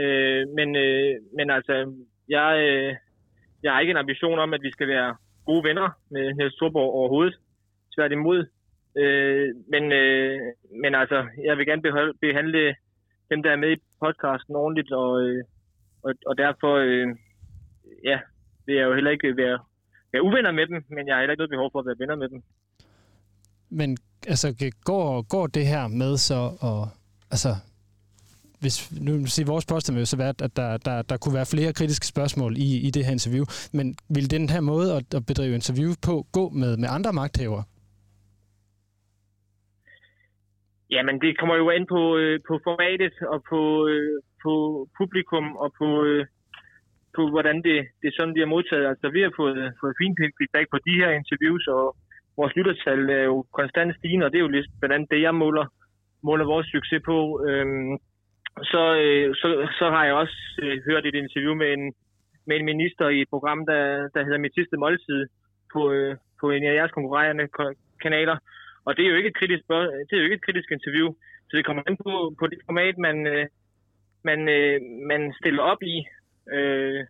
Øh, 0.00 0.42
men, 0.58 0.68
øh, 0.76 1.14
men 1.36 1.50
altså, 1.50 1.74
jeg, 2.28 2.50
øh, 2.68 2.94
jeg 3.62 3.72
har 3.72 3.80
ikke 3.80 3.90
en 3.90 4.04
ambition 4.04 4.38
om, 4.38 4.54
at 4.54 4.62
vi 4.62 4.70
skal 4.70 4.88
være 4.88 5.16
gode 5.46 5.64
venner 5.68 5.88
med 6.10 6.34
Niels 6.34 6.56
Thorborg 6.56 6.92
overhovedet. 6.98 7.36
Tværtimod. 7.96 8.46
Øh, 8.96 9.48
men, 9.72 9.92
øh, 9.92 10.40
men 10.82 10.94
altså, 10.94 11.26
jeg 11.44 11.58
vil 11.58 11.66
gerne 11.66 11.82
beholde, 11.82 12.12
behandle 12.20 12.74
dem, 13.30 13.42
der 13.42 13.50
er 13.50 13.56
med 13.56 13.72
i 13.72 13.82
podcasten 14.04 14.56
ordentligt, 14.56 14.92
og, 14.92 15.10
øh, 15.22 15.44
og, 16.02 16.12
og 16.26 16.38
derfor 16.38 16.72
øh, 16.76 17.06
ja, 18.04 18.18
vil 18.66 18.74
jeg 18.74 18.84
jo 18.84 18.94
heller 18.94 19.10
ikke 19.10 19.36
være, 19.36 19.58
være 20.12 20.22
uvenner 20.22 20.52
med 20.52 20.66
dem, 20.66 20.84
men 20.88 21.06
jeg 21.06 21.14
har 21.14 21.20
heller 21.20 21.32
ikke 21.32 21.40
noget 21.40 21.56
behov 21.56 21.70
for 21.72 21.78
at 21.78 21.86
være 21.86 21.98
venner 21.98 22.16
med 22.16 22.28
dem. 22.28 22.42
Men 23.70 23.96
altså, 24.26 24.72
går, 24.84 25.22
går 25.22 25.46
det 25.46 25.66
her 25.66 25.88
med 25.88 26.16
så, 26.16 26.40
og, 26.60 26.88
altså, 27.30 27.52
hvis 28.62 28.76
nu 29.06 29.12
siger 29.26 29.46
vores 29.46 29.66
påstand 29.66 29.96
vil 29.96 30.06
så 30.06 30.16
være, 30.16 30.28
at 30.28 30.56
der, 30.56 30.76
der, 30.76 31.02
der 31.02 31.16
kunne 31.16 31.34
være 31.34 31.52
flere 31.54 31.72
kritiske 31.72 32.06
spørgsmål 32.06 32.52
i, 32.56 32.68
i 32.86 32.90
det 32.90 33.04
her 33.04 33.12
interview, 33.12 33.44
men 33.72 33.86
vil 34.16 34.30
den 34.30 34.48
her 34.54 34.60
måde 34.60 34.88
at, 34.96 35.14
at 35.14 35.26
bedrive 35.26 35.54
interview 35.54 35.90
på 36.06 36.14
gå 36.32 36.44
med, 36.48 36.76
med 36.82 36.88
andre 36.96 37.12
magthavere? 37.12 37.64
Jamen, 40.94 41.20
det 41.20 41.38
kommer 41.38 41.56
jo 41.56 41.70
ind 41.70 41.86
på, 41.94 42.02
øh, 42.16 42.40
på 42.48 42.54
formatet 42.66 43.14
og 43.34 43.38
på, 43.50 43.60
øh, 43.92 44.22
på 44.44 44.52
publikum 44.98 45.46
og 45.56 45.68
på, 45.80 45.88
øh, 46.04 46.26
på 47.16 47.22
hvordan 47.32 47.56
det, 47.66 47.78
det 48.02 48.10
sådan, 48.14 48.34
bliver 48.34 48.46
har 48.46 48.54
modtaget. 48.56 48.86
Altså, 48.92 49.06
vi 49.16 49.20
har 49.22 49.32
fået, 49.36 49.56
fået 49.80 49.94
fint 50.00 50.16
feedback 50.38 50.66
på 50.70 50.78
de 50.86 50.94
her 51.00 51.10
interviews, 51.20 51.64
og 51.66 51.96
vores 52.36 52.56
lyttertal 52.56 53.10
er 53.10 53.24
jo 53.32 53.46
konstant 53.58 53.96
stigende, 53.96 54.26
og 54.26 54.30
det 54.32 54.38
er 54.38 54.46
jo 54.46 54.56
lidt 54.56 54.70
blandt 54.80 54.94
andet 54.94 55.10
det, 55.10 55.20
jeg 55.22 55.34
måler, 55.34 55.66
måler 56.28 56.44
vores 56.44 56.66
succes 56.66 57.02
på. 57.10 57.18
Øhm, 57.48 57.92
så, 58.72 58.82
øh, 59.04 59.34
så, 59.40 59.48
så 59.78 59.86
har 59.94 60.04
jeg 60.04 60.14
også 60.14 60.38
øh, 60.62 60.76
hørt 60.88 61.06
et 61.06 61.14
interview 61.14 61.54
med 61.54 61.72
en, 61.72 61.84
med 62.46 62.56
en 62.56 62.64
minister 62.64 63.08
i 63.08 63.20
et 63.20 63.28
program, 63.34 63.66
der, 63.66 64.08
der 64.14 64.24
hedder 64.24 64.38
Mit 64.38 64.54
sidste 64.54 64.76
måltid 64.76 65.20
på, 65.72 65.92
øh, 65.92 66.16
på 66.40 66.50
en 66.50 66.64
af 66.64 66.74
jeres 66.74 66.92
konkurrerende 66.92 67.48
kanaler. 68.02 68.36
Og 68.86 68.96
det 68.96 69.02
er 69.04 69.10
jo 69.10 69.16
ikke 69.16 69.28
et 69.28 69.40
kritisk, 69.40 69.62
det 70.08 70.14
er 70.14 70.22
jo 70.22 70.28
ikke 70.28 70.40
et 70.40 70.46
kritisk 70.46 70.68
interview, 70.70 71.08
så 71.48 71.56
det 71.56 71.66
kommer 71.66 71.82
ind 71.88 71.98
på, 72.04 72.34
på 72.38 72.46
det 72.46 72.58
format, 72.66 72.98
man, 72.98 73.26
øh, 73.26 73.46
man, 74.24 74.48
øh, 74.48 74.80
man 75.10 75.34
stiller 75.40 75.62
op 75.62 75.82
i. 75.82 75.96
Øh, 76.52 77.04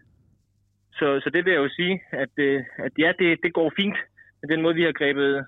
så, 0.98 1.20
så 1.24 1.30
det 1.34 1.44
vil 1.44 1.52
jeg 1.52 1.62
jo 1.64 1.68
sige, 1.68 2.02
at, 2.12 2.34
øh, 2.36 2.64
at 2.78 2.92
ja, 2.98 3.12
det, 3.18 3.38
det 3.42 3.52
går 3.52 3.72
fint 3.80 3.98
med 4.42 4.48
den 4.52 4.62
måde, 4.62 4.74
vi 4.74 4.82
har 4.82 4.92
grebet 5.00 5.46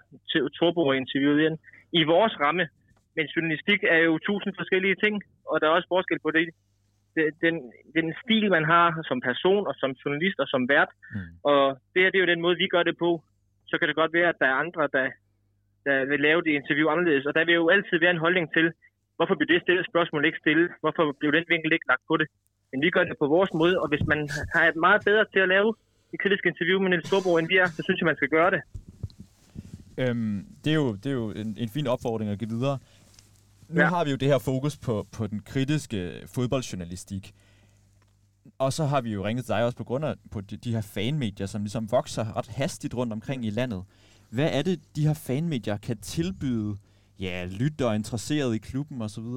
Torbo-interviewet 0.59 1.41
ind. 1.47 1.59
I 1.93 2.03
vores 2.15 2.41
ramme, 2.41 2.69
men 3.17 3.27
journalistik 3.27 3.81
er 3.95 4.01
jo 4.09 4.19
tusind 4.19 4.53
forskellige 4.59 4.97
ting, 5.05 5.23
og 5.51 5.61
der 5.61 5.67
er 5.67 5.77
også 5.77 5.89
forskel 5.95 6.19
på 6.23 6.31
det. 6.31 6.49
Den, 7.45 7.55
den 7.97 8.15
stil, 8.23 8.51
man 8.51 8.65
har 8.65 9.03
som 9.09 9.21
person 9.21 9.67
og 9.67 9.75
som 9.81 9.91
journalist 10.05 10.39
og 10.39 10.49
som 10.49 10.69
vært, 10.69 10.91
mm. 11.15 11.21
og 11.51 11.79
det 11.93 12.03
her 12.03 12.11
det 12.11 12.19
er 12.19 12.25
jo 12.25 12.33
den 12.33 12.41
måde, 12.41 12.57
vi 12.57 12.69
gør 12.75 12.83
det 12.83 12.97
på. 12.99 13.11
Så 13.67 13.79
kan 13.79 13.89
det 13.89 13.97
godt 13.97 14.13
være, 14.13 14.29
at 14.29 14.41
der 14.41 14.47
er 14.47 14.63
andre, 14.65 14.83
der, 14.93 15.07
der 15.87 16.05
vil 16.05 16.21
lave 16.21 16.43
det 16.43 16.51
interview 16.51 16.89
anderledes, 16.89 17.27
og 17.27 17.35
der 17.35 17.45
vil 17.45 17.55
jo 17.55 17.69
altid 17.69 17.99
være 18.01 18.11
en 18.11 18.25
holdning 18.27 18.53
til, 18.53 18.73
hvorfor 19.17 19.35
bliver 19.37 19.53
det 19.53 19.63
stillet 19.67 19.85
spørgsmål 19.93 20.23
ikke 20.29 20.43
stillet? 20.45 20.69
Hvorfor 20.83 21.05
blev 21.21 21.31
den 21.37 21.45
vinkel 21.53 21.71
ikke 21.77 21.89
lagt 21.93 22.05
på 22.11 22.15
det? 22.21 22.27
Men 22.71 22.79
vi 22.85 22.89
gør 22.95 23.05
det 23.05 23.17
på 23.23 23.27
vores 23.37 23.51
måde, 23.61 23.77
og 23.83 23.87
hvis 23.93 24.05
man 24.13 24.21
har 24.55 24.65
et 24.73 24.79
meget 24.87 25.01
bedre 25.09 25.25
til 25.33 25.41
at 25.45 25.49
lave 25.55 25.69
et 26.13 26.19
kritisk 26.23 26.45
interview 26.51 26.77
med 26.83 26.89
Niels 26.91 27.07
Storborg, 27.09 27.39
end 27.39 27.49
vi 27.53 27.57
er, 27.63 27.69
så 27.77 27.81
synes 27.87 27.99
jeg, 28.01 28.07
man 28.11 28.19
skal 28.21 28.31
gøre 28.37 28.51
det. 28.55 28.61
Øhm, 30.03 30.39
det 30.65 30.71
er 30.75 30.79
jo, 30.83 30.89
det 31.03 31.09
er 31.13 31.17
jo 31.23 31.27
en, 31.31 31.51
en 31.65 31.71
fin 31.77 31.87
opfordring 31.87 32.31
at 32.31 32.39
give 32.39 32.51
videre 32.57 32.79
nu 33.69 33.81
ja. 33.81 33.89
har 33.89 34.05
vi 34.05 34.11
jo 34.11 34.17
det 34.17 34.29
her 34.29 34.39
fokus 34.39 34.77
på, 34.77 35.07
på 35.13 35.27
den 35.27 35.41
kritiske 35.41 36.23
fodboldjournalistik. 36.27 37.35
Og 38.59 38.73
så 38.73 38.85
har 38.85 39.01
vi 39.01 39.13
jo 39.13 39.27
ringet 39.27 39.45
til 39.45 39.55
dig 39.55 39.65
også 39.65 39.77
på 39.77 39.85
grund 39.85 40.05
af 40.05 40.15
på 40.31 40.41
de, 40.41 40.57
de 40.57 40.73
her 40.73 40.81
fanmedier, 40.81 41.47
som 41.47 41.63
ligesom 41.63 41.91
vokser 41.91 42.37
ret 42.37 42.49
hastigt 42.49 42.95
rundt 42.95 43.13
omkring 43.13 43.45
i 43.45 43.51
landet. 43.51 43.85
Hvad 44.31 44.51
er 44.53 44.63
det, 44.63 44.81
de 44.97 45.07
her 45.07 45.15
fanmedier 45.15 45.77
kan 45.77 45.99
tilbyde 45.99 46.77
ja, 47.21 47.47
lytter 47.61 47.87
og 47.89 47.95
interesseret 47.95 48.55
i 48.55 48.59
klubben 48.59 49.03
osv.? 49.03 49.29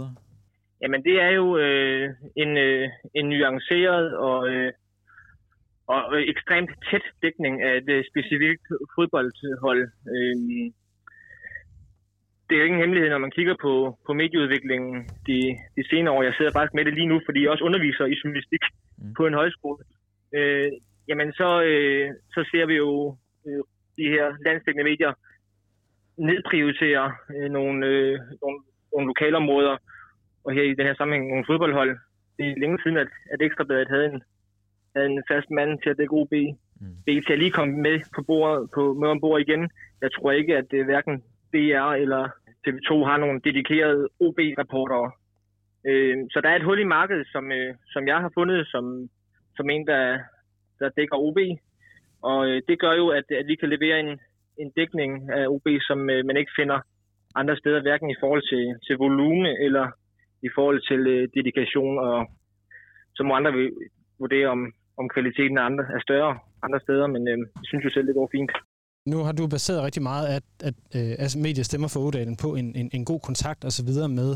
Jamen 0.81 1.03
det 1.03 1.21
er 1.21 1.29
jo 1.29 1.57
øh, 1.57 2.09
en, 2.35 2.57
øh, 2.57 2.89
en 3.15 3.25
nuanceret 3.29 4.17
og, 4.17 4.49
øh, 4.49 4.71
og 5.87 6.21
ekstremt 6.21 6.71
tæt 6.91 7.05
dækning 7.21 7.61
af 7.61 7.73
et 7.77 8.05
specifikt 8.11 8.65
fodboldhold. 8.95 9.83
Øh, 10.13 10.71
det 12.47 12.53
er 12.55 12.59
jo 12.59 12.65
ingen 12.65 12.81
hemmelighed, 12.81 13.09
når 13.09 13.25
man 13.25 13.35
kigger 13.37 13.55
på, 13.61 13.73
på 14.05 14.11
medieudviklingen 14.13 15.09
de, 15.27 15.39
de 15.77 15.83
senere 15.89 16.13
år. 16.15 16.23
Jeg 16.23 16.33
sidder 16.37 16.51
faktisk 16.51 16.73
med 16.73 16.85
det 16.85 16.93
lige 16.93 17.11
nu, 17.13 17.21
fordi 17.25 17.39
jeg 17.41 17.51
også 17.51 17.63
underviser 17.63 18.05
i 18.05 18.19
journalistik 18.23 18.63
mm. 18.97 19.13
på 19.17 19.27
en 19.27 19.33
højskole. 19.33 19.83
Øh, 20.35 20.71
jamen, 21.09 21.33
så, 21.33 21.49
øh, 21.61 22.07
så 22.33 22.49
ser 22.51 22.65
vi 22.65 22.75
jo 22.83 23.17
øh, 23.47 23.63
de 23.99 24.07
her 24.13 24.25
landstækkende 24.45 24.89
medier 24.91 25.11
nedprioritere 26.17 27.13
øh, 27.35 27.51
nogle, 27.51 27.85
øh, 27.85 28.19
nogle, 28.41 28.59
nogle 28.93 29.07
lokalområder, 29.07 29.77
og 30.45 30.53
her 30.53 30.63
i 30.63 30.73
den 30.73 30.85
her 30.85 30.95
sammenhæng 30.95 31.29
nogle 31.29 31.45
fodboldhold, 31.47 31.97
det 32.37 32.45
er 32.49 32.59
længe 32.59 32.79
siden, 32.83 32.97
at, 32.97 33.07
at 33.33 33.41
Ekstrabladet 33.41 33.89
havde 33.89 34.05
en, 34.05 34.21
havde 34.95 35.09
en 35.09 35.23
fast 35.31 35.49
mand 35.51 35.79
til 35.79 35.89
at 35.89 35.97
dække 35.97 36.13
OB. 36.13 36.33
Mm. 36.81 36.95
BT 37.05 37.29
er 37.29 37.35
lige 37.35 37.51
kommet 37.51 37.77
med 37.77 37.99
på 38.15 38.21
bordet, 38.23 38.69
på, 38.75 38.93
med 38.93 39.07
ombord 39.07 39.41
igen. 39.41 39.69
Jeg 40.01 40.09
tror 40.13 40.31
ikke, 40.31 40.57
at 40.57 40.65
det 40.71 40.85
hverken 40.85 41.23
DR 41.53 41.89
eller 42.03 42.29
TV2 42.67 42.91
har 43.09 43.17
nogle 43.17 43.41
dedikerede 43.43 44.07
OB-reportere. 44.19 45.11
Øh, 45.87 46.17
så 46.31 46.41
der 46.41 46.49
er 46.49 46.55
et 46.55 46.63
hul 46.63 46.79
i 46.79 46.83
markedet, 46.83 47.27
som, 47.31 47.51
øh, 47.51 47.75
som 47.93 48.07
jeg 48.07 48.17
har 48.17 48.31
fundet 48.33 48.67
som, 48.67 49.09
som 49.55 49.69
en, 49.69 49.87
der, 49.87 50.19
der 50.79 50.89
dækker 50.89 51.17
OB. 51.17 51.37
Og 52.21 52.47
øh, 52.49 52.61
det 52.67 52.79
gør 52.79 52.93
jo, 52.93 53.07
at, 53.09 53.31
at 53.31 53.47
vi 53.47 53.55
kan 53.55 53.69
levere 53.69 53.99
en, 53.99 54.19
en 54.61 54.71
dækning 54.79 55.11
af 55.39 55.45
OB, 55.47 55.67
som 55.89 56.09
øh, 56.09 56.25
man 56.25 56.37
ikke 56.37 56.57
finder 56.59 56.79
andre 57.35 57.57
steder, 57.57 57.81
hverken 57.81 58.09
i 58.09 58.19
forhold 58.21 58.43
til, 58.51 58.63
til 58.85 58.95
volume 58.97 59.49
eller 59.65 59.85
i 60.47 60.49
forhold 60.55 60.79
til 60.89 61.01
øh, 61.07 61.27
dedikation, 61.35 61.95
og 62.07 62.17
så 63.15 63.23
må 63.23 63.31
andre 63.35 63.51
vurdere, 64.19 64.47
om, 64.47 64.61
om 64.97 65.09
kvaliteten 65.09 65.57
af 65.57 65.63
andre 65.69 65.83
er 65.95 66.01
større 66.07 66.39
andre 66.63 66.79
steder, 66.85 67.07
men 67.07 67.21
øh, 67.27 67.37
jeg 67.37 67.67
synes 67.69 67.85
jo 67.85 67.89
selv, 67.89 68.07
det 68.07 68.15
går 68.15 68.29
fint. 68.37 68.51
Nu 69.11 69.17
har 69.17 69.31
du 69.31 69.47
baseret 69.47 69.83
rigtig 69.83 70.03
meget 70.03 70.25
af, 70.27 70.39
at, 70.69 70.75
øh, 70.95 71.01
at, 71.01 71.19
altså 71.23 71.37
medier 71.39 71.63
stemmer 71.63 71.87
for 71.93 71.99
Odalen 71.99 72.37
på 72.43 72.55
en, 72.55 72.75
en, 72.75 72.89
en 72.93 73.05
god 73.05 73.19
kontakt 73.19 73.65
og 73.65 73.71
så 73.71 73.83
videre 73.85 74.09
med 74.09 74.29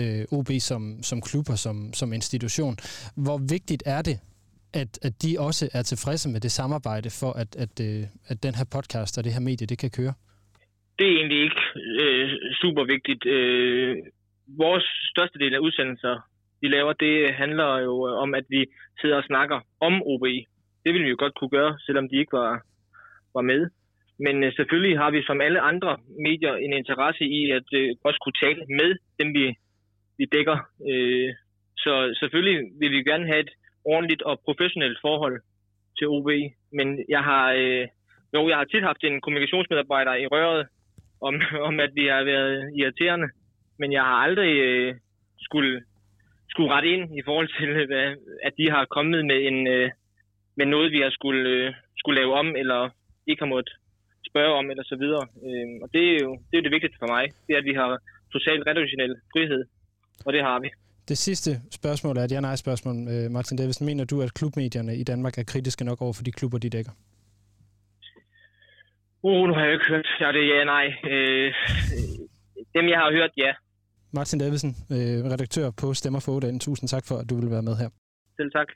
øh, 0.00 0.38
OB 0.38 0.50
som, 0.70 0.82
som 1.02 1.20
klub 1.20 1.46
og 1.54 1.58
som, 1.58 1.76
som 1.92 2.12
institution. 2.12 2.76
Hvor 3.24 3.38
vigtigt 3.54 3.82
er 3.86 4.02
det, 4.02 4.16
at, 4.82 4.92
at 5.06 5.14
de 5.22 5.30
også 5.38 5.64
er 5.78 5.82
tilfredse 5.82 6.28
med 6.28 6.40
det 6.40 6.52
samarbejde 6.52 7.10
for, 7.20 7.32
at, 7.42 7.50
at, 7.64 7.74
øh, 7.88 8.02
at 8.30 8.42
den 8.42 8.54
her 8.58 8.66
podcast 8.76 9.18
og 9.18 9.24
det 9.24 9.32
her 9.32 9.40
medie, 9.48 9.66
det 9.66 9.78
kan 9.78 9.90
køre? 9.98 10.14
Det 10.98 11.06
er 11.06 11.16
egentlig 11.20 11.40
ikke 11.46 11.62
øh, 12.02 12.28
super 12.62 12.84
vigtigt. 12.94 13.26
Øh, 13.26 13.96
vores 14.64 14.86
største 15.12 15.38
del 15.38 15.54
af 15.54 15.58
udsendelser, 15.58 16.14
vi 16.62 16.68
laver, 16.68 16.92
det 16.92 17.34
handler 17.34 17.78
jo 17.78 17.94
øh, 18.08 18.14
om, 18.24 18.34
at 18.34 18.44
vi 18.48 18.66
sidder 19.00 19.16
og 19.16 19.24
snakker 19.24 19.58
om 19.80 20.02
OB. 20.12 20.24
Det 20.84 20.90
ville 20.92 21.04
vi 21.04 21.10
jo 21.10 21.16
godt 21.18 21.34
kunne 21.34 21.54
gøre, 21.58 21.78
selvom 21.86 22.08
de 22.08 22.16
ikke 22.16 22.32
var, 22.32 22.52
var 23.34 23.42
med. 23.42 23.70
Men 24.18 24.44
øh, 24.44 24.52
selvfølgelig 24.56 24.98
har 24.98 25.10
vi 25.10 25.22
som 25.22 25.40
alle 25.40 25.60
andre 25.60 25.96
medier 26.28 26.54
en 26.54 26.72
interesse 26.72 27.24
i 27.24 27.50
at 27.50 27.68
øh, 27.80 27.88
også 28.04 28.20
kunne 28.24 28.40
tale 28.44 28.62
med 28.78 28.90
dem, 29.20 29.28
vi, 29.38 29.46
vi 30.18 30.24
dækker. 30.34 30.58
Øh, 30.90 31.34
så 31.84 31.92
selvfølgelig 32.20 32.58
vil 32.80 32.90
vi 32.90 33.02
gerne 33.10 33.26
have 33.26 33.40
et 33.40 33.52
ordentligt 33.84 34.22
og 34.22 34.40
professionelt 34.44 34.98
forhold 35.00 35.40
til 35.98 36.08
OB. 36.08 36.28
Men 36.72 37.04
jeg 37.08 37.22
har, 37.30 37.52
øh, 37.52 37.86
jo, 38.34 38.48
jeg 38.48 38.56
har 38.56 38.64
tit 38.64 38.82
haft 38.82 39.04
en 39.04 39.20
kommunikationsmedarbejder 39.20 40.14
i 40.14 40.26
røret 40.26 40.66
om, 41.20 41.34
om, 41.68 41.80
at 41.80 41.90
vi 41.94 42.06
har 42.06 42.24
været 42.24 42.72
irriterende. 42.78 43.28
Men 43.78 43.92
jeg 43.92 44.02
har 44.02 44.18
aldrig 44.26 44.52
øh, 44.68 44.94
skulle, 45.38 45.82
skulle 46.50 46.72
rette 46.72 46.88
ind 46.88 47.18
i 47.18 47.22
forhold 47.24 47.48
til, 47.58 47.70
hvad, 47.90 48.16
at 48.42 48.52
de 48.58 48.70
har 48.70 48.84
kommet 48.84 49.26
med 49.26 49.38
en 49.48 49.66
øh, 49.66 49.90
med 50.56 50.66
noget, 50.66 50.92
vi 50.92 51.00
har 51.00 51.10
skulle, 51.10 51.48
øh, 51.50 51.74
skulle 51.98 52.20
lave 52.20 52.32
om, 52.34 52.56
eller 52.56 52.90
ikke 53.26 53.42
har 53.42 53.54
måttet 53.54 53.74
spørge 54.30 54.54
om, 54.60 54.70
eller 54.70 54.84
så 54.84 54.96
videre. 55.02 55.26
Øh, 55.46 55.68
og 55.82 55.88
det 55.94 56.02
er, 56.10 56.18
jo, 56.24 56.30
det 56.46 56.54
er 56.54 56.60
jo 56.60 56.66
det 56.66 56.76
vigtigste 56.76 56.98
for 57.00 57.10
mig, 57.14 57.24
det 57.46 57.52
er, 57.54 57.58
at 57.58 57.70
vi 57.70 57.74
har 57.80 57.90
totalt 58.32 58.66
redaktionel 58.66 59.14
frihed, 59.32 59.62
og 60.26 60.32
det 60.32 60.42
har 60.42 60.58
vi. 60.60 60.68
Det 61.08 61.18
sidste 61.18 61.50
spørgsmål 61.70 62.16
er 62.16 62.24
et 62.24 62.32
ja-nej-spørgsmål. 62.32 62.96
Øh, 63.08 63.30
Martin 63.30 63.56
Davidsen, 63.58 63.86
mener 63.86 64.04
du, 64.04 64.22
at 64.22 64.34
klubmedierne 64.34 64.96
i 64.96 65.04
Danmark 65.04 65.38
er 65.38 65.44
kritiske 65.44 65.84
nok 65.84 66.02
over 66.02 66.12
for 66.12 66.22
de 66.22 66.32
klubber, 66.32 66.58
de 66.58 66.70
dækker? 66.70 66.92
Uh, 69.22 69.46
nu 69.48 69.54
har 69.54 69.64
jeg 69.64 69.72
ikke 69.72 69.88
hørt. 69.88 70.06
Ja, 70.20 70.28
det 70.32 70.42
er 70.44 70.58
ja-nej. 70.58 70.86
Øh, 71.10 71.54
dem, 72.76 72.84
jeg 72.88 72.98
har 72.98 73.12
hørt, 73.12 73.30
ja. 73.36 73.52
Martin 74.12 74.38
Davidsen, 74.38 74.76
øh, 74.90 75.18
redaktør 75.32 75.70
på 75.80 75.94
Stemmer 75.94 76.20
for 76.20 76.32
Odagen. 76.32 76.60
Tusind 76.60 76.88
tak 76.88 77.04
for, 77.08 77.16
at 77.16 77.30
du 77.30 77.34
vil 77.40 77.50
være 77.50 77.62
med 77.62 77.76
her. 77.76 77.88
Selv 78.36 78.50
tak. 78.52 78.68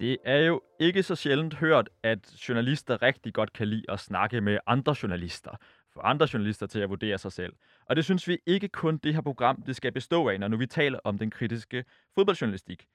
Det 0.00 0.18
er 0.24 0.36
jo 0.38 0.62
ikke 0.80 1.02
så 1.02 1.16
sjældent 1.16 1.54
hørt, 1.54 1.88
at 2.02 2.48
journalister 2.48 3.02
rigtig 3.02 3.34
godt 3.34 3.52
kan 3.52 3.68
lide 3.68 3.84
at 3.88 4.00
snakke 4.00 4.40
med 4.40 4.58
andre 4.66 4.94
journalister. 5.02 5.50
For 5.92 6.00
andre 6.00 6.28
journalister 6.32 6.66
til 6.66 6.80
at 6.80 6.90
vurdere 6.90 7.18
sig 7.18 7.32
selv. 7.32 7.52
Og 7.86 7.96
det 7.96 8.04
synes 8.04 8.28
vi 8.28 8.38
ikke 8.46 8.68
kun 8.68 8.98
det 8.98 9.14
her 9.14 9.20
program, 9.20 9.62
det 9.62 9.76
skal 9.76 9.92
bestå 9.92 10.28
af, 10.28 10.40
når 10.40 10.48
nu 10.48 10.56
vi 10.56 10.66
taler 10.66 10.98
om 11.04 11.18
den 11.18 11.30
kritiske 11.30 11.84
fodboldjournalistik. 12.14 12.86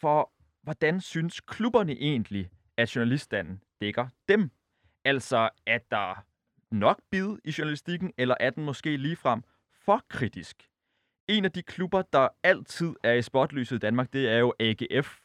For 0.00 0.32
hvordan 0.62 1.00
synes 1.00 1.40
klubberne 1.40 1.92
egentlig, 1.92 2.50
at 2.76 2.96
journaliststanden 2.96 3.60
dækker 3.80 4.08
dem? 4.28 4.50
Altså, 5.04 5.48
at 5.66 5.90
der 5.90 6.24
nok 6.70 7.00
bid 7.10 7.36
i 7.44 7.54
journalistikken, 7.58 8.12
eller 8.18 8.34
er 8.40 8.50
den 8.50 8.64
måske 8.64 8.96
ligefrem 8.96 9.42
for 9.84 10.02
kritisk? 10.08 10.68
En 11.28 11.44
af 11.44 11.52
de 11.52 11.62
klubber, 11.62 12.02
der 12.02 12.28
altid 12.42 12.94
er 13.04 13.12
i 13.12 13.22
spotlyset 13.22 13.76
i 13.76 13.78
Danmark, 13.78 14.12
det 14.12 14.28
er 14.28 14.38
jo 14.38 14.54
AGF, 14.60 15.20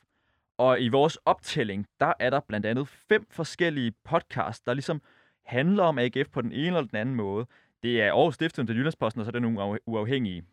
og 0.58 0.82
i 0.82 0.90
vores 0.90 1.18
optælling, 1.26 1.88
der 2.00 2.14
er 2.20 2.30
der 2.30 2.40
blandt 2.40 2.66
andet 2.66 2.88
fem 2.88 3.26
forskellige 3.32 3.94
podcasts, 4.04 4.62
der 4.62 4.74
ligesom 4.74 5.02
handler 5.46 5.84
om 5.84 6.00
AGF 6.00 6.30
på 6.32 6.42
den 6.42 6.52
ene 6.52 6.68
eller 6.68 6.82
den 6.82 6.98
anden 6.98 7.16
måde. 7.16 7.46
Det 7.84 8.02
er 8.02 8.14
Aarhus 8.14 8.36
Stiftstidende 8.36 8.72
til 8.72 8.78
Jyllandsposten, 8.78 9.20
og 9.20 9.26
så 9.26 9.30
er 9.30 9.32
det 9.32 9.42
nogle 9.42 9.80
uafhængige. 9.86 10.44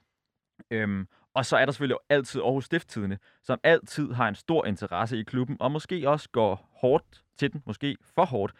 Øhm, 0.71 1.07
og 1.35 1.47
så 1.47 1.57
er 1.57 1.65
der 1.65 1.73
selvfølgelig 1.73 1.99
altid 2.09 2.41
Aarhus 2.41 2.65
Stifttidene, 2.65 3.19
som 3.43 3.61
altid 3.63 4.13
har 4.13 4.29
en 4.29 4.35
stor 4.35 4.67
interesse 4.67 5.19
i 5.19 5.23
klubben, 5.23 5.57
og 5.61 5.73
måske 5.73 6.09
også 6.09 6.29
går 6.31 6.71
hårdt 6.81 7.23
til 7.39 7.53
den, 7.53 7.63
måske 7.67 7.97
for 8.15 8.25
hårdt. 8.25 8.53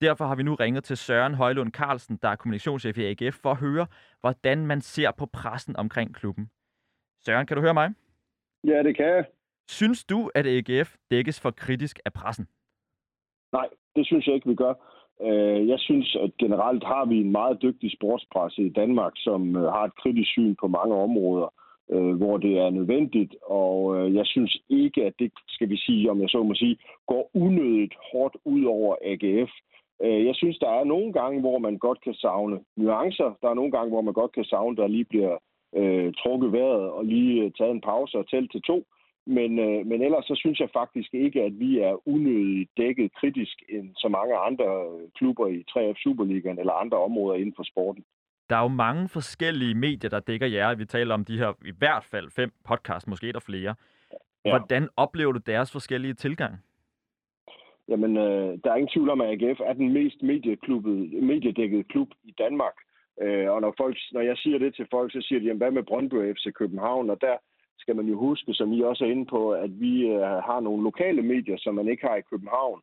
Derfor 0.00 0.26
har 0.26 0.34
vi 0.34 0.42
nu 0.42 0.54
ringet 0.54 0.84
til 0.84 0.96
Søren 0.96 1.34
Højlund 1.34 1.72
Carlsen, 1.72 2.18
der 2.22 2.28
er 2.28 2.36
kommunikationschef 2.36 2.98
i 2.98 3.04
AGF, 3.04 3.34
for 3.34 3.50
at 3.50 3.56
høre, 3.56 3.86
hvordan 4.20 4.66
man 4.66 4.80
ser 4.80 5.10
på 5.10 5.26
pressen 5.26 5.76
omkring 5.76 6.14
klubben. 6.14 6.50
Søren, 7.24 7.46
kan 7.46 7.56
du 7.56 7.60
høre 7.60 7.74
mig? 7.74 7.94
Ja, 8.64 8.82
det 8.82 8.96
kan 8.96 9.06
jeg. 9.06 9.24
Synes 9.78 10.04
du, 10.04 10.30
at 10.34 10.46
AGF 10.46 10.90
dækkes 11.10 11.40
for 11.40 11.50
kritisk 11.50 11.96
af 12.04 12.12
pressen? 12.12 12.46
Nej, 13.52 13.68
det 13.96 14.06
synes 14.06 14.26
jeg 14.26 14.34
ikke, 14.34 14.48
vi 14.48 14.54
gør. 14.54 14.74
Øh, 15.22 15.68
jeg 15.68 15.78
synes, 15.78 16.16
at 16.24 16.30
generelt 16.38 16.84
har 16.84 17.04
vi 17.04 17.16
en 17.20 17.32
meget 17.32 17.62
dygtig 17.62 17.92
sportspresse 17.92 18.62
i 18.62 18.68
Danmark, 18.68 19.12
som 19.16 19.56
øh, 19.56 19.62
har 19.62 19.84
et 19.84 19.96
kritisk 20.02 20.30
syn 20.30 20.54
på 20.60 20.66
mange 20.68 20.94
områder, 20.94 21.48
øh, 21.90 22.14
hvor 22.20 22.36
det 22.36 22.58
er 22.58 22.70
nødvendigt. 22.70 23.34
Og 23.42 24.14
jeg 24.14 24.26
synes 24.26 24.58
ikke, 24.68 25.04
at 25.04 25.14
det, 25.18 25.32
skal 25.48 25.68
vi 25.70 25.76
sige, 25.76 26.10
om 26.10 26.20
jeg 26.20 26.28
så 26.28 26.42
må 26.42 26.54
sige, 26.54 26.76
går 27.06 27.30
unødigt 27.34 27.94
hårdt 28.12 28.36
ud 28.44 28.64
over 28.64 28.96
AGF. 29.04 29.50
Jeg 30.28 30.34
synes, 30.34 30.58
der 30.58 30.70
er 30.70 30.84
nogle 30.84 31.12
gange, 31.12 31.40
hvor 31.40 31.58
man 31.58 31.78
godt 31.78 32.00
kan 32.00 32.14
savne 32.14 32.60
nuancer. 32.76 33.30
Der 33.42 33.48
er 33.50 33.54
nogle 33.54 33.72
gange, 33.72 33.90
hvor 33.90 34.00
man 34.00 34.14
godt 34.14 34.32
kan 34.32 34.44
savne, 34.44 34.76
der 34.76 34.86
lige 34.86 35.04
bliver 35.04 35.36
øh, 35.76 36.12
trukket 36.22 36.52
vejret 36.52 36.90
og 36.90 37.04
lige 37.04 37.50
taget 37.50 37.70
en 37.70 37.80
pause 37.80 38.18
og 38.18 38.28
tælle 38.30 38.48
til 38.48 38.62
to. 38.62 38.84
Men, 39.26 39.58
øh, 39.58 39.86
men 39.86 40.02
ellers 40.02 40.24
så 40.24 40.34
synes 40.34 40.60
jeg 40.60 40.68
faktisk 40.72 41.14
ikke, 41.14 41.42
at 41.42 41.58
vi 41.58 41.78
er 41.78 42.08
unødigt 42.08 42.70
dækket 42.76 43.14
kritisk 43.14 43.62
end 43.68 43.90
så 43.96 44.08
mange 44.08 44.36
andre 44.36 44.66
klubber 45.14 45.46
i 45.46 45.64
3F 45.70 46.02
Superligaen 46.02 46.58
eller 46.58 46.72
andre 46.72 46.98
områder 46.98 47.38
inden 47.38 47.54
for 47.56 47.62
sporten. 47.62 48.04
Der 48.50 48.56
er 48.56 48.62
jo 48.62 48.68
mange 48.68 49.08
forskellige 49.08 49.74
medier, 49.74 50.10
der 50.10 50.20
dækker 50.20 50.46
jer. 50.46 50.74
Vi 50.74 50.84
taler 50.84 51.14
om 51.14 51.24
de 51.24 51.38
her 51.38 51.52
i 51.64 51.72
hvert 51.78 52.04
fald 52.04 52.30
fem 52.30 52.52
podcasts, 52.64 53.06
måske 53.08 53.28
et 53.28 53.34
der 53.34 53.40
flere. 53.40 53.74
Ja. 54.44 54.50
Hvordan 54.50 54.88
oplever 54.96 55.32
du 55.32 55.40
deres 55.46 55.72
forskellige 55.72 56.14
tilgang? 56.14 56.54
Jamen, 57.88 58.16
øh, 58.16 58.58
der 58.64 58.70
er 58.70 58.76
ingen 58.76 58.92
tvivl 58.94 59.10
om, 59.10 59.20
at 59.20 59.28
AGF 59.28 59.60
er 59.60 59.72
den 59.72 59.92
mest 59.92 60.22
mediedækkede 61.22 61.84
klub 61.84 62.08
i 62.24 62.34
Danmark. 62.38 62.74
Øh, 63.22 63.50
og 63.50 63.60
når, 63.60 63.74
folk, 63.76 63.96
når 64.12 64.20
jeg 64.20 64.36
siger 64.36 64.58
det 64.58 64.74
til 64.74 64.86
folk, 64.90 65.12
så 65.12 65.20
siger 65.22 65.38
de, 65.40 65.46
jamen, 65.46 65.58
hvad 65.58 65.70
med 65.70 65.82
Brøndby 65.82 66.34
FC 66.34 66.52
København? 66.52 67.10
Og 67.10 67.20
der, 67.20 67.36
skal 67.80 67.96
man 67.96 68.06
jo 68.06 68.16
huske, 68.18 68.54
som 68.54 68.72
I 68.72 68.80
også 68.80 69.04
er 69.04 69.10
inde 69.10 69.26
på, 69.26 69.52
at 69.52 69.80
vi 69.80 70.06
øh, 70.06 70.20
har 70.20 70.60
nogle 70.60 70.82
lokale 70.82 71.22
medier, 71.22 71.56
som 71.58 71.74
man 71.74 71.88
ikke 71.88 72.06
har 72.06 72.16
i 72.16 72.28
København. 72.30 72.80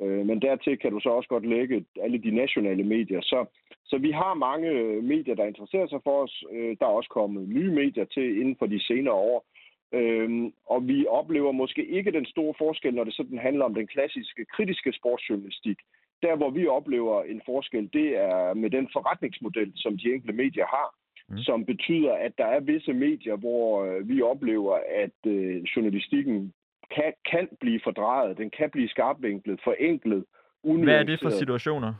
Øh, 0.00 0.26
men 0.26 0.42
dertil 0.42 0.78
kan 0.78 0.92
du 0.92 1.00
så 1.00 1.08
også 1.08 1.28
godt 1.28 1.46
lægge 1.46 1.84
alle 2.02 2.18
de 2.18 2.30
nationale 2.30 2.84
medier. 2.84 3.20
Så, 3.20 3.46
så 3.84 3.98
vi 3.98 4.10
har 4.10 4.34
mange 4.34 4.68
øh, 4.68 5.04
medier, 5.04 5.34
der 5.34 5.44
interesserer 5.44 5.86
sig 5.88 6.00
for 6.04 6.22
os. 6.22 6.44
Øh, 6.52 6.76
der 6.80 6.86
er 6.86 6.98
også 6.98 7.10
kommet 7.10 7.48
nye 7.48 7.74
medier 7.74 8.04
til 8.04 8.40
inden 8.40 8.56
for 8.58 8.66
de 8.66 8.80
senere 8.84 9.14
år. 9.14 9.44
Øhm, 9.92 10.52
og 10.66 10.88
vi 10.88 11.06
oplever 11.06 11.52
måske 11.52 11.86
ikke 11.86 12.12
den 12.12 12.26
store 12.26 12.54
forskel, 12.58 12.94
når 12.94 13.04
det 13.04 13.14
sådan 13.14 13.38
handler 13.38 13.64
om 13.64 13.74
den 13.74 13.86
klassiske 13.86 14.44
kritiske 14.44 14.92
sportsjournalistik. 14.92 15.78
Der, 16.22 16.36
hvor 16.36 16.50
vi 16.50 16.66
oplever 16.66 17.22
en 17.22 17.42
forskel, 17.46 17.90
det 17.92 18.08
er 18.16 18.54
med 18.54 18.70
den 18.70 18.88
forretningsmodel, 18.92 19.72
som 19.76 19.98
de 19.98 20.12
enkelte 20.12 20.36
medier 20.36 20.66
har 20.66 20.94
mm. 21.28 21.38
som 21.38 21.64
betyder, 21.64 22.12
at 22.12 22.32
der 22.38 22.46
er 22.46 22.60
visse 22.60 22.92
medier, 22.92 23.36
hvor 23.36 23.84
øh, 23.84 24.08
vi 24.08 24.22
oplever, 24.22 24.78
at 25.04 25.30
øh, 25.32 25.62
journalistikken 25.62 26.52
kan, 26.94 27.12
kan 27.30 27.48
blive 27.60 27.80
fordrejet, 27.84 28.38
den 28.38 28.50
kan 28.50 28.70
blive 28.70 28.88
skarpvinklet, 28.88 29.60
forenklet, 29.64 30.24
Hvad 30.62 30.94
er 30.94 31.02
det 31.02 31.20
for 31.22 31.30
situationer? 31.30 31.94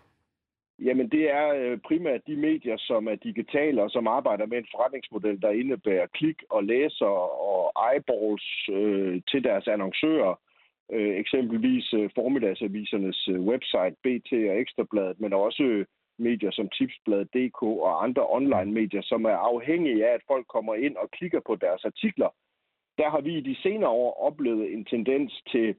Jamen, 0.79 1.09
det 1.09 1.31
er 1.31 1.49
øh, 1.55 1.79
primært 1.79 2.20
de 2.26 2.37
medier, 2.37 2.76
som 2.76 3.09
er 3.09 3.14
digitale 3.14 3.83
og 3.83 3.91
som 3.91 4.07
arbejder 4.07 4.47
med 4.47 4.59
en 4.59 4.66
forretningsmodel, 4.74 5.43
der 5.43 5.51
indebærer 5.51 6.07
klik 6.07 6.43
og 6.51 6.64
læser 6.64 7.14
og 7.51 7.72
eyeballs 7.89 8.68
øh, 8.72 9.22
til 9.31 9.45
deres 9.45 9.68
annoncører. 9.68 10.41
Øh, 10.93 11.16
eksempelvis 11.16 11.93
øh, 11.93 12.11
formiddagsavisernes 12.14 13.29
øh, 13.29 13.41
website, 13.41 13.97
BT 14.05 14.33
og 14.33 14.59
Ekstrabladet, 14.61 15.20
men 15.20 15.33
også 15.33 15.85
medier 16.19 16.51
som 16.51 16.69
Tipsbladet.dk 16.69 17.62
og 17.62 18.05
andre 18.05 18.27
online-medier, 18.29 19.03
som 19.03 19.25
er 19.25 19.37
afhængige 19.53 20.07
af, 20.09 20.14
at 20.14 20.27
folk 20.27 20.47
kommer 20.47 20.75
ind 20.75 20.97
og 20.97 21.11
klikker 21.11 21.41
på 21.47 21.55
deres 21.57 21.85
artikler, 21.85 22.29
der 22.99 23.11
har 23.11 23.21
vi 23.21 23.39
i 23.39 23.41
de 23.41 23.57
senere 23.62 23.91
år 23.91 24.12
oplevet 24.29 24.73
en 24.73 24.85
tendens 24.85 25.43
til 25.53 25.75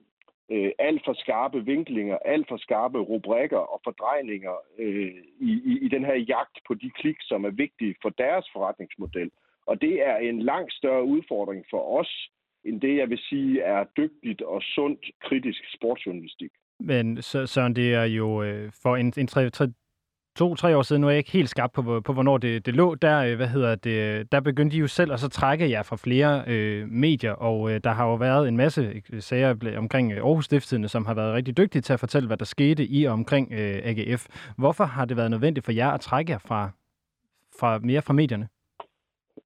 øh, 0.52 0.72
alt 0.80 1.02
for 1.06 1.14
skarpe 1.14 1.66
vinklinger, 1.66 2.18
alt 2.18 2.48
for 2.50 2.58
skarpe 2.58 3.00
rubrikker 3.00 3.58
og 3.58 3.82
fordrejninger 3.84 4.56
øh, 4.80 5.14
i, 5.40 5.52
i, 5.72 5.80
i 5.86 5.88
den 5.88 6.06
her 6.06 6.16
jagt 6.16 6.58
på 6.68 6.74
de 6.74 6.90
klik, 6.90 7.18
som 7.22 7.46
er 7.46 7.50
vigtige 7.50 7.96
for 8.02 8.10
deres 8.10 8.46
forretningsmodel. 8.54 9.32
Og 9.66 9.82
det 9.82 10.08
er 10.08 10.18
en 10.18 10.42
langt 10.42 10.74
større 10.74 11.04
udfordring 11.04 11.66
for 11.70 12.00
os, 12.00 12.30
end 12.66 12.82
det, 12.82 12.98
jeg 12.98 13.10
vil 13.10 13.18
sige, 13.18 13.62
er 13.62 13.84
dygtigt 13.98 14.42
og 14.42 14.62
sundt 14.62 15.06
kritisk 15.22 15.62
sportsjournalistik. 15.76 16.52
Men 16.80 17.22
så, 17.22 17.48
Søren, 17.48 17.76
det 17.76 17.94
er 17.94 18.04
jo 18.04 18.44
øh, 18.44 18.72
for 18.84 18.96
en, 18.96 19.14
en 19.18 19.28
tre, 19.28 19.50
to-tre 20.40 20.78
år 20.78 20.82
siden, 20.82 21.02
nu 21.02 21.08
er 21.08 21.12
jeg 21.12 21.18
ikke 21.18 21.32
helt 21.32 21.50
skarp 21.50 21.72
på, 21.74 22.02
på 22.02 22.14
hvornår 22.14 22.38
det, 22.38 22.66
det 22.66 22.76
lå, 22.76 22.96
der, 22.96 23.20
øh, 23.20 23.36
hvad 23.36 23.48
hedder 23.48 23.76
det, 23.76 24.32
der 24.32 24.40
begyndte 24.40 24.76
de 24.76 24.80
jo 24.80 24.88
selv 24.88 25.14
at 25.14 25.20
så 25.20 25.30
trække 25.30 25.70
jer 25.70 25.84
fra 25.84 25.96
flere 25.96 26.44
øh, 26.48 26.88
medier, 26.90 27.32
og 27.32 27.72
øh, 27.72 27.82
der 27.84 27.92
har 27.92 28.06
jo 28.06 28.16
været 28.16 28.48
en 28.48 28.58
masse 28.58 29.02
øh, 29.14 29.22
sager 29.22 29.78
omkring 29.78 30.12
øh, 30.12 30.18
Aarhus 30.18 30.46
Stiftstidende, 30.46 30.90
som 30.90 31.06
har 31.06 31.14
været 31.14 31.34
rigtig 31.34 31.58
dygtige 31.58 31.82
til 31.82 31.94
at 31.94 32.00
fortælle, 32.00 32.28
hvad 32.28 32.38
der 32.38 32.46
skete 32.46 32.86
i 32.86 33.04
og 33.04 33.14
omkring 33.14 33.52
øh, 33.52 33.82
AGF. 33.84 34.26
Hvorfor 34.58 34.84
har 34.84 35.06
det 35.06 35.18
været 35.18 35.32
nødvendigt 35.32 35.66
for 35.66 35.72
jer 35.72 35.90
at 35.90 36.02
trække 36.02 36.32
jer 36.32 36.38
fra, 36.38 36.70
fra 37.60 37.80
mere 37.80 38.02
fra 38.02 38.14
medierne? 38.14 38.48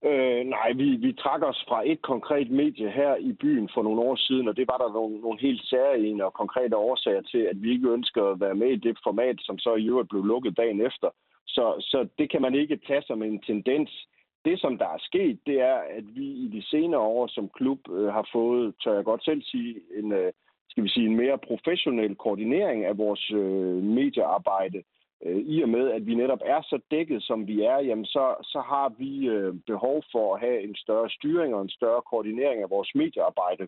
Øh, 0.06 0.46
nej, 0.46 0.72
vi, 0.76 0.96
vi 0.96 1.14
trak 1.14 1.42
os 1.42 1.66
fra 1.68 1.82
et 1.86 2.02
konkret 2.02 2.52
medie 2.52 2.92
her 2.92 3.16
i 3.16 3.32
byen 3.34 3.70
for 3.74 3.84
nogle 3.84 4.02
år 4.02 4.16
siden, 4.16 4.48
og 4.48 4.58
det 4.58 4.68
var 4.68 4.78
der 4.78 4.94
nogle, 4.94 5.22
nogle 5.22 5.40
helt 5.40 5.64
særlige 5.66 6.26
og 6.26 6.34
konkrete 6.34 6.78
årsager 6.78 7.22
til, 7.22 7.38
at 7.38 7.62
vi 7.62 7.72
ikke 7.72 7.90
ønskede 7.90 8.28
at 8.30 8.40
være 8.40 8.56
med 8.56 8.68
i 8.68 8.84
det 8.88 8.98
format, 9.04 9.36
som 9.40 9.60
så 9.60 9.76
i 9.76 9.88
øvrigt 9.88 10.10
blev 10.10 10.24
lukket 10.26 10.58
dagen 10.58 10.82
efter. 10.82 11.10
Så, 11.48 11.76
så 11.80 12.08
det 12.18 12.30
kan 12.32 12.42
man 12.42 12.56
ikke 12.56 12.80
tage 12.88 13.02
som 13.02 13.24
en 13.24 13.42
tendens. 13.42 14.08
Det, 14.46 14.60
som 14.60 14.78
der 14.78 14.86
er 14.86 14.98
sket, 15.00 15.40
det 15.46 15.62
er, 15.62 15.78
at 15.98 16.04
vi 16.16 16.26
i 16.26 16.48
de 16.54 16.64
senere 16.68 17.02
år 17.02 17.28
som 17.28 17.50
klub 17.50 17.80
øh, 17.92 18.08
har 18.14 18.30
fået, 18.32 18.76
tør 18.84 18.96
jeg 18.96 19.06
godt 19.06 19.24
selv 19.26 19.42
sige, 19.42 19.76
en, 19.96 20.12
øh, 20.12 20.32
skal 20.70 20.84
vi 20.84 20.90
sige, 20.90 21.06
en 21.06 21.18
mere 21.18 21.38
professionel 21.38 22.16
koordinering 22.16 22.86
af 22.86 22.98
vores 22.98 23.32
øh, 23.32 23.84
mediearbejde 23.84 24.84
øh, 25.26 25.38
i 25.38 25.62
og 25.62 25.70
med, 25.70 25.92
at 25.92 26.06
vi 26.06 26.16
netop 26.16 26.42
er 26.46 26.62
så 26.62 26.80
dækket, 26.92 27.24
som 27.24 27.48
vi 27.48 27.62
er, 27.62 27.78
jamen 27.78 28.06
så, 28.06 28.36
så 28.44 28.60
har 28.62 28.90
vi 28.98 29.28
øh, 29.28 29.54
behov 29.68 30.04
for 30.12 30.36
at 30.36 30.42
have 30.42 30.64
en 30.64 30.76
større 30.76 31.10
styring 31.10 31.56
og 31.56 31.62
en 31.62 31.70
større 31.70 32.02
koordinering 32.02 32.62
af 32.62 32.70
vores 32.70 32.90
mediearbejde. 32.96 33.68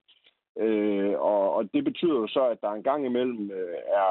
Øh, 0.60 1.14
og, 1.20 1.54
og 1.54 1.74
det 1.74 1.84
betyder 1.84 2.16
jo 2.16 2.28
så, 2.28 2.44
at 2.44 2.62
der 2.62 2.72
en 2.72 2.84
gang 2.84 3.06
imellem 3.06 3.52
øh, 3.52 3.78
er, 3.88 4.10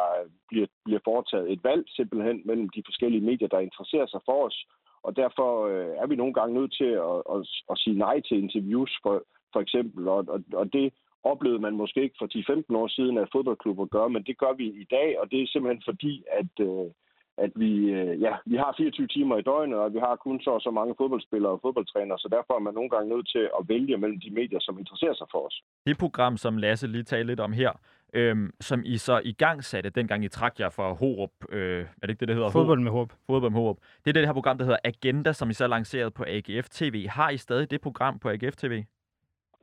bliver, 0.48 0.66
bliver 0.84 1.00
foretaget 1.04 1.52
et 1.52 1.64
valg 1.64 1.84
simpelthen 1.88 2.42
mellem 2.44 2.68
de 2.68 2.82
forskellige 2.86 3.24
medier, 3.24 3.48
der 3.48 3.58
interesserer 3.58 4.06
sig 4.06 4.20
for 4.24 4.46
os. 4.46 4.66
Og 5.02 5.16
derfor 5.16 5.66
øh, 5.66 5.94
er 6.02 6.06
vi 6.06 6.16
nogle 6.16 6.34
gange 6.34 6.54
nødt 6.54 6.74
til 6.80 6.90
at, 7.10 7.18
at, 7.34 7.40
at 7.70 7.78
sige 7.78 7.98
nej 7.98 8.20
til 8.20 8.38
interviews 8.38 8.92
for, 9.02 9.24
for 9.52 9.60
eksempel. 9.60 10.08
Og, 10.08 10.24
og, 10.28 10.40
og 10.52 10.72
det 10.72 10.92
oplevede 11.22 11.60
man 11.60 11.76
måske 11.76 12.02
ikke 12.02 12.16
for 12.18 12.28
10-15 12.72 12.76
år 12.76 12.88
siden, 12.88 13.18
at 13.18 13.28
fodboldklubber 13.32 13.86
gør, 13.86 14.08
men 14.08 14.22
det 14.22 14.38
gør 14.38 14.52
vi 14.52 14.66
i 14.66 14.86
dag, 14.90 15.20
og 15.20 15.30
det 15.30 15.42
er 15.42 15.46
simpelthen 15.46 15.82
fordi, 15.86 16.24
at, 16.40 16.54
øh, 16.60 16.90
at 17.38 17.52
vi, 17.56 17.72
øh, 17.98 18.20
ja, 18.22 18.32
vi 18.46 18.56
har 18.56 18.74
24 18.76 19.06
timer 19.06 19.36
i 19.38 19.42
døgnet, 19.42 19.78
og 19.78 19.94
vi 19.94 19.98
har 19.98 20.16
kun 20.16 20.40
så 20.40 20.58
så 20.60 20.70
mange 20.70 20.94
fodboldspillere 21.00 21.52
og 21.52 21.60
fodboldtrænere, 21.62 22.18
så 22.18 22.28
derfor 22.36 22.54
er 22.54 22.58
man 22.66 22.74
nogle 22.74 22.90
gange 22.90 23.08
nødt 23.14 23.28
til 23.28 23.44
at 23.58 23.68
vælge 23.68 23.96
mellem 23.96 24.20
de 24.20 24.30
medier, 24.30 24.60
som 24.60 24.78
interesserer 24.78 25.14
sig 25.14 25.26
for 25.32 25.46
os. 25.46 25.62
Det 25.86 25.98
program, 25.98 26.36
som 26.36 26.56
Lasse 26.56 26.86
lige 26.86 27.02
talte 27.02 27.26
lidt 27.26 27.40
om 27.40 27.52
her, 27.52 27.72
øhm, 28.14 28.50
som 28.60 28.82
I 28.84 28.96
så 28.98 29.20
i 29.24 29.32
gang 29.32 29.64
satte, 29.64 29.90
dengang 29.90 30.24
I 30.24 30.28
trak 30.28 30.60
jer 30.60 30.70
fra 30.70 30.92
Horup, 30.92 31.30
øh, 31.48 31.80
er 31.80 31.84
det 32.02 32.10
ikke 32.10 32.20
det, 32.20 32.28
det 32.28 32.36
hedder? 32.36 32.50
Fodbold 32.50 32.80
med 32.80 32.90
Horup. 32.90 33.12
Fodbold 33.26 33.52
med 33.52 33.60
Horup. 33.60 33.78
Det 34.04 34.10
er 34.10 34.12
det 34.12 34.26
her 34.26 34.32
program, 34.32 34.58
der 34.58 34.64
hedder 34.64 34.78
Agenda, 34.84 35.32
som 35.32 35.50
I 35.50 35.52
så 35.52 35.66
lancerede 35.66 36.10
på 36.10 36.24
AGF 36.26 36.68
TV. 36.68 37.06
Har 37.08 37.30
I 37.30 37.36
stadig 37.36 37.70
det 37.70 37.80
program 37.80 38.18
på 38.18 38.28
AGF 38.28 38.56
TV? 38.56 38.84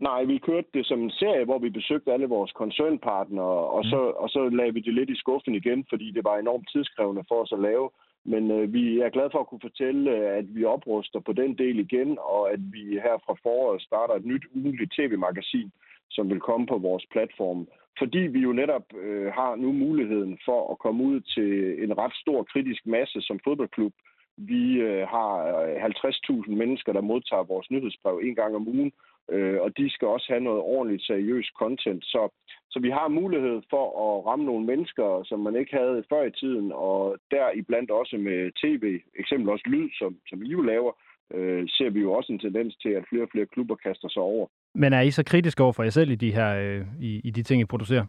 Nej, 0.02 0.24
vi 0.24 0.38
kørte 0.38 0.68
det 0.74 0.86
som 0.86 1.02
en 1.02 1.12
serie, 1.12 1.46
hvor 1.46 1.60
vi 1.60 1.70
besøgte 1.70 2.14
alle 2.14 2.26
vores 2.26 2.52
koncernpartnere, 2.52 3.56
og, 3.76 3.82
mm. 3.86 3.90
så, 3.90 3.98
og 3.98 4.30
så 4.30 4.50
lagde 4.50 4.74
vi 4.74 4.80
det 4.80 4.94
lidt 4.94 5.10
i 5.10 5.16
skuffen 5.16 5.56
igen, 5.56 5.86
fordi 5.90 6.12
det 6.12 6.24
var 6.24 6.38
enormt 6.38 6.70
tidskrævende 6.72 7.24
for 7.28 7.42
os 7.42 7.52
at 7.52 7.60
lave. 7.60 7.90
Men 8.26 8.52
øh, 8.52 8.74
vi 8.74 9.00
er 9.00 9.10
glade 9.10 9.30
for 9.32 9.40
at 9.40 9.48
kunne 9.48 9.68
fortælle, 9.70 10.12
at 10.40 10.56
vi 10.56 10.66
opruster 10.66 11.20
på 11.20 11.34
den 11.34 11.58
del 11.58 11.80
igen, 11.80 12.18
og 12.20 12.52
at 12.54 12.60
vi 12.74 12.84
her 13.06 13.18
fra 13.26 13.36
foråret 13.44 13.82
starter 13.82 14.14
et 14.14 14.26
nyt 14.26 14.46
ugenligt 14.56 14.94
tv-magasin, 14.98 15.72
som 16.10 16.30
vil 16.30 16.40
komme 16.40 16.68
på 16.68 16.78
vores 16.78 17.06
platform. 17.12 17.68
Fordi 18.00 18.18
vi 18.18 18.40
jo 18.40 18.54
netop 18.54 18.86
øh, 18.98 19.32
har 19.34 19.56
nu 19.56 19.72
muligheden 19.72 20.40
for 20.46 20.72
at 20.72 20.80
komme 20.80 21.04
ud 21.04 21.20
til 21.20 21.84
en 21.84 21.98
ret 21.98 22.14
stor 22.14 22.44
kritisk 22.44 22.86
masse 22.86 23.22
som 23.22 23.40
fodboldklub. 23.44 23.94
Vi 24.38 24.64
øh, 24.74 25.08
har 25.08 25.34
50.000 26.48 26.52
mennesker, 26.62 26.94
der 26.94 27.02
modtager 27.02 27.44
vores 27.44 27.72
nyhedsbrev 27.72 28.20
en 28.24 28.36
gang 28.36 28.56
om 28.56 28.68
ugen, 28.68 28.92
øh, 29.36 29.58
og 29.62 29.78
de 29.78 29.90
skal 29.90 30.08
også 30.08 30.28
have 30.30 30.44
noget 30.50 30.62
ordentligt 30.62 31.04
seriøst 31.06 31.52
content. 31.62 32.04
Så, 32.04 32.22
så 32.70 32.80
vi 32.80 32.90
har 32.90 33.08
mulighed 33.08 33.62
for 33.70 33.86
at 34.06 34.26
ramme 34.28 34.46
nogle 34.46 34.66
mennesker, 34.66 35.24
som 35.30 35.40
man 35.40 35.56
ikke 35.56 35.74
havde 35.78 36.04
før 36.10 36.24
i 36.24 36.32
tiden, 36.32 36.72
og 36.72 37.18
der 37.32 37.46
iblandt 37.60 37.92
også 37.92 38.16
med 38.18 38.40
tv, 38.64 38.84
eksempel 39.20 39.50
også 39.50 39.66
lyd, 39.68 39.90
som, 40.00 40.18
som 40.30 40.44
I 40.44 40.50
jo 40.50 40.62
laver, 40.62 40.92
øh, 41.34 41.64
ser 41.68 41.90
vi 41.90 42.00
jo 42.00 42.14
også 42.14 42.34
en 42.34 42.40
tendens 42.40 42.76
til, 42.76 42.90
at 42.90 43.04
flere 43.10 43.24
og 43.24 43.30
flere 43.32 43.46
klubber 43.46 43.76
kaster 43.76 44.10
sig 44.10 44.22
over. 44.22 44.48
Men 44.76 44.94
er 44.94 45.02
I 45.02 45.12
så 45.12 45.24
kritiske 45.24 45.64
over 45.64 45.74
for 45.74 45.84
jer 45.84 45.90
selv 45.90 46.12
i 46.12 46.16
de 46.16 46.34
her 46.34 46.50
øh, 46.62 46.86
i, 47.00 47.22
i 47.24 47.32
de 47.32 47.44
ting, 47.44 47.62
I 47.62 47.66
producerer? 47.66 48.06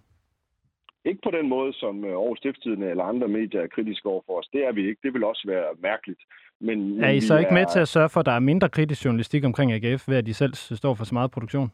Ikke 1.04 1.20
på 1.24 1.30
den 1.30 1.48
måde, 1.48 1.72
som 1.72 2.04
øh, 2.04 2.10
Aarhus 2.10 2.38
Stiftstidende 2.38 2.90
eller 2.90 3.04
andre 3.04 3.28
medier 3.28 3.60
er 3.60 3.66
kritiske 3.66 4.08
over 4.08 4.22
for 4.26 4.38
os. 4.38 4.48
Det 4.52 4.66
er 4.66 4.72
vi 4.72 4.88
ikke. 4.88 5.00
Det 5.02 5.14
vil 5.14 5.24
også 5.24 5.44
være 5.46 5.66
mærkeligt. 5.78 6.20
Men, 6.60 7.04
er 7.04 7.10
I 7.10 7.20
så 7.20 7.38
ikke 7.38 7.48
er... 7.48 7.54
med 7.54 7.66
til 7.72 7.80
at 7.80 7.88
sørge 7.88 8.08
for, 8.08 8.20
at 8.20 8.26
der 8.26 8.32
er 8.32 8.48
mindre 8.50 8.68
kritisk 8.68 9.04
journalistik 9.04 9.44
omkring 9.44 9.72
AGF, 9.72 10.08
ved 10.08 10.16
at 10.16 10.26
de 10.26 10.34
selv 10.34 10.54
står 10.54 10.94
for 10.94 11.04
så 11.04 11.14
meget 11.14 11.30
produktion? 11.30 11.70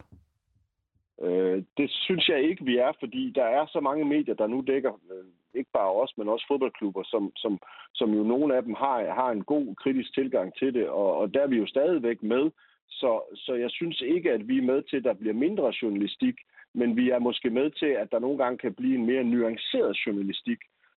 Øh, 1.21 1.63
det 1.77 1.89
synes 1.89 2.29
jeg 2.29 2.41
ikke, 2.43 2.65
vi 2.65 2.77
er, 2.77 2.91
fordi 2.99 3.31
der 3.35 3.43
er 3.43 3.65
så 3.65 3.79
mange 3.79 4.05
medier, 4.05 4.35
der 4.35 4.47
nu 4.47 4.63
dækker 4.67 4.91
øh, 5.11 5.25
ikke 5.53 5.69
bare 5.73 5.91
os, 5.91 6.13
men 6.17 6.29
også 6.29 6.45
fodboldklubber, 6.47 7.03
som, 7.03 7.31
som, 7.35 7.59
som 7.93 8.13
jo 8.13 8.23
nogle 8.23 8.55
af 8.55 8.63
dem 8.63 8.73
har, 8.73 9.13
har 9.19 9.29
en 9.31 9.43
god 9.43 9.75
kritisk 9.75 10.13
tilgang 10.13 10.55
til 10.55 10.73
det, 10.73 10.89
og, 10.89 11.17
og 11.17 11.33
der 11.33 11.41
er 11.41 11.47
vi 11.47 11.57
jo 11.57 11.67
stadigvæk 11.67 12.23
med. 12.23 12.51
Så, 12.89 13.35
så 13.35 13.53
jeg 13.53 13.71
synes 13.71 14.01
ikke, 14.01 14.31
at 14.31 14.47
vi 14.47 14.57
er 14.57 14.61
med 14.71 14.81
til, 14.81 14.97
at 14.97 15.03
der 15.03 15.13
bliver 15.13 15.33
mindre 15.33 15.73
journalistik, 15.81 16.35
men 16.73 16.95
vi 16.95 17.09
er 17.09 17.19
måske 17.19 17.49
med 17.49 17.69
til, 17.71 17.85
at 17.85 18.11
der 18.11 18.19
nogle 18.19 18.37
gange 18.37 18.57
kan 18.57 18.73
blive 18.73 18.95
en 18.95 19.05
mere 19.05 19.23
nuanceret 19.23 19.97
journalistik. 20.05 20.59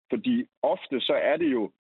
Fordi 0.10 0.46
ofte 0.62 1.02
så 1.02 1.14
er 1.14 1.38
det 1.38 1.52
jo, 1.52 1.72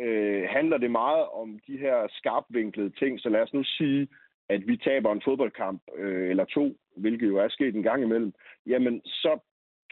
øh, 0.00 0.48
handler 0.48 0.78
det 0.78 0.90
meget 0.90 1.26
om 1.26 1.58
de 1.66 1.76
her 1.76 2.06
skarpvinklede 2.10 2.90
ting. 2.90 3.20
Så 3.20 3.28
lad 3.28 3.42
os 3.42 3.54
nu 3.54 3.64
sige, 3.64 4.08
at 4.48 4.66
vi 4.66 4.76
taber 4.76 5.12
en 5.12 5.22
fodboldkamp 5.24 5.82
øh, 5.96 6.30
eller 6.30 6.44
to, 6.44 6.76
hvilket 6.96 7.28
jo 7.28 7.36
er 7.36 7.48
sket 7.48 7.74
en 7.74 7.82
gang 7.82 8.02
imellem, 8.02 8.32
jamen 8.66 9.00
så 9.04 9.38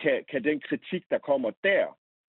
kan, 0.02 0.24
kan 0.30 0.44
den 0.44 0.60
kritik, 0.60 1.04
der 1.10 1.18
kommer 1.18 1.50
der, 1.64 1.86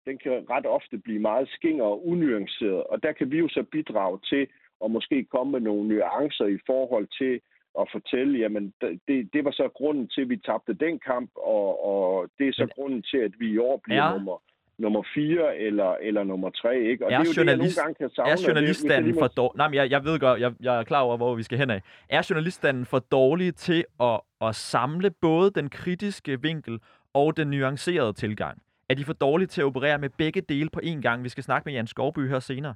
den 0.06 0.18
kan 0.18 0.32
ret 0.50 0.66
ofte 0.66 0.98
blive 0.98 1.20
meget 1.20 1.50
skinger 1.50 1.84
og 1.84 2.08
unuanceret. 2.08 2.84
Og 2.84 3.04
der 3.04 3.12
kan 3.12 3.32
vi 3.32 3.38
jo 3.38 3.48
så 3.48 3.64
bidrage 3.72 4.20
til 4.30 4.48
at 4.84 4.92
måske 4.92 5.24
komme 5.24 5.52
med 5.52 5.60
nogle 5.60 5.88
nuancer 5.88 6.46
i 6.46 6.60
forhold 6.66 7.08
til 7.20 7.42
at 7.80 7.88
fortælle, 7.92 8.40
jamen 8.40 8.74
det, 9.08 9.30
det 9.34 9.46
var 9.46 9.52
så 9.52 9.70
grunden 9.76 10.08
til, 10.08 10.22
at 10.22 10.30
vi 10.30 10.38
tabte 10.38 10.74
den 10.74 11.00
kamp, 11.00 11.32
og, 11.36 11.86
og 11.86 12.30
det 12.40 12.48
er 12.48 12.54
så 12.54 12.62
Men 12.62 12.70
grunden 12.76 13.02
til, 13.02 13.18
at 13.18 13.32
vi 13.40 13.48
i 13.52 13.58
år 13.58 13.82
bliver 13.84 14.04
ja. 14.06 14.14
nummer 14.14 14.38
nummer 14.82 15.04
4 15.14 15.58
eller, 15.58 15.96
eller 16.02 16.24
nummer 16.24 16.50
3, 16.50 16.80
ikke? 16.80 17.06
Og 17.06 17.12
er 17.12 17.18
det 17.18 17.28
er 17.28 17.32
jo 17.32 17.42
journalist, 17.42 17.76
det, 17.76 17.78
jeg 17.78 17.84
nogle 17.84 17.96
gange 17.96 17.96
kan 17.96 18.10
savne. 18.16 18.32
Er 18.32 18.48
journaliststanden 18.48 19.14
for 19.20 19.28
dårlig? 19.28 19.58
Nej, 19.58 19.68
men 19.68 19.76
jeg, 19.76 19.92
jeg 19.92 20.04
ved 20.04 20.20
godt, 20.20 20.42
jeg, 20.42 20.54
jeg 20.62 20.80
er 20.80 20.84
klar 20.84 21.02
over, 21.02 21.18
hvor 21.18 21.36
vi 21.36 21.44
skal 21.44 21.58
hen 21.58 21.70
af. 21.70 21.82
Er 22.10 22.28
journaliststanden 22.30 22.86
for 22.86 23.00
dårlig 23.00 23.56
til 23.56 23.86
at, 24.00 24.20
at 24.42 24.56
samle 24.56 25.10
både 25.10 25.52
den 25.52 25.70
kritiske 25.70 26.42
vinkel 26.42 26.80
og 27.14 27.38
den 27.38 27.48
nuancerede 27.48 28.14
tilgang? 28.14 28.62
Er 28.90 28.94
de 28.96 29.06
for 29.06 29.14
dårlige 29.14 29.48
til 29.48 29.62
at 29.62 29.66
operere 29.66 29.98
med 29.98 30.10
begge 30.18 30.42
dele 30.42 30.70
på 30.70 30.80
én 30.84 31.02
gang? 31.02 31.24
Vi 31.24 31.30
skal 31.30 31.44
snakke 31.44 31.66
med 31.66 31.74
Jan 31.74 31.88
Skovby 31.88 32.30
her 32.30 32.40
senere. 32.40 32.76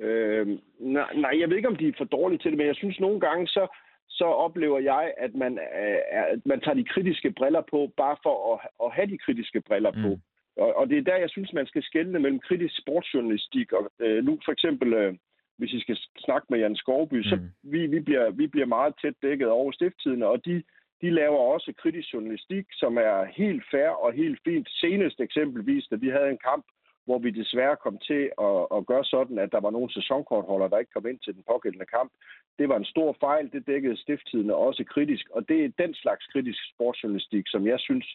Øh, 0.00 0.58
nej, 0.78 1.14
nej, 1.14 1.40
jeg 1.40 1.48
ved 1.48 1.56
ikke, 1.56 1.68
om 1.68 1.76
de 1.76 1.88
er 1.88 1.92
for 1.98 2.04
dårlige 2.04 2.38
til 2.38 2.50
det, 2.50 2.58
men 2.58 2.66
jeg 2.66 2.76
synes 2.76 3.00
nogle 3.00 3.20
gange, 3.20 3.46
så, 3.46 3.66
så 4.08 4.24
oplever 4.24 4.78
jeg, 4.78 5.14
at 5.16 5.34
man, 5.34 5.58
øh, 5.58 5.98
at 6.10 6.46
man 6.46 6.60
tager 6.60 6.74
de 6.74 6.84
kritiske 6.84 7.30
briller 7.30 7.62
på, 7.70 7.92
bare 7.96 8.16
for 8.22 8.54
at, 8.54 8.68
at 8.84 8.92
have 8.92 9.06
de 9.06 9.18
kritiske 9.18 9.60
briller 9.60 9.92
mm. 9.92 10.02
på. 10.02 10.18
Og, 10.56 10.76
og 10.76 10.88
det 10.88 10.98
er 10.98 11.02
der, 11.02 11.16
jeg 11.16 11.30
synes, 11.30 11.52
man 11.52 11.66
skal 11.66 11.82
skelne 11.82 12.18
mellem 12.18 12.40
kritisk 12.40 12.74
sportsjournalistik 12.78 13.72
og 13.72 13.90
øh, 13.98 14.24
nu 14.24 14.38
for 14.44 14.52
eksempel, 14.52 14.92
øh, 14.92 15.14
hvis 15.58 15.72
I 15.72 15.80
skal 15.80 15.98
snakke 16.18 16.46
med 16.50 16.58
Jan 16.58 16.76
Skovby, 16.76 17.16
mm. 17.16 17.22
så 17.22 17.38
vi, 17.62 17.86
vi, 17.86 18.00
bliver, 18.00 18.30
vi 18.30 18.46
bliver 18.46 18.66
meget 18.66 18.94
tæt 19.02 19.14
dækket 19.22 19.48
over 19.48 19.72
stifttiden, 19.72 20.22
og 20.22 20.44
de, 20.44 20.62
de 21.02 21.10
laver 21.10 21.38
også 21.38 21.72
kritisk 21.78 22.14
journalistik, 22.14 22.66
som 22.72 22.96
er 22.96 23.24
helt 23.24 23.64
fair 23.70 23.88
og 23.88 24.12
helt 24.12 24.38
fint. 24.44 24.68
Senest 24.70 25.20
eksempelvis, 25.20 25.86
da 25.90 25.96
vi 25.96 26.08
havde 26.08 26.30
en 26.30 26.44
kamp, 26.50 26.64
hvor 27.06 27.18
vi 27.18 27.30
desværre 27.30 27.76
kom 27.76 27.98
til 27.98 28.22
at, 28.48 28.60
at 28.76 28.86
gøre 28.86 29.04
sådan, 29.04 29.38
at 29.38 29.52
der 29.52 29.60
var 29.60 29.70
nogle 29.70 29.92
sæsonkortholdere, 29.92 30.70
der 30.70 30.78
ikke 30.78 30.92
kom 30.92 31.06
ind 31.06 31.18
til 31.18 31.34
den 31.34 31.44
pågældende 31.52 31.86
kamp. 31.96 32.10
Det 32.58 32.68
var 32.68 32.76
en 32.76 32.84
stor 32.84 33.16
fejl, 33.20 33.52
det 33.52 33.66
dækkede 33.66 33.96
stifttidene 33.96 34.54
også 34.54 34.84
kritisk, 34.94 35.24
og 35.30 35.48
det 35.48 35.64
er 35.64 35.68
den 35.84 35.94
slags 35.94 36.26
kritisk 36.32 36.60
sportsjournalistik, 36.74 37.44
som 37.46 37.66
jeg 37.66 37.80
synes 37.80 38.06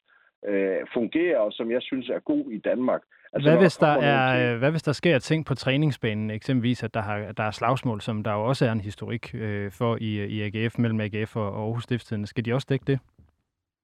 øh, 0.47 0.81
fungerer, 0.93 1.39
og 1.39 1.53
som 1.53 1.71
jeg 1.71 1.81
synes 1.81 2.09
er 2.09 2.19
god 2.19 2.51
i 2.51 2.57
Danmark. 2.57 3.01
Altså, 3.33 3.49
hvad, 3.49 3.59
hvis 3.59 3.77
der 3.77 3.87
er, 3.87 4.57
hvad 4.57 4.71
hvis 4.71 4.83
der 4.83 4.91
sker 4.91 5.19
ting 5.19 5.45
på 5.45 5.55
træningsbanen, 5.55 6.29
eksempelvis 6.29 6.83
at 6.83 6.93
der, 6.93 7.01
har, 7.01 7.31
der 7.31 7.43
er 7.43 7.51
slagsmål, 7.51 8.01
som 8.01 8.23
der 8.23 8.33
jo 8.33 8.43
også 8.45 8.65
er 8.65 8.71
en 8.71 8.81
historik 8.81 9.35
øh, 9.35 9.71
for 9.71 9.97
i, 10.01 10.25
i 10.25 10.41
AGF, 10.41 10.77
mellem 10.77 10.99
AGF 10.99 11.35
og 11.35 11.47
Aarhus 11.47 11.83
Stiftstidende. 11.83 12.27
Skal 12.27 12.45
de 12.45 12.53
også 12.53 12.67
dække 12.69 12.85
det? 12.85 12.99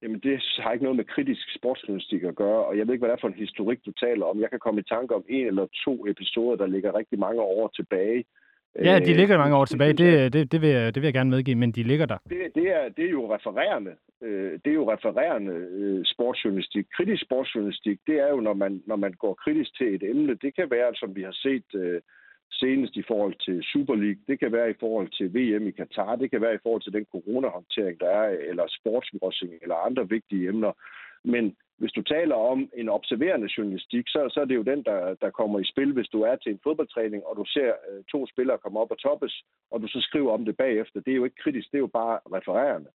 Jamen, 0.06 0.20
det 0.20 0.36
har 0.60 0.72
ikke 0.72 0.84
noget 0.84 0.98
med 1.02 1.06
kritisk 1.06 1.46
sportsjournalistik 1.58 2.24
at 2.24 2.36
gøre, 2.36 2.66
og 2.66 2.78
jeg 2.78 2.88
ved 2.88 2.94
ikke, 2.94 3.02
hvad 3.02 3.10
det 3.10 3.18
er 3.18 3.26
for 3.26 3.28
en 3.28 3.44
historik, 3.46 3.80
du 3.86 3.92
taler 3.92 4.26
om. 4.26 4.42
Jeg 4.42 4.50
kan 4.50 4.60
komme 4.60 4.80
i 4.82 4.90
tanke 4.96 5.16
om 5.16 5.24
en 5.30 5.48
eller 5.48 5.66
to 5.86 6.08
episoder, 6.08 6.56
der 6.56 6.68
ligger 6.68 6.98
rigtig 6.98 7.20
mange 7.20 7.42
år 7.42 7.68
tilbage. 7.76 8.26
Ja, 8.84 9.00
de 9.00 9.14
ligger 9.14 9.38
mange 9.38 9.56
år 9.56 9.66
tilbage, 9.66 9.94
det, 9.94 10.34
det, 10.34 10.52
det, 10.52 10.62
vil 10.62 10.70
jeg, 10.70 10.96
det 10.96 11.02
vil 11.02 11.08
jeg 11.08 11.14
gerne 11.14 11.30
medgive, 11.30 11.56
men 11.56 11.72
de 11.72 11.84
ligger 11.84 12.06
der. 12.06 12.18
Det, 12.30 12.56
det, 12.56 12.68
er, 12.78 12.90
det 12.98 13.06
er 13.06 13.10
jo 13.10 13.34
refererende. 13.36 13.92
Det 14.64 14.68
er 14.68 14.80
jo 14.82 14.92
refererende 14.94 15.56
sportsjournalistik. 16.06 16.86
Kritisk 16.98 17.22
sportsjournalistik, 17.24 18.00
det 18.08 18.16
er 18.20 18.30
jo, 18.30 18.40
når 18.40 18.54
man, 18.54 18.82
når 18.88 18.96
man 18.96 19.14
går 19.14 19.34
kritisk 19.34 19.78
til 19.78 19.96
et 19.96 20.04
emne. 20.04 20.34
Det 20.42 20.56
kan 20.56 20.68
være, 20.72 20.96
som 20.96 21.16
vi 21.16 21.22
har 21.22 21.36
set 21.46 22.02
senest 22.60 22.96
i 22.96 23.04
forhold 23.08 23.36
til 23.46 23.64
Super 23.64 23.96
League, 23.96 24.22
det 24.28 24.40
kan 24.40 24.52
være 24.52 24.70
i 24.70 24.80
forhold 24.80 25.10
til 25.18 25.28
VM 25.36 25.68
i 25.68 25.72
Katar, 25.72 26.16
det 26.16 26.32
kan 26.32 26.42
være 26.42 26.56
i 26.56 26.64
forhold 26.64 26.82
til 26.82 26.94
den 26.94 27.06
coronahåndtering, 27.12 28.00
der 28.00 28.10
er, 28.10 28.30
eller 28.50 28.66
sportswashing, 28.80 29.54
eller 29.62 29.76
andre 29.76 30.10
vigtige 30.10 30.48
emner. 30.50 30.74
Men 31.24 31.56
hvis 31.78 31.92
du 31.92 32.02
taler 32.02 32.36
om 32.36 32.70
en 32.74 32.90
observerende 32.90 33.50
journalistik, 33.58 34.06
så, 34.08 34.30
så 34.34 34.42
er 34.42 34.46
det 34.46 34.56
jo 34.56 34.62
den, 34.62 34.84
der, 34.84 35.16
der 35.22 35.30
kommer 35.30 35.60
i 35.60 35.72
spil, 35.72 35.94
hvis 35.94 36.08
du 36.08 36.22
er 36.22 36.36
til 36.36 36.52
en 36.52 36.60
fodboldtræning, 36.64 37.26
og 37.26 37.38
du 37.38 37.46
ser 37.48 37.72
øh, 37.90 38.04
to 38.12 38.28
spillere 38.28 38.58
komme 38.58 38.80
op 38.80 38.92
og 38.92 39.00
toppes, 39.00 39.44
og 39.72 39.82
du 39.82 39.88
så 39.88 40.02
skriver 40.02 40.32
om 40.34 40.46
det 40.46 40.58
bagefter. 40.58 41.00
Det 41.00 41.12
er 41.12 41.16
jo 41.16 41.24
ikke 41.24 41.44
kritisk, 41.44 41.72
det 41.72 41.78
er 41.78 41.86
jo 41.88 41.88
bare 42.02 42.20
refererende. 42.38 42.90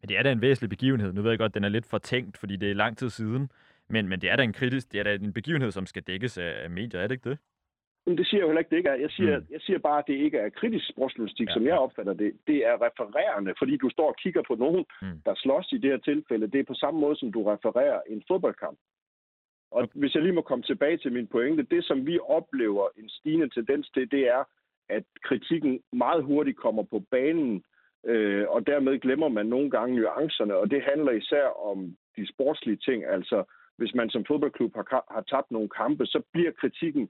Men 0.00 0.08
det 0.08 0.18
er 0.18 0.22
da 0.22 0.32
en 0.32 0.40
væsentlig 0.40 0.70
begivenhed. 0.70 1.12
Nu 1.12 1.22
ved 1.22 1.30
jeg 1.30 1.38
godt, 1.38 1.50
at 1.50 1.54
den 1.54 1.64
er 1.64 1.68
lidt 1.68 1.86
fortænkt, 1.86 2.38
fordi 2.38 2.56
det 2.56 2.70
er 2.70 2.74
lang 2.74 2.98
tid 2.98 3.10
siden. 3.10 3.50
Men, 3.88 4.08
men 4.08 4.20
det 4.20 4.30
er 4.30 4.36
da 4.36 4.42
en 4.42 4.52
kritisk, 4.52 4.92
det 4.92 5.00
er 5.00 5.04
da 5.04 5.14
en 5.14 5.32
begivenhed, 5.32 5.70
som 5.70 5.86
skal 5.86 6.02
dækkes 6.02 6.38
af 6.38 6.70
medier, 6.70 7.00
er 7.00 7.06
det 7.06 7.14
ikke 7.14 7.30
det? 7.30 7.38
Men 8.06 8.18
det 8.18 8.26
siger 8.26 8.38
jeg 8.38 8.42
jo 8.42 8.48
heller 8.48 8.58
ikke, 8.58 8.70
det 8.70 8.76
ikke 8.76 8.88
er. 8.88 8.94
Jeg 8.94 9.10
siger, 9.10 9.38
mm. 9.38 9.46
jeg 9.50 9.60
siger 9.60 9.78
bare, 9.78 9.98
at 9.98 10.04
det 10.06 10.14
ikke 10.14 10.38
er 10.38 10.48
kritisk 10.48 10.88
sportsjournalistik, 10.88 11.48
ja, 11.48 11.52
som 11.52 11.66
jeg 11.66 11.78
opfatter 11.78 12.12
det. 12.12 12.32
Det 12.46 12.66
er 12.66 12.74
refererende, 12.86 13.54
fordi 13.58 13.76
du 13.76 13.90
står 13.90 14.08
og 14.08 14.16
kigger 14.16 14.42
på 14.48 14.54
nogen, 14.54 14.84
mm. 15.02 15.18
der 15.26 15.34
slås 15.34 15.72
i 15.72 15.78
det 15.78 15.90
her 15.90 15.98
tilfælde. 15.98 16.46
Det 16.46 16.60
er 16.60 16.64
på 16.64 16.74
samme 16.74 17.00
måde, 17.00 17.16
som 17.16 17.32
du 17.32 17.42
refererer 17.42 18.00
en 18.06 18.22
fodboldkamp. 18.28 18.78
Og 19.70 19.82
okay. 19.82 20.00
hvis 20.00 20.14
jeg 20.14 20.22
lige 20.22 20.32
må 20.32 20.42
komme 20.42 20.64
tilbage 20.64 20.96
til 20.96 21.12
min 21.12 21.26
pointe, 21.26 21.62
det 21.62 21.84
som 21.84 22.06
vi 22.06 22.18
oplever 22.18 22.88
en 22.96 23.08
stigende 23.08 23.48
tendens 23.48 23.90
til, 23.94 24.10
det 24.10 24.28
er, 24.28 24.44
at 24.88 25.04
kritikken 25.24 25.80
meget 25.92 26.24
hurtigt 26.24 26.56
kommer 26.56 26.82
på 26.82 27.02
banen, 27.10 27.64
øh, 28.06 28.44
og 28.48 28.66
dermed 28.66 28.98
glemmer 28.98 29.28
man 29.28 29.46
nogle 29.46 29.70
gange 29.70 29.96
nuancerne, 29.96 30.56
og 30.56 30.70
det 30.70 30.82
handler 30.82 31.12
især 31.12 31.46
om 31.70 31.96
de 32.16 32.28
sportslige 32.32 32.76
ting. 32.76 33.04
Altså, 33.04 33.44
hvis 33.76 33.94
man 33.94 34.10
som 34.10 34.24
fodboldklub 34.24 34.74
har, 34.74 35.04
har 35.14 35.22
tabt 35.22 35.50
nogle 35.50 35.68
kampe, 35.68 36.06
så 36.06 36.22
bliver 36.32 36.52
kritikken 36.52 37.08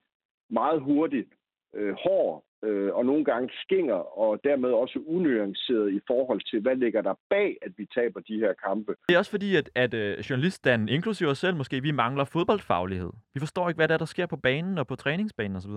meget 0.52 0.80
hurtigt 0.82 1.30
øh, 1.74 1.94
hård 2.04 2.44
øh, 2.64 2.94
og 2.94 3.06
nogle 3.06 3.24
gange 3.24 3.50
skinger, 3.64 4.18
og 4.18 4.40
dermed 4.44 4.70
også 4.70 4.98
unuanceret 5.06 5.92
i 5.92 6.00
forhold 6.06 6.40
til, 6.50 6.60
hvad 6.60 6.76
ligger 6.76 7.02
der 7.02 7.14
bag, 7.30 7.56
at 7.62 7.72
vi 7.76 7.86
taber 7.94 8.20
de 8.20 8.36
her 8.36 8.52
kampe. 8.52 8.94
Det 9.08 9.14
er 9.14 9.18
også 9.18 9.30
fordi, 9.30 9.56
at, 9.56 9.70
at 9.74 9.94
uh, 9.94 10.30
journaliststanden, 10.30 10.88
inklusive 10.88 11.30
os 11.30 11.38
selv 11.38 11.56
måske, 11.56 11.82
vi 11.82 11.90
mangler 11.90 12.24
fodboldfaglighed. 12.24 13.10
Vi 13.34 13.40
forstår 13.40 13.68
ikke, 13.68 13.78
hvad 13.78 13.88
der, 13.88 13.94
er, 13.94 13.98
der 13.98 14.14
sker 14.14 14.26
på 14.26 14.36
banen 14.36 14.78
og 14.78 14.86
på 14.86 14.96
træningsbanen 14.96 15.56
osv. 15.56 15.70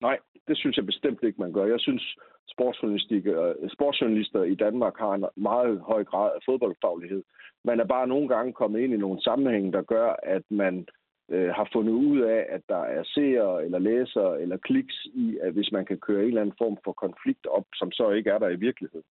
Nej, 0.00 0.18
det 0.48 0.58
synes 0.58 0.76
jeg 0.76 0.86
bestemt 0.86 1.22
ikke, 1.22 1.40
man 1.40 1.52
gør. 1.52 1.64
Jeg 1.64 1.80
synes, 1.80 2.16
sportsjournalister 2.48 4.42
i 4.42 4.54
Danmark 4.54 4.98
har 4.98 5.12
en 5.14 5.24
meget 5.36 5.80
høj 5.80 6.04
grad 6.04 6.30
af 6.34 6.40
fodboldfaglighed. 6.46 7.22
Man 7.64 7.80
er 7.80 7.84
bare 7.84 8.06
nogle 8.06 8.28
gange 8.28 8.52
kommet 8.52 8.80
ind 8.80 8.94
i 8.94 8.96
nogle 8.96 9.22
sammenhænge, 9.22 9.72
der 9.72 9.82
gør, 9.82 10.16
at 10.22 10.42
man 10.50 10.86
øh, 11.30 11.48
har 11.48 11.68
fundet 11.72 11.92
ud 11.92 12.20
af, 12.20 12.46
at 12.48 12.60
der 12.68 12.82
er 12.82 13.02
seere 13.04 13.64
eller 13.64 13.78
læsere 13.78 14.42
eller 14.42 14.56
kliks 14.56 15.04
i, 15.04 15.38
at 15.42 15.52
hvis 15.52 15.72
man 15.72 15.84
kan 15.84 15.98
køre 15.98 16.22
en 16.22 16.28
eller 16.28 16.40
anden 16.40 16.58
form 16.58 16.78
for 16.84 16.92
konflikt 16.92 17.46
op, 17.46 17.66
som 17.74 17.92
så 17.92 18.10
ikke 18.10 18.30
er 18.30 18.38
der 18.38 18.48
i 18.48 18.62
virkeligheden, 18.66 19.08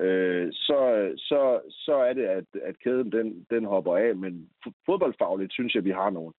øh, 0.00 0.48
så, 0.52 1.10
så, 1.16 1.60
så 1.70 1.94
er 1.94 2.12
det, 2.12 2.24
at, 2.24 2.44
at 2.62 2.78
kæden 2.78 3.12
den, 3.12 3.46
den 3.50 3.64
hopper 3.64 3.96
af. 3.96 4.16
Men 4.16 4.48
fodboldfagligt 4.86 5.52
synes 5.52 5.74
jeg, 5.74 5.84
vi 5.84 5.90
har 5.90 6.10
nogle 6.10 6.32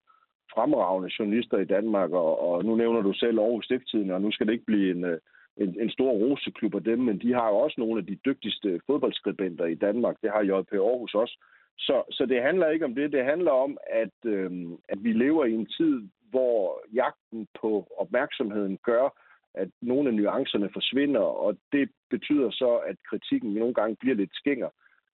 fremragende 0.54 1.10
journalister 1.20 1.58
i 1.58 1.66
Danmark, 1.66 2.12
og, 2.12 2.50
og 2.50 2.66
nu 2.66 2.76
nævner 2.76 3.02
du 3.02 3.14
selv 3.14 3.40
Aarhus 3.40 3.66
Stifttiden, 3.66 4.12
og 4.12 4.22
nu 4.22 4.32
skal 4.32 4.48
det 4.48 4.54
ikke 4.54 4.66
blive 4.66 4.92
en, 4.92 5.04
øh, 5.04 5.20
en, 5.58 5.82
en 5.82 5.90
stor 5.90 6.12
roseklub 6.12 6.76
af 6.76 6.84
dem, 6.84 7.00
men 7.00 7.20
de 7.20 7.34
har 7.34 7.48
jo 7.50 7.56
også 7.56 7.76
nogle 7.78 8.00
af 8.00 8.06
de 8.06 8.18
dygtigste 8.26 8.82
fodboldskribenter 8.86 9.66
i 9.66 9.76
Danmark. 9.76 10.16
Det 10.22 10.32
har 10.32 10.42
JP 10.42 10.74
Aarhus 10.74 11.14
også. 11.14 11.38
Så, 11.78 12.04
så 12.12 12.26
det 12.26 12.42
handler 12.42 12.70
ikke 12.70 12.86
om 12.86 12.96
det. 12.96 13.12
Det 13.12 13.26
handler 13.26 13.52
om, 13.52 13.78
at, 13.90 14.18
øh, 14.26 14.52
at 14.90 15.04
vi 15.04 15.14
lever 15.14 15.46
i 15.46 15.54
en 15.54 15.66
tid, 15.66 16.02
hvor 16.30 16.82
jagten 16.94 17.48
på 17.62 17.88
opmærksomheden 17.98 18.78
gør, 18.84 19.22
at 19.54 19.70
nogle 19.82 20.10
af 20.10 20.16
nuancerne 20.16 20.70
forsvinder, 20.74 21.22
og 21.22 21.58
det 21.72 21.90
betyder 22.10 22.52
så, 22.52 22.76
at 22.76 22.96
kritikken 23.10 23.54
nogle 23.54 23.74
gange 23.74 23.96
bliver 24.00 24.16
lidt 24.16 24.36
skænger. 24.36 24.70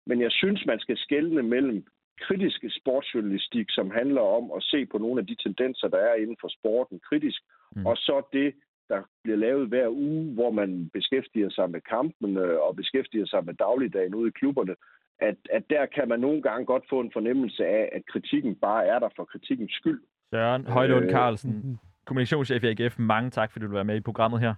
Men 0.05 0.21
jeg 0.21 0.31
synes, 0.31 0.65
man 0.65 0.79
skal 0.79 0.97
skelne 0.97 1.43
mellem 1.43 1.85
kritiske 2.21 2.69
sportsjournalistik, 2.79 3.67
som 3.69 3.91
handler 3.91 4.21
om 4.21 4.51
at 4.57 4.63
se 4.63 4.85
på 4.85 4.97
nogle 4.97 5.19
af 5.21 5.27
de 5.27 5.35
tendenser, 5.35 5.87
der 5.87 5.97
er 5.97 6.15
inden 6.15 6.37
for 6.41 6.47
sporten 6.47 6.99
kritisk, 7.09 7.41
mm. 7.75 7.85
og 7.85 7.97
så 7.97 8.21
det, 8.33 8.53
der 8.89 9.01
bliver 9.23 9.37
lavet 9.37 9.67
hver 9.67 9.87
uge, 9.89 10.33
hvor 10.33 10.51
man 10.51 10.89
beskæftiger 10.93 11.49
sig 11.49 11.69
med 11.69 11.81
kampene 11.81 12.61
og 12.61 12.75
beskæftiger 12.75 13.25
sig 13.25 13.45
med 13.45 13.53
dagligdagen 13.53 14.15
ude 14.15 14.27
i 14.27 14.37
klubberne, 14.39 14.75
at, 15.21 15.37
at 15.51 15.63
der 15.69 15.85
kan 15.85 16.07
man 16.07 16.19
nogle 16.19 16.41
gange 16.41 16.65
godt 16.65 16.83
få 16.89 16.99
en 16.99 17.11
fornemmelse 17.13 17.65
af, 17.65 17.89
at 17.91 18.01
kritikken 18.11 18.55
bare 18.55 18.85
er 18.85 18.99
der 18.99 19.09
for 19.15 19.25
kritikkens 19.25 19.71
skyld. 19.71 20.01
Søren 20.33 20.65
Højlund 20.65 21.05
øh, 21.05 21.11
Carlsen, 21.11 21.79
kommunikationschef 22.05 22.63
i 22.63 22.67
AGF, 22.67 22.99
mange 22.99 23.29
tak, 23.29 23.51
fordi 23.51 23.65
du 23.65 23.71
var 23.71 23.83
med 23.83 23.95
i 23.95 24.01
programmet 24.01 24.39
her. 24.39 24.53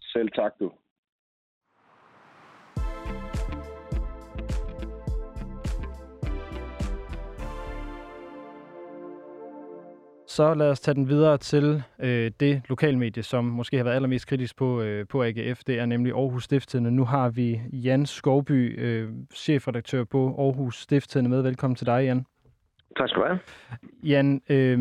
Selv 0.00 0.28
tak, 0.28 0.52
du. 0.60 0.72
Så 10.38 10.54
lad 10.54 10.70
os 10.70 10.80
tage 10.80 10.94
den 10.94 11.08
videre 11.08 11.38
til 11.38 11.82
øh, 11.98 12.30
det 12.40 12.62
lokalmedie, 12.68 13.22
som 13.22 13.44
måske 13.44 13.76
har 13.76 13.84
været 13.84 13.94
allermest 13.94 14.26
kritisk 14.26 14.56
på, 14.56 14.80
øh, 14.82 15.06
på 15.08 15.24
AGF. 15.24 15.64
Det 15.66 15.78
er 15.78 15.86
nemlig 15.86 16.12
Aarhus 16.12 16.44
Stiftstidende. 16.44 16.90
Nu 16.90 17.04
har 17.04 17.28
vi 17.30 17.60
Jan 17.72 18.06
Skovby, 18.06 18.80
øh, 18.80 19.08
chefredaktør 19.34 20.04
på 20.04 20.34
Aarhus 20.38 20.80
Stiftstidende 20.80 21.30
med. 21.30 21.42
Velkommen 21.42 21.74
til 21.74 21.86
dig, 21.86 22.04
Jan. 22.04 22.26
Tak 22.98 23.08
skal 23.08 23.22
du 23.22 23.26
have. 23.26 23.38
Jan, 24.02 24.40
øh, 24.48 24.78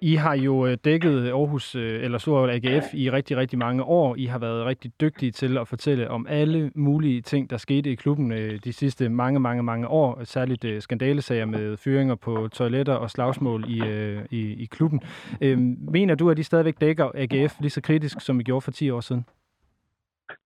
i 0.00 0.14
har 0.14 0.34
jo 0.36 0.66
øh, 0.66 0.76
dækket 0.84 1.22
øh, 1.22 1.28
Aarhus, 1.28 1.74
øh, 1.74 2.04
eller 2.04 2.18
Storhold 2.18 2.50
AGF, 2.50 2.94
i 2.94 3.10
rigtig, 3.10 3.36
rigtig 3.36 3.58
mange 3.58 3.82
år. 3.82 4.16
I 4.16 4.24
har 4.24 4.38
været 4.38 4.66
rigtig 4.66 4.92
dygtige 5.00 5.32
til 5.32 5.58
at 5.58 5.68
fortælle 5.68 6.10
om 6.10 6.26
alle 6.28 6.70
mulige 6.74 7.20
ting, 7.20 7.50
der 7.50 7.56
skete 7.56 7.90
i 7.90 7.94
klubben 7.94 8.30
de 8.64 8.72
sidste 8.72 9.08
mange, 9.08 9.40
mange, 9.40 9.62
mange 9.62 9.88
år. 9.88 10.24
Særligt 10.24 10.82
skandalesager 10.82 11.44
med 11.44 11.76
fyringer 11.76 12.14
på 12.14 12.48
toiletter 12.52 12.94
og 12.94 13.10
slagsmål 13.10 13.64
i, 13.68 13.82
i, 14.30 14.62
i 14.62 14.64
klubben. 14.70 15.00
Øhm, 15.42 15.76
mener 15.92 16.14
du, 16.14 16.30
at 16.30 16.38
I 16.38 16.42
stadigvæk 16.42 16.80
dækker 16.80 17.10
AGF 17.14 17.60
lige 17.60 17.70
så 17.70 17.82
kritisk, 17.82 18.20
som 18.20 18.40
I 18.40 18.42
gjorde 18.42 18.60
for 18.60 18.70
10 18.70 18.90
år 18.90 19.00
siden? 19.00 19.24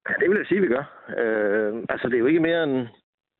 Ja, 0.08 0.14
det 0.20 0.30
vil 0.30 0.36
jeg 0.38 0.46
sige, 0.46 0.60
vi 0.60 0.66
gør. 0.66 0.84
Øh, 1.18 1.82
altså, 1.88 2.08
det 2.08 2.14
er 2.14 2.18
jo 2.18 2.26
ikke 2.26 2.40
mere 2.40 2.64
end 2.64 2.88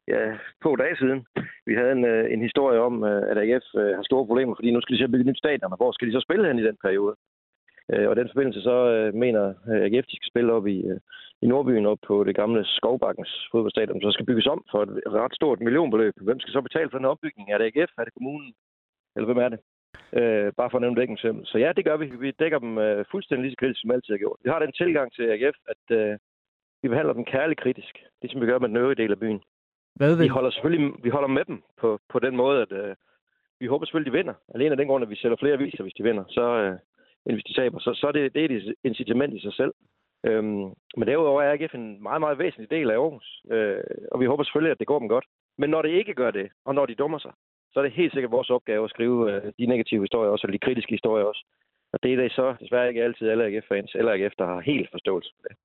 ja, 0.08 0.38
få 0.62 0.76
dage 0.76 0.96
siden. 0.96 1.26
Vi 1.66 1.74
havde 1.74 1.92
en, 1.92 2.04
øh, 2.04 2.32
en 2.32 2.42
historie 2.42 2.80
om, 2.80 3.04
øh, 3.04 3.22
at 3.30 3.38
AGF 3.38 3.66
øh, 3.76 3.96
har 3.96 4.02
store 4.02 4.26
problemer, 4.26 4.54
fordi 4.54 4.70
nu 4.70 4.80
skal 4.80 4.94
de 4.94 5.02
så 5.02 5.08
bygge 5.08 5.20
et 5.20 5.26
nyt 5.26 5.42
stadion, 5.44 5.72
og 5.72 5.76
hvor 5.76 5.92
skal 5.92 6.08
de 6.08 6.12
så 6.12 6.20
spille 6.20 6.46
hen 6.46 6.58
i 6.58 6.66
den 6.68 6.76
periode? 6.84 7.14
Øh, 7.92 8.08
og 8.08 8.12
i 8.16 8.20
den 8.20 8.28
forbindelse 8.32 8.62
så 8.62 8.76
øh, 8.94 9.14
mener 9.14 9.44
øh, 9.70 9.82
AGF, 9.86 10.06
de 10.10 10.16
skal 10.16 10.32
spille 10.32 10.52
op 10.52 10.66
i, 10.66 10.78
i 11.42 11.46
Nordbyen, 11.46 11.86
op 11.86 11.98
på 12.06 12.24
det 12.24 12.36
gamle 12.36 12.64
Skovbakkens 12.64 13.48
fodboldstadion, 13.52 14.00
som 14.00 14.10
så 14.10 14.14
skal 14.14 14.26
bygges 14.26 14.46
om 14.46 14.64
for 14.70 14.82
et 14.82 14.90
ret 15.06 15.34
stort 15.34 15.60
millionbeløb. 15.60 16.14
Hvem 16.20 16.40
skal 16.40 16.52
så 16.52 16.60
betale 16.60 16.90
for 16.90 16.98
den 16.98 17.12
opbygning? 17.12 17.50
Er 17.50 17.58
det 17.58 17.66
AGF? 17.66 17.92
Er 17.98 18.04
det 18.04 18.14
kommunen? 18.14 18.54
Eller 19.16 19.26
hvem 19.26 19.44
er 19.44 19.48
det? 19.48 19.60
Øh, 20.18 20.52
bare 20.58 20.70
for 20.70 20.78
at 20.78 20.82
nævne 20.82 20.96
det 20.96 21.10
eksempel. 21.10 21.46
Så 21.46 21.58
ja, 21.58 21.72
det 21.76 21.84
gør 21.84 21.96
vi. 21.96 22.06
Vi 22.24 22.30
dækker 22.30 22.58
dem 22.58 22.78
øh, 22.78 23.04
fuldstændig 23.10 23.42
lige 23.42 23.52
så 23.52 23.60
kritisk, 23.60 23.80
som 23.80 23.90
altid 23.90 24.12
har 24.14 24.18
gjort. 24.24 24.40
Vi 24.44 24.50
har 24.50 24.58
den 24.58 24.72
tilgang 24.72 25.12
til 25.12 25.24
AGF, 25.34 25.58
at 25.72 25.96
øh, 25.98 26.18
vi 26.82 26.88
behandler 26.88 27.12
dem 27.12 27.24
kærligt 27.24 27.60
kritisk, 27.60 27.94
ligesom 28.22 28.40
vi 28.40 28.46
gør 28.46 28.58
med 28.58 28.68
den 28.68 28.76
øvrige 28.76 29.02
del 29.02 29.12
af 29.12 29.18
byen. 29.18 29.40
Hvad 29.94 30.16
vil... 30.16 30.24
Vi 30.24 30.28
holder 30.28 30.50
selvfølgelig 30.50 30.92
vi 31.04 31.10
holder 31.10 31.28
med 31.28 31.44
dem 31.44 31.62
på, 31.80 31.98
på 32.08 32.18
den 32.18 32.36
måde, 32.36 32.62
at 32.62 32.72
øh, 32.72 32.96
vi 33.60 33.66
håber 33.66 33.84
selvfølgelig, 33.84 34.12
de 34.12 34.18
vinder. 34.18 34.34
Alene 34.54 34.70
af 34.70 34.76
den 34.76 34.88
grund, 34.88 35.02
at 35.04 35.10
vi 35.10 35.16
sælger 35.16 35.36
flere 35.36 35.54
aviser, 35.54 35.82
hvis 35.82 35.94
de 35.98 36.02
vinder, 36.02 36.24
så, 36.28 36.44
øh, 36.62 36.78
end 37.26 37.34
hvis 37.36 37.44
de 37.44 37.54
taber. 37.54 37.78
Så, 37.78 37.94
så 37.94 38.06
er 38.06 38.12
det, 38.12 38.34
det 38.34 38.40
er 38.44 38.56
et 38.56 38.74
incitament 38.84 39.34
i 39.34 39.40
sig 39.40 39.54
selv. 39.54 39.74
Øhm, 40.26 40.64
men 40.96 41.08
derudover 41.08 41.42
er 41.42 41.52
AGF 41.52 41.74
en 41.74 42.02
meget, 42.02 42.20
meget 42.20 42.38
væsentlig 42.38 42.70
del 42.70 42.90
af 42.90 42.94
Aarhus. 42.94 43.42
Øh, 43.50 43.84
og 44.12 44.20
vi 44.20 44.26
håber 44.26 44.44
selvfølgelig, 44.44 44.72
at 44.72 44.78
det 44.78 44.86
går 44.86 44.98
dem 44.98 45.08
godt. 45.08 45.26
Men 45.58 45.70
når 45.70 45.82
det 45.82 45.88
ikke 45.88 46.14
gør 46.14 46.30
det, 46.30 46.48
og 46.64 46.74
når 46.74 46.86
de 46.86 46.94
dummer 46.94 47.18
sig, 47.18 47.32
så 47.72 47.78
er 47.80 47.84
det 47.84 47.92
helt 47.92 48.12
sikkert 48.12 48.32
vores 48.32 48.50
opgave 48.50 48.84
at 48.84 48.90
skrive 48.90 49.32
øh, 49.32 49.52
de 49.58 49.66
negative 49.66 50.02
historier 50.02 50.30
også, 50.30 50.46
eller 50.46 50.58
de 50.58 50.66
kritiske 50.66 50.90
historier 50.90 51.24
også. 51.24 51.44
Og 51.92 51.98
det 52.02 52.12
er 52.12 52.16
det 52.16 52.32
så 52.32 52.54
desværre 52.60 52.88
ikke 52.88 53.04
altid 53.04 53.28
alle 53.28 53.44
AGF-fans 53.44 53.94
eller 53.94 54.12
AGF, 54.12 54.34
der 54.38 54.46
har 54.46 54.60
helt 54.60 54.90
forståelse 54.90 55.30
for 55.36 55.48
det 55.48 55.56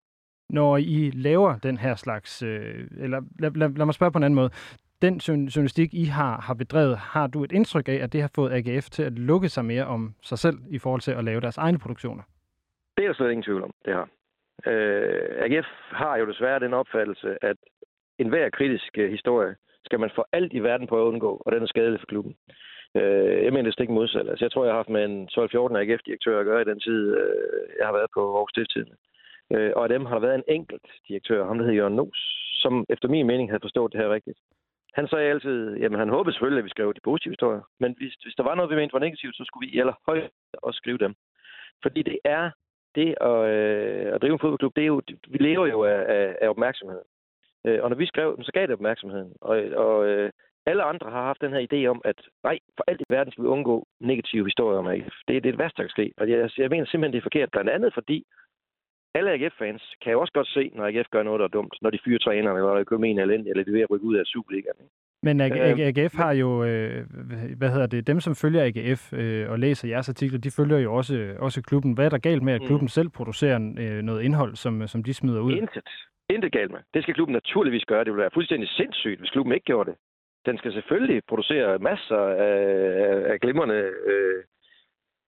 når 0.49 0.77
I 0.77 1.11
laver 1.13 1.59
den 1.63 1.77
her 1.77 1.95
slags, 1.95 2.43
øh, 2.43 2.87
eller 2.99 3.21
lad, 3.39 3.51
lad, 3.51 3.69
lad 3.69 3.85
mig 3.85 3.93
spørge 3.93 4.11
på 4.11 4.17
en 4.17 4.23
anden 4.23 4.35
måde. 4.35 4.49
den 5.01 5.17
journalistik, 5.17 5.93
I 5.93 6.03
har, 6.03 6.41
har 6.41 6.53
bedrevet, 6.53 6.97
har 6.97 7.27
du 7.27 7.43
et 7.43 7.51
indtryk 7.51 7.87
af, 7.89 7.99
at 8.03 8.13
det 8.13 8.21
har 8.21 8.31
fået 8.35 8.51
AGF 8.51 8.89
til 8.89 9.03
at 9.03 9.13
lukke 9.13 9.49
sig 9.49 9.65
mere 9.65 9.85
om 9.85 10.15
sig 10.21 10.37
selv 10.37 10.57
i 10.69 10.79
forhold 10.79 11.01
til 11.01 11.11
at 11.11 11.23
lave 11.23 11.41
deres 11.41 11.57
egne 11.57 11.79
produktioner? 11.79 12.23
Det 12.97 13.03
er 13.03 13.07
der 13.07 13.15
slet 13.15 13.31
ingen 13.31 13.43
tvivl 13.43 13.63
om, 13.63 13.71
det 13.85 13.93
har. 13.93 14.09
Øh, 14.65 15.43
AGF 15.45 15.67
har 15.91 16.17
jo 16.17 16.29
desværre 16.29 16.59
den 16.59 16.73
opfattelse, 16.73 17.37
at 17.41 17.57
enhver 18.19 18.49
kritisk 18.49 18.97
øh, 18.97 19.11
historie 19.11 19.55
skal 19.85 19.99
man 19.99 20.11
for 20.15 20.27
alt 20.37 20.53
i 20.53 20.59
verden 20.59 20.87
prøve 20.87 21.03
at 21.05 21.11
undgå, 21.11 21.31
og 21.45 21.51
den 21.51 21.63
er 21.63 21.67
skadelig 21.67 21.99
for 21.99 22.11
klubben. 22.13 22.33
Øh, 22.95 23.43
jeg 23.45 23.51
mener 23.53 23.69
det 23.69 23.73
stik 23.73 23.89
modsat. 23.89 24.29
Altså, 24.29 24.45
jeg 24.45 24.51
tror, 24.51 24.63
jeg 24.65 24.73
har 24.73 24.81
haft 24.81 24.95
med 24.97 25.03
en 25.05 25.17
12-14 25.31 25.77
AGF-direktør 25.81 26.39
at 26.39 26.45
gøre 26.45 26.61
i 26.61 26.69
den 26.71 26.79
tid, 26.79 27.01
øh, 27.21 27.63
jeg 27.79 27.85
har 27.87 27.93
været 27.97 28.11
på 28.13 28.21
Aarhus 28.35 28.51
Stiftstidende. 28.51 28.97
Øh, 29.53 29.71
og 29.75 29.83
af 29.83 29.89
dem 29.89 30.05
har 30.05 30.15
der 30.15 30.27
været 30.27 30.35
en 30.35 30.53
enkelt 30.57 30.87
direktør, 31.07 31.47
ham 31.47 31.57
der 31.57 31.65
hedder 31.65 31.77
Jørgen 31.77 31.95
Nos, 31.95 32.19
som 32.63 32.85
efter 32.89 33.07
min 33.07 33.27
mening 33.27 33.49
havde 33.49 33.63
forstået 33.63 33.93
det 33.93 34.01
her 34.01 34.13
rigtigt. 34.13 34.39
Han 34.93 35.07
sagde 35.07 35.29
altid, 35.29 35.77
jamen 35.77 35.99
han 35.99 36.09
håbede 36.09 36.33
selvfølgelig, 36.33 36.59
at 36.59 36.65
vi 36.65 36.69
skrev 36.69 36.93
de 36.93 36.99
positive 37.03 37.31
historier, 37.31 37.61
men 37.79 37.95
hvis, 37.97 38.13
hvis 38.13 38.35
der 38.35 38.43
var 38.43 38.55
noget, 38.55 38.71
vi 38.71 38.75
mente 38.75 38.93
var 38.93 38.99
negativt, 38.99 39.35
så 39.35 39.43
skulle 39.45 39.67
vi 39.67 39.73
i 39.73 39.79
allerhøjeste 39.79 40.35
også 40.53 40.77
skrive 40.77 40.97
dem. 40.97 41.15
Fordi 41.83 42.01
det 42.01 42.19
er 42.23 42.51
det 42.95 43.15
at, 43.21 43.39
øh, 43.55 44.13
at 44.13 44.21
drive 44.21 44.33
en 44.33 44.39
fodboldklub, 44.39 44.75
det 44.75 44.81
er 44.81 44.91
jo, 44.93 45.01
vi 45.27 45.37
lever 45.37 45.67
jo 45.67 45.83
af, 45.83 45.99
af, 46.17 46.35
af 46.41 46.47
opmærksomhed. 46.49 47.01
Øh, 47.65 47.79
og 47.83 47.89
når 47.89 47.97
vi 47.97 48.05
skrev 48.05 48.35
dem, 48.35 48.43
så 48.43 48.51
gav 48.51 48.67
det 48.67 48.73
opmærksomheden. 48.73 49.33
Og, 49.41 49.55
og 49.85 50.07
øh, 50.07 50.31
alle 50.65 50.83
andre 50.83 51.09
har 51.11 51.23
haft 51.23 51.41
den 51.41 51.53
her 51.53 51.67
idé 51.67 51.79
om, 51.93 52.01
at 52.05 52.19
nej, 52.43 52.59
for 52.77 52.83
alt 52.87 53.01
i 53.01 53.03
verden 53.09 53.31
skal 53.31 53.43
vi 53.43 53.49
undgå 53.49 53.87
negative 53.99 54.45
historier 54.45 54.79
om 54.79 54.87
AF. 54.87 55.15
Det, 55.27 55.27
det 55.27 55.37
er 55.37 55.41
det 55.41 55.57
værste, 55.57 55.77
der 55.77 55.83
kan 55.83 55.97
ske. 55.97 56.13
Og 56.17 56.29
jeg, 56.29 56.49
jeg 56.57 56.69
mener 56.69 56.85
simpelthen, 56.85 57.13
det 57.13 57.17
er 57.17 57.29
forkert. 57.29 57.51
Blandt 57.51 57.69
andet 57.69 57.93
fordi, 57.93 58.25
alle 59.18 59.32
AGF-fans 59.32 59.84
kan 60.03 60.11
jo 60.11 60.20
også 60.22 60.34
godt 60.34 60.47
se, 60.47 60.72
når 60.76 60.86
AGF 60.88 61.07
gør 61.11 61.24
noget, 61.24 61.39
der 61.39 61.45
er 61.45 61.55
dumt. 61.57 61.76
Når 61.82 61.89
de 61.89 61.99
fyrer 62.05 62.20
trænerne, 62.20 62.57
eller 62.59 62.74
økonomien 62.74 63.20
er 63.20 63.24
elendig, 63.24 63.49
eller 63.49 63.63
de 63.63 63.70
er 63.70 63.74
ved 63.74 63.82
at 63.82 63.91
rykke 63.91 64.05
ud 64.05 64.15
af 64.15 64.26
Superligaen. 64.26 64.80
ikke? 64.84 64.93
Men 65.24 65.41
AG- 65.41 65.59
Øh, 65.82 65.88
AGF 65.88 66.15
har 66.15 66.32
jo, 66.43 66.63
øh, 66.63 67.05
hvad 67.57 67.70
hedder 67.70 67.88
det, 67.88 68.07
dem 68.07 68.20
som 68.20 68.36
følger 68.36 68.63
AGF 68.68 69.13
øh, 69.13 69.51
og 69.51 69.59
læser 69.59 69.88
jeres 69.88 70.09
artikler, 70.09 70.39
de 70.39 70.51
følger 70.51 70.78
jo 70.80 70.93
også, 70.93 71.36
også 71.39 71.61
klubben. 71.61 71.93
Hvad 71.93 72.05
er 72.05 72.09
der 72.09 72.18
galt 72.30 72.43
med, 72.43 72.53
at 72.53 72.61
Mm. 72.61 72.68
klubben 72.68 72.88
selv 72.88 73.09
producerer 73.09 73.57
noget 74.01 74.22
indhold, 74.24 74.55
som, 74.55 74.88
som 74.88 75.03
de 75.03 75.13
smider 75.13 75.41
ud? 75.41 75.51
Intet. 75.53 75.89
Intet 76.30 76.51
galt 76.51 76.72
med. 76.72 76.80
Det 76.93 77.03
skal 77.03 77.13
klubben 77.13 77.34
naturligvis 77.34 77.86
gøre. 77.86 78.03
Det 78.03 78.11
ville 78.13 78.22
være 78.22 78.32
fuldstændig 78.34 78.70
sindssygt, 78.70 79.20
hvis 79.20 79.30
klubben 79.30 79.53
ikke 79.53 79.65
gjorde 79.65 79.89
det. 79.91 79.97
Den 80.45 80.57
skal 80.57 80.72
selvfølgelig 80.74 81.22
producere 81.30 81.80
masser 81.80 82.18
af, 82.18 82.57
af, 83.05 83.32
af 83.32 83.39
glimrende 83.39 83.80
øh, 84.11 84.43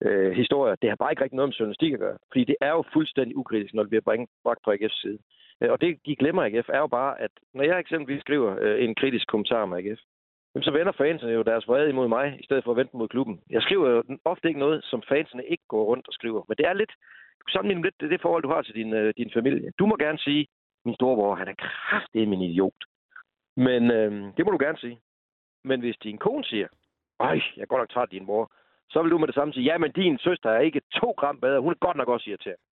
øh, 0.06 0.32
historier. 0.32 0.76
Det 0.76 0.90
har 0.90 0.96
bare 0.96 1.12
ikke 1.12 1.24
rigtig 1.24 1.36
noget 1.36 1.50
med 1.50 1.54
journalistik 1.60 1.94
at 1.94 2.00
gøre. 2.00 2.18
Fordi 2.32 2.44
det 2.44 2.56
er 2.62 2.70
jo 2.70 2.84
fuldstændig 2.94 3.38
ukritisk, 3.38 3.74
når 3.74 3.84
det 3.84 3.90
bliver 3.90 4.02
bragt 4.02 4.30
bragt 4.44 4.64
på 4.64 4.72
AGF's 4.72 5.02
side. 5.02 5.20
Øh, 5.62 5.72
Og 5.72 5.82
det, 5.82 6.00
de 6.06 6.16
glemmer 6.16 6.44
AGF, 6.44 6.70
er 6.70 6.80
jo 6.80 6.88
bare, 6.88 7.22
at 7.22 7.32
når 7.54 7.64
jeg 7.64 7.80
eksempelvis 7.80 8.22
skriver 8.22 8.58
øh, 8.62 8.84
en 8.84 8.96
kritisk 8.96 9.28
kommentar 9.28 9.62
om 9.62 9.74
AGF, 9.74 10.00
jamen, 10.56 10.64
så 10.64 10.72
vender 10.72 10.92
fansene 10.92 11.32
jo 11.32 11.42
deres 11.42 11.68
vrede 11.68 11.90
imod 11.90 12.08
mig, 12.08 12.38
i 12.40 12.44
stedet 12.44 12.64
for 12.64 12.72
at 12.72 12.78
vente 12.78 12.98
mod 12.98 13.08
klubben. 13.08 13.42
Jeg 13.50 13.62
skriver 13.62 13.90
jo 13.90 14.04
ofte 14.26 14.48
ikke 14.48 14.60
noget, 14.60 14.84
som 14.84 15.02
fansene 15.10 15.46
ikke 15.46 15.64
går 15.68 15.84
rundt 15.84 16.08
og 16.08 16.14
skriver. 16.14 16.44
Men 16.48 16.58
det 16.58 16.66
er 16.66 16.74
lidt, 16.74 16.92
sammenlignet 17.50 17.86
lidt 17.86 18.02
det, 18.02 18.10
det 18.12 18.22
forhold, 18.22 18.44
du 18.44 18.50
har 18.50 18.62
til 18.62 18.76
din, 18.76 18.94
øh, 18.94 19.14
din 19.18 19.32
familie. 19.34 19.72
Du 19.80 19.86
må 19.86 19.96
gerne 20.00 20.20
sige, 20.20 20.48
min 20.86 20.96
storebror, 20.96 21.36
han 21.36 21.48
er 21.48 21.54
kraftig 21.58 22.28
min 22.28 22.42
idiot. 22.42 22.82
Men 23.58 23.92
øh, 23.92 24.12
det 24.38 24.46
må 24.46 24.52
du 24.52 24.58
gerne 24.62 24.78
sige. 24.78 25.00
Men 25.64 25.80
hvis 25.80 25.98
din 26.04 26.18
kone 26.18 26.44
siger, 26.44 26.68
ej, 27.20 27.42
jeg 27.56 27.62
er 27.62 27.66
godt 27.66 27.82
nok 27.82 27.90
træt 27.90 28.02
af 28.02 28.10
din 28.10 28.26
mor, 28.26 28.52
så 28.90 29.02
vil 29.02 29.12
du 29.12 29.18
med 29.18 29.28
det 29.28 29.36
samme 29.36 29.54
sige, 29.54 29.70
ja, 29.72 29.78
men 29.78 29.92
din 29.92 30.18
søster 30.18 30.50
er 30.50 30.60
ikke 30.60 30.82
to 31.02 31.10
gram 31.12 31.40
bedre, 31.40 31.60
hun 31.62 31.74
er 31.74 31.86
godt 31.86 31.98
nok 31.98 32.08
også 32.08 32.30
irriterende. 32.30 32.64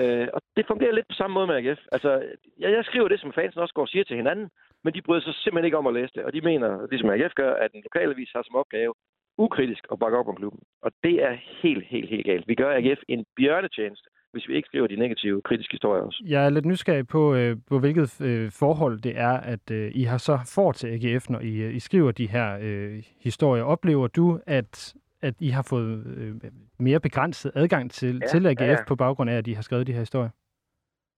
Øh, 0.00 0.28
og 0.34 0.40
det 0.56 0.64
fungerer 0.66 0.92
lidt 0.92 1.08
på 1.08 1.14
samme 1.14 1.34
måde 1.34 1.46
med 1.46 1.56
AGF. 1.56 1.80
Altså, 1.92 2.10
jeg, 2.58 2.70
jeg 2.72 2.84
skriver 2.84 3.08
det, 3.08 3.20
som 3.20 3.32
fansen 3.32 3.60
også 3.60 3.74
går 3.74 3.82
og 3.82 3.88
siger 3.88 4.04
til 4.04 4.16
hinanden, 4.16 4.48
men 4.84 4.94
de 4.94 5.02
bryder 5.02 5.22
sig 5.22 5.34
simpelthen 5.34 5.64
ikke 5.64 5.78
om 5.82 5.86
at 5.86 5.94
læse 5.94 6.12
det. 6.14 6.24
Og 6.24 6.32
de 6.32 6.40
mener, 6.40 6.86
ligesom 6.90 7.10
AGF 7.10 7.34
gør, 7.34 7.52
at 7.54 7.70
en 7.74 7.82
lokalavis 7.82 8.32
har 8.34 8.42
som 8.42 8.56
opgave 8.56 8.94
ukritisk 9.38 9.86
at 9.92 9.98
bakke 9.98 10.18
op 10.18 10.28
om 10.28 10.36
klubben. 10.36 10.60
Og 10.82 10.90
det 11.02 11.22
er 11.22 11.36
helt, 11.62 11.84
helt, 11.84 12.10
helt 12.10 12.26
galt. 12.26 12.48
Vi 12.48 12.54
gør 12.54 12.76
AGF 12.76 13.00
en 13.08 13.24
bjørnetjeneste, 13.36 14.08
hvis 14.32 14.48
vi 14.48 14.54
ikke 14.56 14.66
skriver 14.66 14.86
de 14.86 14.96
negative, 14.96 15.42
kritiske 15.42 15.72
historier 15.72 16.02
også. 16.02 16.22
Jeg 16.26 16.46
er 16.46 16.50
lidt 16.50 16.64
nysgerrig 16.64 17.08
på, 17.08 17.34
øh, 17.34 17.56
på 17.68 17.78
hvilket 17.78 18.20
øh, 18.20 18.50
forhold 18.50 19.00
det 19.00 19.18
er, 19.18 19.36
at 19.40 19.70
øh, 19.70 19.90
I 19.94 20.02
har 20.02 20.18
så 20.18 20.38
får 20.54 20.72
til 20.72 20.88
AGF, 20.88 21.30
når 21.30 21.40
I, 21.40 21.54
øh, 21.62 21.74
I 21.74 21.80
skriver 21.80 22.12
de 22.12 22.26
her 22.26 22.58
øh, 22.62 23.02
historier. 23.20 23.64
Oplever 23.64 24.06
du, 24.06 24.40
at, 24.46 24.94
at 25.28 25.34
I 25.40 25.48
har 25.48 25.66
fået 25.70 25.92
øh, 26.16 26.34
mere 26.78 27.00
begrænset 27.00 27.52
adgang 27.54 27.90
til, 27.90 28.14
Ja, 28.22 28.26
til 28.26 28.46
AGF 28.46 28.60
ja, 28.60 28.70
ja. 28.70 28.76
på 28.88 28.96
baggrund 28.96 29.30
af, 29.30 29.36
at 29.36 29.46
I 29.46 29.52
har 29.52 29.62
skrevet 29.62 29.86
de 29.86 29.92
her 29.92 30.00
historier? 30.00 30.30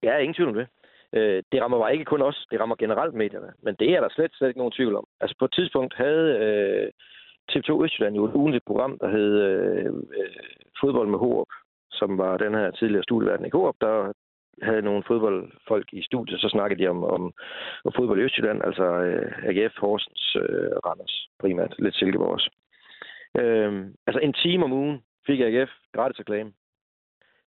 Ja, 0.03 0.19
ingen 0.19 0.35
tvivl 0.35 0.49
om 0.49 0.55
det. 0.55 0.69
Øh, 1.13 1.43
det 1.53 1.63
rammer 1.63 1.79
bare 1.79 1.93
ikke 1.93 2.05
kun 2.05 2.23
os, 2.23 2.47
det 2.51 2.61
rammer 2.61 2.77
generelt 2.77 3.15
medierne. 3.15 3.51
Men 3.63 3.75
det 3.81 3.91
er 3.91 4.01
der 4.01 4.09
slet, 4.09 4.31
slet 4.35 4.49
ikke 4.49 4.59
nogen 4.59 4.77
tvivl 4.79 4.97
om. 4.97 5.07
Altså 5.21 5.37
på 5.39 5.45
et 5.45 5.53
tidspunkt 5.53 5.95
havde 5.95 6.27
øh, 6.45 6.89
TV2 7.53 7.85
Østjylland 7.85 8.15
jo 8.17 8.25
et 8.25 8.35
ugenligt 8.35 8.65
program, 8.65 8.99
der 9.01 9.09
hed 9.11 9.33
øh, 9.43 9.87
øh, 10.19 10.37
Fodbold 10.81 11.09
med 11.09 11.19
Håb, 11.19 11.49
som 11.91 12.19
var 12.19 12.37
den 12.37 12.55
her 12.55 12.71
tidligere 12.71 13.03
studieverden 13.03 13.47
i 13.47 13.51
Håb, 13.53 13.77
der 13.81 14.13
havde 14.63 14.83
nogle 14.83 15.03
fodboldfolk 15.07 15.89
i 15.93 16.03
studiet, 16.03 16.41
så 16.41 16.49
snakkede 16.49 16.83
de 16.83 16.89
om, 16.89 17.05
om, 17.05 17.33
om 17.85 17.93
fodbold 17.97 18.21
i 18.21 18.23
Østjylland, 18.23 18.65
altså 18.65 18.85
øh, 18.85 19.33
AGF, 19.49 19.75
Horsens, 19.79 20.37
øh, 20.37 20.71
Randers 20.87 21.29
primært, 21.41 21.75
lidt 21.79 21.97
Silkeborg 21.97 22.33
også. 22.33 22.51
Øh, 23.39 23.87
altså 24.07 24.21
en 24.21 24.33
time 24.33 24.65
om 24.65 24.73
ugen 24.73 25.03
fik 25.27 25.41
AGF 25.41 25.71
gratis 25.93 26.21
reklame. 26.21 26.53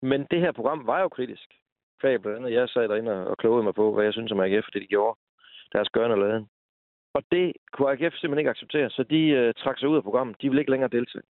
Men 0.01 0.27
det 0.31 0.39
her 0.39 0.51
program 0.51 0.87
var 0.87 1.01
jo 1.01 1.07
kritisk 1.09 1.53
kvæg 2.01 2.21
blandt 2.21 2.37
andet. 2.37 2.53
Jeg 2.53 2.69
sad 2.69 2.87
derinde 2.89 3.27
og 3.27 3.37
klogede 3.37 3.63
mig 3.63 3.75
på, 3.75 3.93
hvad 3.93 4.03
jeg 4.03 4.13
synes 4.13 4.31
om 4.31 4.39
AGF, 4.39 4.67
det 4.73 4.81
de 4.81 4.87
gjorde. 4.87 5.19
Deres 5.73 5.89
gørne 5.89 6.13
og 6.13 6.19
laden. 6.19 6.47
Og 7.13 7.23
det 7.31 7.53
kunne 7.71 7.91
AGF 7.91 8.13
simpelthen 8.15 8.39
ikke 8.39 8.49
acceptere, 8.49 8.89
så 8.89 9.03
de 9.03 9.27
øh, 9.27 9.53
trak 9.53 9.79
sig 9.79 9.89
ud 9.89 9.95
af 9.97 10.03
programmet. 10.03 10.41
De 10.41 10.49
ville 10.49 10.61
ikke 10.61 10.71
længere 10.71 10.89
deltage. 10.89 11.23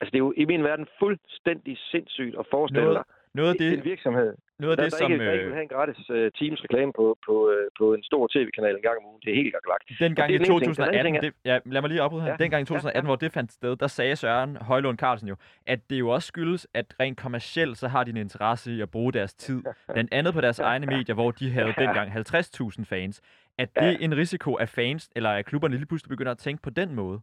Altså, 0.00 0.10
det 0.10 0.14
er 0.14 0.24
jo 0.28 0.34
i 0.36 0.44
min 0.44 0.64
verden 0.64 0.86
fuldstændig 0.98 1.78
sindssygt 1.78 2.38
at 2.38 2.46
forestille 2.50 2.84
Noget- 2.84 2.96
dig 3.06 3.13
Noget 3.34 3.48
af 3.50 3.54
en 3.54 3.72
det, 3.78 3.84
virksomhed, 3.84 4.34
noget 4.58 4.72
af 4.72 4.76
der, 4.76 4.84
det 4.84 4.92
der, 4.92 4.98
som... 4.98 5.12
ikke, 5.12 5.24
der 5.24 5.32
ikke 5.32 5.42
øh, 5.42 5.46
vil 5.48 5.54
have 5.54 5.62
en 5.62 5.68
gratis 5.68 6.10
uh, 6.10 6.16
teams 6.16 6.58
reklame 6.64 6.92
på, 6.92 7.18
på, 7.26 7.34
uh, 7.48 7.54
på 7.78 7.94
en 7.94 8.02
stor 8.02 8.28
tv-kanal 8.34 8.74
en 8.76 8.82
gang 8.82 8.96
om 8.98 9.04
ugen. 9.10 9.20
Det 9.24 9.30
er 9.32 9.34
helt. 9.42 9.54
Dengang 10.00 10.30
i 10.30 10.34
er 10.34 10.38
den. 10.38 10.46
Den 10.46 10.52
anden 10.52 10.74
2018, 10.74 11.04
ting 11.04 11.16
er- 11.16 11.20
det, 11.20 11.32
ja, 11.44 11.58
lad 11.74 11.80
mig 11.80 11.90
lige 11.90 12.00
afbryde 12.02 12.22
her. 12.22 12.30
Ja, 12.30 12.36
Dengang 12.36 12.60
i 12.60 12.64
ja, 12.64 12.64
2018, 12.64 13.04
ja. 13.04 13.08
hvor 13.08 13.16
det 13.16 13.32
fandt 13.32 13.52
sted, 13.52 13.76
der 13.76 13.86
sagde 13.86 14.16
Søren 14.16 14.56
Højlund 14.56 14.98
Carlsen 14.98 15.28
jo, 15.28 15.36
at 15.66 15.80
det 15.90 15.98
jo 15.98 16.08
også 16.08 16.26
skyldes, 16.26 16.66
at 16.74 16.86
rent 17.00 17.18
kommercielt, 17.18 17.78
så 17.78 17.88
har 17.88 18.04
de 18.04 18.10
en 18.10 18.16
interesse 18.16 18.72
i 18.72 18.80
at 18.80 18.90
bruge 18.90 19.12
deres 19.12 19.34
tid. 19.34 19.62
Blandt 19.94 20.14
andet 20.14 20.34
på 20.34 20.40
deres 20.40 20.58
egne 20.58 20.86
medier, 20.86 21.14
hvor 21.14 21.30
de 21.30 21.50
havde 21.50 21.72
dengang 21.78 22.10
50.000 22.12 22.84
fans. 22.84 23.20
Er 23.58 23.64
det 23.64 23.92
Ja. 23.92 23.96
en 24.00 24.16
risiko, 24.16 24.54
at 24.54 24.68
fans 24.68 25.10
eller 25.16 25.30
at 25.30 25.46
klubberne 25.46 25.76
lige 25.76 25.86
pludselig 25.86 26.08
begynder 26.08 26.32
at 26.32 26.38
tænke 26.38 26.62
på 26.62 26.70
den 26.70 26.94
måde? 26.94 27.20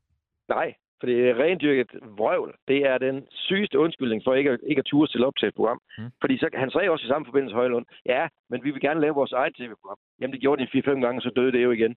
Nej, 0.50 0.74
for 1.02 1.08
det 1.08 1.30
er 1.30 1.40
rendyrket 1.44 1.92
vrøvl. 2.18 2.52
Det 2.68 2.80
er 2.92 2.98
den 2.98 3.28
sygeste 3.32 3.80
undskyldning 3.80 4.22
for 4.24 4.34
ikke 4.34 4.52
at, 4.52 4.60
ikke 4.70 4.80
at 4.80 4.86
ture 4.86 5.08
stille 5.08 5.28
op 5.28 5.38
til 5.40 5.48
et 5.48 5.56
program. 5.56 5.80
Mm. 5.98 6.10
Fordi 6.22 6.38
så, 6.38 6.50
han 6.54 6.72
sagde 6.72 6.90
også 6.90 7.06
i 7.06 7.08
samme 7.08 7.26
forbindelse 7.26 7.56
Højlund, 7.56 7.86
ja, 8.06 8.28
men 8.50 8.64
vi 8.64 8.72
vil 8.72 8.82
gerne 8.82 9.02
lave 9.02 9.14
vores 9.14 9.32
eget 9.32 9.56
tv-program. 9.56 9.98
Jamen 10.20 10.34
det 10.34 10.42
gjorde 10.42 10.62
de 10.62 10.82
4-5 10.92 11.00
gange, 11.06 11.22
så 11.22 11.30
døde 11.36 11.52
det 11.52 11.64
jo 11.64 11.72
igen. 11.72 11.96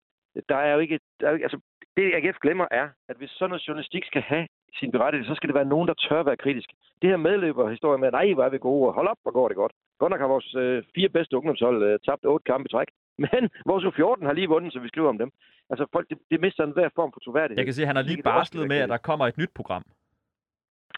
Der 0.49 0.57
er 0.57 0.73
jo 0.73 0.79
ikke, 0.79 1.01
der 1.21 1.27
er 1.27 1.31
jo 1.31 1.35
ikke 1.35 1.45
altså, 1.45 1.61
det 1.97 2.15
AGF 2.15 2.39
glemmer 2.43 2.67
er, 2.71 2.89
at 3.09 3.17
hvis 3.17 3.31
sådan 3.31 3.51
noget 3.51 3.69
journalistik 3.69 4.05
skal 4.05 4.23
have 4.23 4.47
sin 4.79 4.91
berettigelse, 4.91 5.29
så 5.29 5.35
skal 5.35 5.49
det 5.49 5.55
være 5.55 5.73
nogen, 5.75 5.89
der 5.89 5.95
tør 5.95 6.23
være 6.23 6.37
kritisk. 6.37 6.69
Det 7.03 7.11
her 7.11 7.17
medløber 7.17 7.71
historie 7.71 7.99
med, 7.99 8.11
nej, 8.11 8.33
hvor 8.33 8.45
er 8.45 8.49
vi 8.49 8.59
gode, 8.59 8.93
hold 8.93 9.09
op, 9.09 9.19
hvor 9.23 9.31
går 9.31 9.49
det 9.49 9.57
godt. 9.57 9.73
Godt 9.99 10.11
nok 10.11 10.21
har 10.21 10.29
vores 10.29 10.55
øh, 10.55 10.83
fire 10.95 11.09
bedste 11.09 11.37
ungdomshold 11.37 11.83
øh, 11.83 11.99
tabt 12.07 12.25
otte 12.25 12.45
kampe 12.45 12.67
i 12.69 12.73
træk, 12.73 12.89
men 13.27 13.43
vores 13.67 13.85
U14 13.85 14.27
har 14.27 14.33
lige 14.33 14.49
vundet, 14.49 14.73
så 14.73 14.79
vi 14.81 14.89
skriver 14.89 15.09
om 15.09 15.19
dem. 15.19 15.31
Altså 15.71 15.87
folk, 15.93 16.09
det, 16.11 16.19
det 16.31 16.41
mister 16.41 16.65
en 16.65 16.73
hver 16.73 16.89
form 16.95 17.13
for 17.13 17.21
troværdighed. 17.21 17.59
Jeg 17.59 17.67
kan 17.67 17.75
se, 17.75 17.83
at 17.83 17.87
han 17.87 17.97
har 17.97 18.03
lige 18.03 18.23
barslet 18.23 18.69
med, 18.69 18.77
at 18.77 18.89
der 18.89 18.97
kommer 18.97 19.27
et 19.27 19.39
nyt 19.39 19.53
program. 19.55 19.85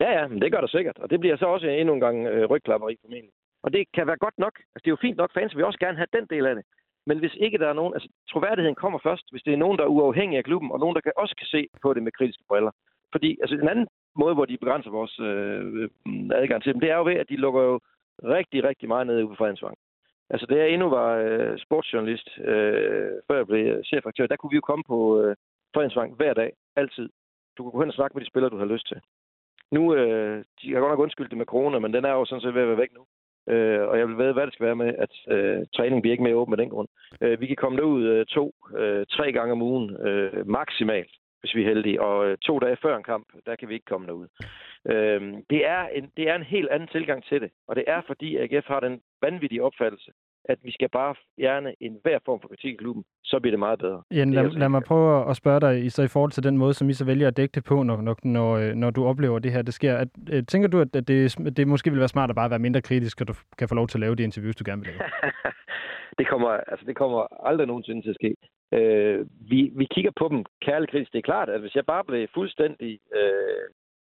Ja, 0.01 0.11
ja, 0.19 0.29
men 0.29 0.41
det 0.43 0.53
gør 0.53 0.61
der 0.61 0.67
sikkert. 0.67 0.99
Og 0.99 1.11
det 1.11 1.21
bliver 1.21 1.37
så 1.37 1.47
også 1.47 1.67
endnu 1.67 1.95
en 1.95 2.01
gang 2.01 2.27
øh, 2.27 2.45
rygklapperi 2.51 2.97
formentlig. 3.01 3.33
Og 3.63 3.73
det 3.73 3.83
kan 3.95 4.07
være 4.07 4.17
godt 4.17 4.39
nok. 4.39 4.55
Altså, 4.59 4.83
det 4.85 4.91
er 4.91 4.97
jo 4.97 5.05
fint 5.07 5.17
nok, 5.17 5.33
fans 5.35 5.57
vil 5.57 5.65
også 5.65 5.79
gerne 5.79 5.97
have 5.97 6.17
den 6.17 6.27
del 6.31 6.47
af 6.47 6.55
det. 6.55 6.65
Men 7.07 7.19
hvis 7.19 7.35
ikke 7.35 7.59
der 7.59 7.69
er 7.69 7.73
nogen... 7.73 7.95
Altså, 7.95 8.09
troværdigheden 8.31 8.75
kommer 8.75 8.99
først, 9.03 9.31
hvis 9.31 9.43
det 9.43 9.53
er 9.53 9.57
nogen, 9.57 9.79
der 9.79 9.85
er 9.85 9.95
uafhængige 9.97 10.39
af 10.39 10.45
klubben, 10.45 10.73
og 10.73 10.79
nogen, 10.81 10.95
der 10.95 11.01
kan, 11.01 11.13
også 11.17 11.35
kan 11.39 11.47
se 11.47 11.69
på 11.83 11.95
det 11.95 12.03
med 12.03 12.13
kritiske 12.13 12.45
briller. 12.49 12.71
Fordi 13.17 13.39
altså, 13.43 13.55
en 13.57 13.69
anden 13.69 13.89
måde, 14.23 14.35
hvor 14.35 14.45
de 14.45 14.63
begrænser 14.63 14.91
vores 14.91 15.15
øh, 15.21 15.89
adgang 16.41 16.63
til 16.63 16.73
dem, 16.73 16.81
det 16.81 16.91
er 16.91 16.97
jo 16.97 17.05
ved, 17.05 17.15
at 17.15 17.29
de 17.29 17.37
lukker 17.37 17.63
jo 17.63 17.81
rigtig, 18.37 18.65
rigtig 18.65 18.89
meget 18.89 19.07
ned 19.07 19.17
ude 19.23 19.29
på 19.29 19.35
Fredensvang. 19.35 19.77
Altså, 20.31 20.47
da 20.47 20.55
jeg 20.55 20.69
endnu 20.71 20.89
var 20.89 21.11
øh, 21.17 21.59
sportsjournalist, 21.59 22.29
øh, 22.39 23.11
før 23.27 23.37
jeg 23.37 23.47
blev 23.47 23.85
chefredaktør, 23.85 24.27
der 24.27 24.37
kunne 24.37 24.51
vi 24.51 24.61
jo 24.61 24.69
komme 24.71 24.85
på 24.87 25.21
øh, 25.21 25.37
Fredensvang 25.75 26.15
hver 26.15 26.35
dag, 26.35 26.53
altid. 26.77 27.09
Du 27.57 27.63
kunne 27.63 27.73
gå 27.73 27.81
hen 27.81 27.89
og 27.89 27.99
snakke 27.99 28.15
med 28.15 28.23
de 28.23 28.31
spillere, 28.31 28.51
du 28.51 28.57
havde 28.57 28.73
lyst 28.75 28.89
til. 28.89 29.01
Nu, 29.73 29.95
øh, 29.95 30.45
de 30.63 30.73
har 30.73 30.81
godt 30.81 30.93
nok 30.93 31.05
undskyldt 31.05 31.31
det 31.31 31.39
med 31.39 31.53
corona, 31.53 31.79
men 31.79 31.93
den 31.95 32.05
er 32.05 32.13
jo 32.13 32.25
sådan 32.25 32.43
set 32.43 32.55
ved 32.55 32.63
at 32.63 32.69
være 32.69 32.83
væk 32.85 32.95
nu. 32.95 33.05
Øh, 33.53 33.89
og 33.89 33.99
jeg 33.99 34.09
vil 34.09 34.19
ved, 34.19 34.33
hvad 34.33 34.47
det 34.47 34.55
skal 34.55 34.67
være 34.67 34.83
med, 34.85 34.95
at 35.05 35.15
øh, 35.35 35.67
træning 35.77 36.03
bliver 36.03 36.13
ikke 36.13 36.25
mere 36.25 36.41
åben 36.41 36.55
af 36.55 36.59
den 36.59 36.71
grund. 36.71 36.89
Øh, 37.21 37.41
vi 37.41 37.47
kan 37.47 37.57
komme 37.57 37.79
derud 37.79 38.03
øh, 38.05 38.27
to, 38.27 38.55
øh, 38.77 39.07
tre 39.07 39.33
gange 39.33 39.53
om 39.53 39.63
ugen, 39.63 40.07
øh, 40.07 40.49
maksimalt, 40.49 41.11
hvis 41.41 41.55
vi 41.55 41.63
er 41.63 41.69
heldige. 41.69 42.03
Og 42.03 42.27
øh, 42.27 42.39
to 42.39 42.59
dage 42.59 42.77
før 42.83 42.97
en 42.97 43.03
kamp, 43.03 43.27
der 43.47 43.57
kan 43.57 43.69
vi 43.69 43.75
ikke 43.75 43.91
komme 43.93 44.07
derud. 44.07 44.29
Øh, 44.93 45.21
det, 45.51 45.67
er 45.67 45.83
en, 45.89 46.11
det 46.17 46.29
er 46.31 46.35
en 46.35 46.43
helt 46.43 46.69
anden 46.69 46.89
tilgang 46.89 47.25
til 47.25 47.41
det. 47.41 47.51
Og 47.69 47.77
det 47.77 47.85
er, 47.87 48.01
fordi 48.07 48.37
AGF 48.37 48.67
har 48.67 48.81
den 48.81 49.01
vanvittige 49.23 49.63
opfattelse, 49.63 50.11
at 50.49 50.59
vi 50.63 50.73
skal 50.73 50.89
bare 50.89 51.15
fjerne 51.37 51.75
enhver 51.81 52.19
form 52.25 52.41
for 52.41 52.49
kritik 52.49 52.73
i 52.75 52.77
klubben, 52.77 53.05
så 53.25 53.41
bliver 53.41 53.53
det 53.53 53.59
meget 53.59 53.79
bedre. 53.79 54.03
Jan, 54.11 54.33
lad, 54.33 54.51
lad 54.51 54.69
mig 54.69 54.83
prøve 54.83 55.31
at 55.31 55.37
spørge 55.37 55.61
dig 55.61 55.85
i, 55.85 55.89
så 55.89 56.03
i 56.03 56.09
forhold 56.09 56.33
til 56.33 56.43
den 56.43 56.59
måde, 56.59 56.75
som 56.75 56.89
I 56.89 56.93
så 56.93 57.05
vælger 57.05 57.29
at 57.29 57.37
dække 57.37 57.53
det 57.53 57.65
på, 57.65 57.83
når, 57.83 58.01
når, 58.01 58.17
når, 58.25 58.57
øh, 58.57 58.75
når 58.75 58.91
du 58.91 59.07
oplever 59.07 59.39
det 59.39 59.53
her, 59.53 59.63
det 59.63 59.75
sker. 59.75 59.97
At, 59.97 60.09
øh, 60.33 60.45
tænker 60.47 60.69
du, 60.69 60.81
at, 60.81 60.97
at 60.97 61.09
det, 61.09 61.39
det 61.57 61.69
måske 61.69 61.91
vil 61.91 61.99
være 61.99 62.09
smart 62.09 62.31
at 62.31 62.37
bare 62.37 62.51
være 62.51 62.59
mindre 62.59 62.83
kritisk, 62.83 63.21
og 63.21 63.29
du 63.29 63.35
kan 63.59 63.69
få 63.69 63.75
lov 63.75 63.87
til 63.89 63.99
at 63.99 64.01
lave 64.01 64.15
de 64.15 64.23
interviews, 64.23 64.57
du 64.57 64.65
gerne 64.67 64.83
vil 64.83 64.91
lave? 64.91 65.01
det, 66.19 66.29
kommer, 66.29 66.49
altså, 66.49 66.85
det 66.87 66.97
kommer 66.97 67.47
aldrig 67.49 67.67
nogensinde 67.67 68.03
til 68.03 68.11
at 68.11 68.21
ske. 68.21 68.37
Øh, 68.77 69.27
vi, 69.51 69.61
vi 69.81 69.87
kigger 69.95 70.13
på 70.21 70.29
dem 70.29 70.45
kærligt. 70.67 71.13
Det 71.13 71.19
er 71.19 71.31
klart, 71.33 71.49
at 71.49 71.61
hvis 71.61 71.75
jeg 71.75 71.87
bare 71.87 72.05
blev 72.05 72.29
fuldstændig 72.35 72.99
øh, 73.19 73.67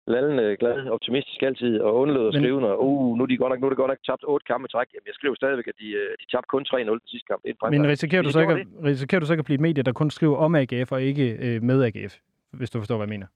lallende, 0.08 0.58
glad, 0.62 0.88
optimistisk 0.98 1.42
altid, 1.42 1.80
og 1.80 1.96
undlod 1.96 2.28
at 2.28 2.34
skrive, 2.34 2.62
når 2.62 2.76
uh, 2.76 3.18
nu, 3.18 3.24
er 3.24 3.28
de 3.28 3.38
godt 3.38 3.52
nok, 3.52 3.60
nu 3.60 3.66
er 3.66 3.70
det 3.70 3.78
godt 3.78 3.92
nok 3.94 4.04
tabt 4.10 4.24
otte 4.28 4.46
kampe 4.52 4.68
træk, 4.68 4.88
jamen 4.94 5.08
jeg 5.08 5.16
skriver 5.20 5.36
stadigvæk, 5.36 5.68
at 5.68 5.78
de, 5.80 5.90
øh, 6.02 6.12
de 6.22 6.26
tabte 6.32 6.48
kun 6.48 6.66
3-0 6.68 6.76
til 6.76 7.10
sidste 7.14 7.28
kamp. 7.28 7.42
Det 7.44 7.56
er 7.62 7.68
en 7.68 7.82
Men 7.82 7.88
risikerer 7.88 8.22
du, 8.22 8.32
så 8.32 8.40
de 8.40 8.60
ikke, 8.60 8.66
risikerer 8.84 9.20
du 9.20 9.26
så 9.26 9.34
ikke 9.34 9.46
at 9.46 9.46
blive 9.46 9.60
et 9.62 9.66
medie, 9.68 9.84
der 9.84 9.92
kun 9.92 10.10
skriver 10.10 10.38
om 10.38 10.56
AGF 10.56 10.92
og 10.92 11.02
ikke 11.02 11.26
øh, 11.46 11.64
med 11.64 11.84
AGF, 11.84 12.14
hvis 12.54 12.70
du 12.70 12.78
forstår, 12.80 12.98
hvad 12.98 13.08
jeg 13.08 13.14
mener? 13.16 13.28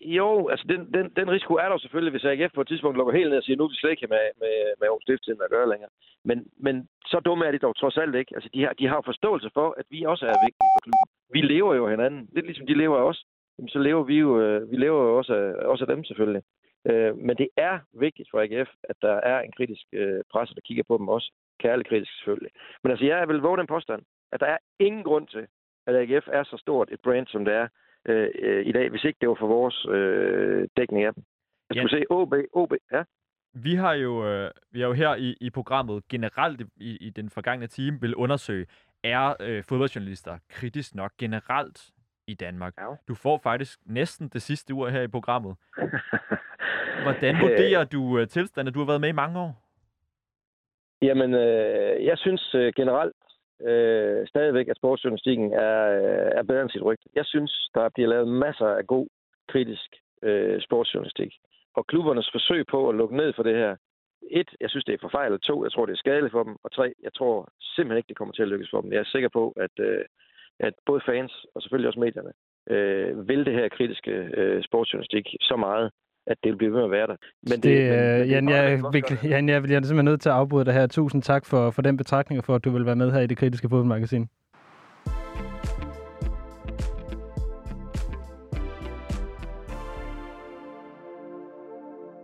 Jo, 0.00 0.48
altså 0.48 0.66
den, 0.68 0.80
den, 0.94 1.12
den 1.16 1.30
risiko 1.30 1.54
er 1.54 1.68
der 1.68 1.78
selvfølgelig, 1.78 2.10
hvis 2.10 2.24
AGF 2.24 2.52
på 2.54 2.60
et 2.60 2.68
tidspunkt 2.68 2.96
lukker 2.96 3.12
helt 3.12 3.30
ned 3.30 3.38
og 3.38 3.44
siger, 3.44 3.56
nu 3.56 3.64
er 3.64 3.68
vi 3.68 3.74
slet 3.74 3.90
ikke 3.90 4.06
med, 4.06 4.24
med, 4.42 4.54
med 4.78 4.86
Aarhus 4.88 5.02
Stiftstiden 5.02 5.42
at 5.44 5.50
gøre 5.50 5.68
længere. 5.68 5.90
Men, 6.24 6.46
men 6.56 6.88
så 7.06 7.20
dumme 7.20 7.46
er 7.46 7.52
de 7.52 7.58
dog 7.58 7.76
trods 7.76 7.96
alt 7.96 8.14
ikke. 8.14 8.32
Altså 8.34 8.50
de 8.54 8.62
har, 8.64 8.72
de 8.72 8.86
har 8.86 9.00
forståelse 9.04 9.50
for, 9.54 9.74
at 9.78 9.86
vi 9.90 10.02
også 10.02 10.24
er 10.26 10.44
vigtige 10.46 10.70
for 10.74 10.82
klubben. 10.86 11.08
Vi 11.32 11.40
lever 11.40 11.74
jo 11.74 11.88
hinanden. 11.88 12.28
Lidt 12.32 12.46
ligesom 12.46 12.66
de 12.66 12.74
lever 12.74 12.96
af 12.98 13.04
os. 13.10 13.24
Jamen, 13.58 13.68
så 13.68 13.78
lever 13.78 14.02
vi 14.02 14.18
jo, 14.18 14.40
øh, 14.40 14.70
vi 14.70 14.76
lever 14.76 15.02
jo 15.02 15.18
også 15.18 15.34
af, 15.34 15.66
også 15.72 15.84
af 15.84 15.94
dem 15.94 16.04
selvfølgelig. 16.04 16.42
Øh, 16.90 17.16
men 17.16 17.36
det 17.36 17.48
er 17.56 17.78
vigtigt 17.92 18.28
for 18.30 18.40
AGF, 18.40 18.70
at 18.82 18.96
der 19.02 19.16
er 19.32 19.40
en 19.40 19.52
kritisk 19.52 19.84
øh, 19.92 20.20
presse, 20.32 20.54
der 20.54 20.60
kigger 20.60 20.84
på 20.88 20.98
dem 20.98 21.08
også. 21.08 21.32
Kærlig 21.60 21.86
kritisk 21.86 22.12
selvfølgelig. 22.16 22.50
Men 22.82 22.90
altså 22.90 23.06
jeg 23.06 23.28
vil 23.28 23.40
våge 23.40 23.58
den 23.58 23.66
påstand, 23.66 24.02
at 24.32 24.40
der 24.40 24.46
er 24.46 24.58
ingen 24.78 25.04
grund 25.04 25.26
til, 25.26 25.46
at 25.86 25.96
AGF 25.96 26.28
er 26.32 26.44
så 26.44 26.56
stort 26.56 26.88
et 26.92 27.00
brand, 27.04 27.26
som 27.26 27.44
det 27.44 27.54
er 27.54 27.68
øh, 28.08 28.28
øh, 28.38 28.66
i 28.66 28.72
dag, 28.72 28.90
hvis 28.90 29.04
ikke 29.04 29.18
det 29.20 29.28
var 29.28 29.34
for 29.40 29.46
vores 29.46 29.86
øh, 29.90 30.68
dækning 30.76 31.04
af 31.04 31.14
dem. 31.14 31.22
Jeg 31.70 31.76
Ja. 31.76 31.80
skulle 31.82 32.00
se 32.00 32.10
OB, 32.10 32.34
OB, 32.52 32.72
ja. 32.92 33.02
Vi 33.54 33.74
har 33.74 33.92
jo, 33.94 34.26
øh, 34.28 34.50
vi 34.70 34.80
har 34.80 34.86
jo 34.86 34.92
her 34.92 35.14
i, 35.14 35.34
i 35.40 35.50
programmet 35.50 36.08
generelt 36.08 36.60
i, 36.76 36.96
i 37.00 37.10
den 37.10 37.30
forgangne 37.30 37.66
time 37.66 38.00
vil 38.00 38.14
undersøge, 38.14 38.66
er 39.04 39.34
øh, 39.40 39.62
fodboldjournalister 39.68 40.38
kritisk 40.48 40.94
nok 40.94 41.12
generelt 41.18 41.90
i 42.26 42.34
Danmark? 42.34 42.74
Ja. 42.78 42.86
Du 43.08 43.14
får 43.14 43.40
faktisk 43.42 43.78
næsten 43.86 44.28
det 44.28 44.42
sidste 44.42 44.72
ord 44.72 44.90
her 44.90 45.02
i 45.02 45.08
programmet. 45.08 45.56
Hvordan 47.02 47.34
vurderer 47.40 47.84
du 47.84 48.18
øh, 48.18 48.28
tilstanden? 48.28 48.74
Du 48.74 48.78
har 48.80 48.86
været 48.86 49.00
med 49.00 49.08
i 49.08 49.12
mange 49.12 49.40
år. 49.40 49.58
Jamen, 51.02 51.34
øh, 51.34 52.04
jeg 52.04 52.18
synes 52.18 52.54
øh, 52.54 52.72
generelt 52.76 53.16
øh, 53.70 54.26
stadigvæk, 54.26 54.68
at 54.68 54.76
sportsjournalistikken 54.76 55.52
er, 55.52 55.76
øh, 55.98 56.30
er 56.38 56.42
bedre 56.42 56.62
end 56.62 56.70
sit 56.70 56.82
rygte. 56.82 57.08
Jeg 57.14 57.26
synes, 57.26 57.68
der 57.74 57.88
bliver 57.94 58.08
lavet 58.08 58.28
masser 58.28 58.66
af 58.66 58.86
god, 58.86 59.06
kritisk 59.48 59.90
øh, 60.22 60.60
sportsjournalistik. 60.60 61.32
Og 61.76 61.86
klubbernes 61.86 62.28
forsøg 62.32 62.66
på 62.66 62.88
at 62.88 62.94
lukke 62.94 63.16
ned 63.16 63.32
for 63.32 63.42
det 63.42 63.56
her, 63.56 63.76
et, 64.30 64.50
jeg 64.60 64.70
synes, 64.70 64.84
det 64.84 64.94
er 64.94 65.06
forfejlet. 65.06 65.42
To, 65.42 65.64
jeg 65.64 65.72
tror, 65.72 65.86
det 65.86 65.92
er 65.92 66.04
skadeligt 66.04 66.32
for 66.32 66.42
dem. 66.42 66.56
Og 66.64 66.72
tre, 66.72 66.92
jeg 67.02 67.14
tror 67.14 67.48
simpelthen 67.60 67.96
ikke, 67.96 68.08
det 68.08 68.16
kommer 68.16 68.34
til 68.34 68.42
at 68.42 68.48
lykkes 68.48 68.70
for 68.70 68.80
dem. 68.80 68.92
Jeg 68.92 69.00
er 69.00 69.12
sikker 69.12 69.28
på, 69.28 69.52
at, 69.56 69.74
øh, 69.78 70.04
at 70.60 70.74
både 70.86 71.00
fans 71.06 71.32
og 71.54 71.62
selvfølgelig 71.62 71.88
også 71.88 72.00
medierne 72.00 72.32
øh, 72.70 73.28
vil 73.28 73.46
det 73.46 73.54
her 73.54 73.68
kritiske 73.68 74.10
øh, 74.10 74.62
sportsjournalistik 74.64 75.26
så 75.40 75.56
meget, 75.56 75.90
at 76.26 76.36
det 76.44 76.50
vil 76.50 76.56
blive 76.56 76.70
ved 76.72 76.76
med 76.78 76.84
at 76.84 76.90
være 76.90 77.06
der. 77.06 77.16
Men 77.42 77.50
det, 77.52 77.62
det, 77.62 77.90
men- 77.90 77.90
men 77.90 77.98
øh, 77.98 78.04
det 78.04 78.20
er 78.20 78.24
Jan, 78.24 78.44
meget, 78.44 78.94
jeg, 78.94 79.08
det. 79.08 79.24
Jan, 79.24 79.48
jeg, 79.48 79.54
jeg 79.70 79.76
er 79.76 79.82
simpelthen 79.82 80.04
nødt 80.04 80.20
til 80.20 80.28
at 80.28 80.34
afbryde 80.34 80.64
dig 80.64 80.74
her. 80.74 80.86
Tusind 80.86 81.22
tak 81.22 81.46
for, 81.46 81.70
for 81.70 81.82
den 81.82 81.96
betragtning, 81.96 82.38
og 82.38 82.44
for 82.44 82.54
at 82.54 82.64
du 82.64 82.70
vil 82.70 82.86
være 82.86 82.96
med 82.96 83.12
her 83.12 83.20
i 83.20 83.26
det 83.26 83.36
kritiske 83.36 83.68
fodboldmagasin. 83.68 84.28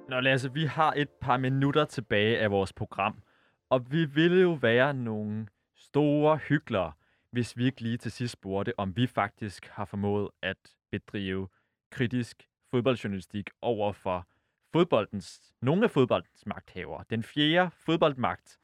Nå 0.08 0.20
Lasse, 0.20 0.52
vi 0.52 0.64
har 0.64 0.92
et 0.96 1.08
par 1.20 1.36
minutter 1.36 1.84
tilbage 1.84 2.38
af 2.38 2.50
vores 2.50 2.72
program, 2.72 3.22
og 3.70 3.92
vi 3.92 4.04
ville 4.04 4.40
jo 4.40 4.52
være 4.52 4.94
nogle 4.94 5.46
store 5.76 6.36
hyggelere, 6.36 6.92
hvis 7.32 7.56
vi 7.56 7.64
ikke 7.64 7.80
lige 7.80 7.96
til 7.96 8.12
sidst 8.12 8.32
spurgte, 8.32 8.72
om 8.78 8.96
vi 8.96 9.06
faktisk 9.06 9.66
har 9.72 9.84
formået 9.84 10.28
at 10.42 10.56
bedrive 10.90 11.48
kritisk 11.92 12.42
fodboldjournalistik 12.70 13.50
over 13.62 13.92
for 13.92 14.26
fodboldens, 14.72 15.40
nogle 15.62 15.84
af 15.84 15.90
fodboldens 15.90 16.46
magthavere. 16.46 17.04
Den 17.10 17.22
fjerde 17.22 17.70
fodboldmagt, 17.86 18.58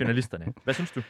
journalisterne. 0.00 0.54
Hvad 0.64 0.74
synes 0.74 0.90
du? 0.90 1.02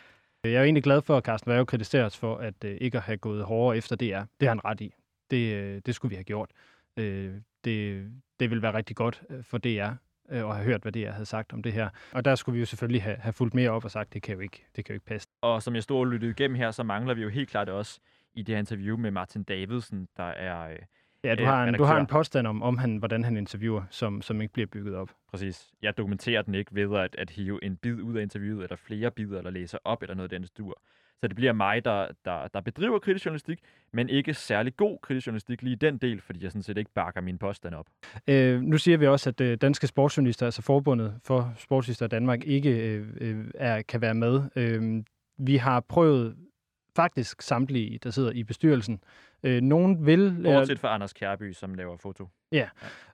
Jeg 0.45 0.55
er 0.55 0.63
egentlig 0.63 0.83
glad 0.83 1.03
for, 1.03 1.17
at 1.17 1.25
Carsten 1.25 1.51
Værge 1.51 1.67
kritiserer 1.67 2.05
os 2.05 2.17
for 2.17 2.37
at 2.37 2.65
øh, 2.65 2.79
ikke 2.81 2.99
at 2.99 3.05
have 3.05 3.17
gået 3.19 3.45
hårdere 3.45 3.77
efter 3.77 3.97
DR. 3.97 4.03
Det 4.41 4.49
har 4.49 4.49
han 4.49 4.65
ret 4.65 4.81
i. 4.81 4.95
Det, 5.31 5.55
øh, 5.55 5.81
det 5.87 5.95
skulle 5.95 6.11
vi 6.11 6.17
have 6.17 6.25
gjort. 6.25 6.51
Øh, 6.97 7.35
det, 7.65 8.11
det 8.41 8.51
vil 8.51 8.63
være 8.63 8.75
rigtig 8.75 8.97
godt 8.97 9.23
øh, 9.31 9.45
for 9.45 9.59
DR 9.59 9.91
øh, 10.31 10.51
at 10.51 10.55
have 10.55 10.65
hørt, 10.65 10.83
hvad 10.83 10.93
DR 10.93 11.11
havde 11.11 11.27
sagt 11.27 11.53
om 11.53 11.63
det 11.63 11.73
her. 11.73 11.89
Og 12.13 12.25
der 12.25 12.35
skulle 12.35 12.55
vi 12.55 12.61
jo 12.61 12.67
selvfølgelig 12.67 13.03
have, 13.03 13.17
have 13.17 13.33
fulgt 13.33 13.55
mere 13.55 13.71
op 13.71 13.85
og 13.85 13.91
sagt, 13.91 14.13
det 14.13 14.23
kan 14.23 14.35
jo 14.35 14.41
ikke, 14.41 14.67
det 14.77 14.85
kan 14.85 14.93
jo 14.93 14.97
ikke 14.97 15.07
passe. 15.07 15.29
Og 15.41 15.63
som 15.63 15.75
jeg 15.75 15.83
stod 15.83 15.99
og 15.99 16.07
lyttede 16.07 16.31
igennem 16.31 16.55
her, 16.55 16.71
så 16.71 16.83
mangler 16.83 17.15
vi 17.15 17.23
jo 17.23 17.29
helt 17.29 17.51
klart 17.51 17.69
også 17.69 18.01
i 18.35 18.43
det 18.43 18.55
her 18.55 18.59
interview 18.59 18.97
med 18.97 19.11
Martin 19.11 19.43
Davidsen, 19.45 20.09
der 20.17 20.25
er 20.25 20.71
øh, 20.71 20.79
Ja, 21.27 21.35
du 21.35 21.43
øh, 21.43 21.49
har 21.49 21.65
en, 21.65 21.75
du 21.75 21.85
har 21.85 22.01
en 22.01 22.07
påstand 22.07 22.47
om, 22.47 22.63
om 22.63 22.79
han, 22.79 22.97
hvordan 22.97 23.25
han 23.25 23.37
interviewer, 23.37 23.83
som, 23.91 24.23
som 24.23 24.41
ikke 24.41 24.53
bliver 24.53 24.67
bygget 24.67 24.95
op. 24.95 25.11
Præcis. 25.31 25.71
Jeg 25.83 25.99
dokumenterer 25.99 26.43
den 26.43 26.55
ikke 26.55 26.75
ved 26.75 26.99
at, 26.99 27.17
at 27.19 27.31
hive 27.31 27.65
en 27.65 27.77
bid 27.77 28.01
ud 28.01 28.17
af 28.17 28.23
interviewet, 28.23 28.63
eller 28.63 28.77
flere 28.77 29.11
bidder, 29.11 29.39
eller 29.39 29.51
læser 29.51 29.79
op, 29.85 30.03
eller 30.03 30.15
noget 30.15 30.33
af 30.33 30.41
den 30.41 30.49
dur. 30.59 30.81
Så 31.21 31.29
det 31.29 31.37
bliver 31.37 31.53
mig, 31.53 31.85
der, 31.85 32.09
der, 32.25 32.49
der 32.49 32.61
bedriver 32.61 32.99
kritisk 32.99 33.27
journalistik, 33.27 33.59
men 33.93 34.09
ikke 34.09 34.35
særlig 34.35 34.77
god 34.77 34.99
kritisk 35.03 35.27
journalistik 35.27 35.63
lige 35.63 35.73
i 35.73 35.79
den 35.79 35.99
del, 35.99 36.21
fordi 36.21 36.43
jeg 36.43 36.53
sådan 36.53 36.63
set 36.63 36.79
ikke 36.79 36.91
bakker 36.95 37.21
min 37.21 37.39
påstand 37.39 37.75
op. 37.75 37.87
Øh, 38.29 38.63
nu 38.63 38.79
siger 38.79 38.99
vi 38.99 39.07
også, 39.07 39.31
at 39.31 39.41
øh, 39.41 39.57
danske 39.61 39.87
sportsjournalister, 39.87 40.47
altså 40.47 40.63
forbundet 40.63 41.15
for 41.25 41.53
sportsjournalister 41.57 42.07
i 42.07 42.09
Danmark, 42.09 42.45
ikke 42.45 42.71
øh, 42.71 43.07
øh, 43.21 43.45
er, 43.55 43.83
kan 43.83 44.01
være 44.01 44.15
med. 44.15 44.43
Øh, 44.57 45.05
vi 45.39 45.57
har 45.57 45.81
prøvet 45.81 46.37
faktisk 46.97 47.43
samtlige, 47.43 47.99
der 47.99 48.11
sidder 48.11 48.31
i 48.31 48.45
bestyrelsen. 48.45 49.01
Øh, 49.43 49.61
nogen 49.61 50.07
vil... 50.07 50.37
øh, 50.39 50.43
Bortset 50.43 50.79
fra 50.79 50.95
Anders 50.95 51.13
Kjærby, 51.13 51.53
som 51.53 51.75
laver 51.75 51.97
foto. 51.97 52.29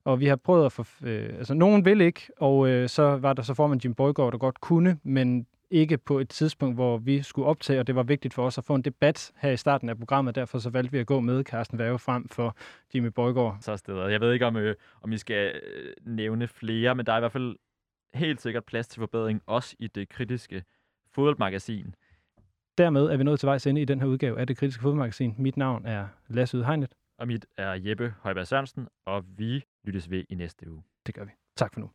Og 0.05 0.21
vi 0.21 0.27
har 0.27 0.37
prøvet 0.37 0.67
at 0.67 0.73
få... 0.73 0.85
Øh, 1.03 1.35
altså, 1.39 1.55
nogen 1.55 1.85
vil 1.85 2.01
ikke, 2.01 2.21
og 2.37 2.69
øh, 2.69 2.89
så 2.89 3.17
var 3.17 3.33
der 3.33 3.43
så 3.43 3.55
formand 3.55 3.85
Jim 3.85 3.95
Borgård, 3.95 4.33
der 4.33 4.39
godt 4.39 4.61
kunne, 4.61 4.99
men 5.03 5.47
ikke 5.71 5.99
på 5.99 6.19
et 6.19 6.29
tidspunkt, 6.29 6.77
hvor 6.77 6.99
vi 6.99 7.23
skulle 7.23 7.49
optage, 7.49 7.81
og 7.81 7.87
det 7.87 7.95
var 7.95 8.03
vigtigt 8.03 8.35
for 8.35 8.47
os 8.47 8.59
at 8.59 8.65
få 8.65 8.75
en 8.75 8.83
debat 8.83 9.33
her 9.37 9.51
i 9.51 9.57
starten 9.57 9.89
af 9.89 9.99
programmet. 9.99 10.35
Derfor 10.35 10.59
så 10.59 10.71
valgte 10.71 10.93
vi 10.93 10.99
at 10.99 11.07
gå 11.07 11.21
med 11.21 11.45
Carsten 11.45 11.79
Værge 11.79 11.99
frem 11.99 12.29
for 12.29 12.57
Jimmy 12.95 13.07
Borgård. 13.07 13.57
Så 13.61 13.77
steder. 13.77 14.09
Jeg 14.09 14.21
ved 14.21 14.33
ikke, 14.33 14.47
om, 14.47 14.57
øh, 14.57 14.75
om 15.03 15.13
I 15.13 15.17
skal 15.17 15.53
øh, 15.55 15.93
nævne 16.07 16.49
flere, 16.49 16.95
men 16.95 17.07
der 17.07 17.13
er 17.13 17.17
i 17.17 17.21
hvert 17.21 17.33
fald 17.33 17.57
helt 18.15 18.43
sikkert 18.43 18.65
plads 18.65 18.89
til 18.89 19.01
forbedring, 19.01 19.43
også 19.47 19.77
i 19.79 19.87
det 19.87 20.09
kritiske 20.09 20.63
fodboldmagasin. 21.15 21.95
Dermed 22.79 23.03
er 23.03 23.17
vi 23.17 23.25
nået 23.25 23.41
til 23.41 23.47
vejs 23.47 23.67
ende 23.67 23.83
i 23.83 23.85
den 23.85 24.01
her 24.01 24.07
udgave 24.07 24.41
af 24.41 24.47
det 24.47 24.57
kritiske 24.57 24.83
fodboldmagasin. 24.83 25.35
Mit 25.39 25.57
navn 25.57 25.87
er 25.87 26.09
Lasse 26.29 26.59
Udhegnet. 26.59 26.95
Og 27.19 27.27
mit 27.27 27.47
er 27.57 27.73
Jeppe 27.73 28.15
Højberg 28.21 28.47
Sørensen, 28.47 28.89
og 29.07 29.25
vi 29.39 29.65
lyttes 29.85 30.11
ved 30.11 30.25
i 30.29 30.35
næste 30.35 30.71
uge. 30.71 30.83
Det 31.07 31.15
gør 31.15 31.25
vi. 31.25 31.31
Tak 31.57 31.75
for 31.75 31.81
nu. 31.81 31.91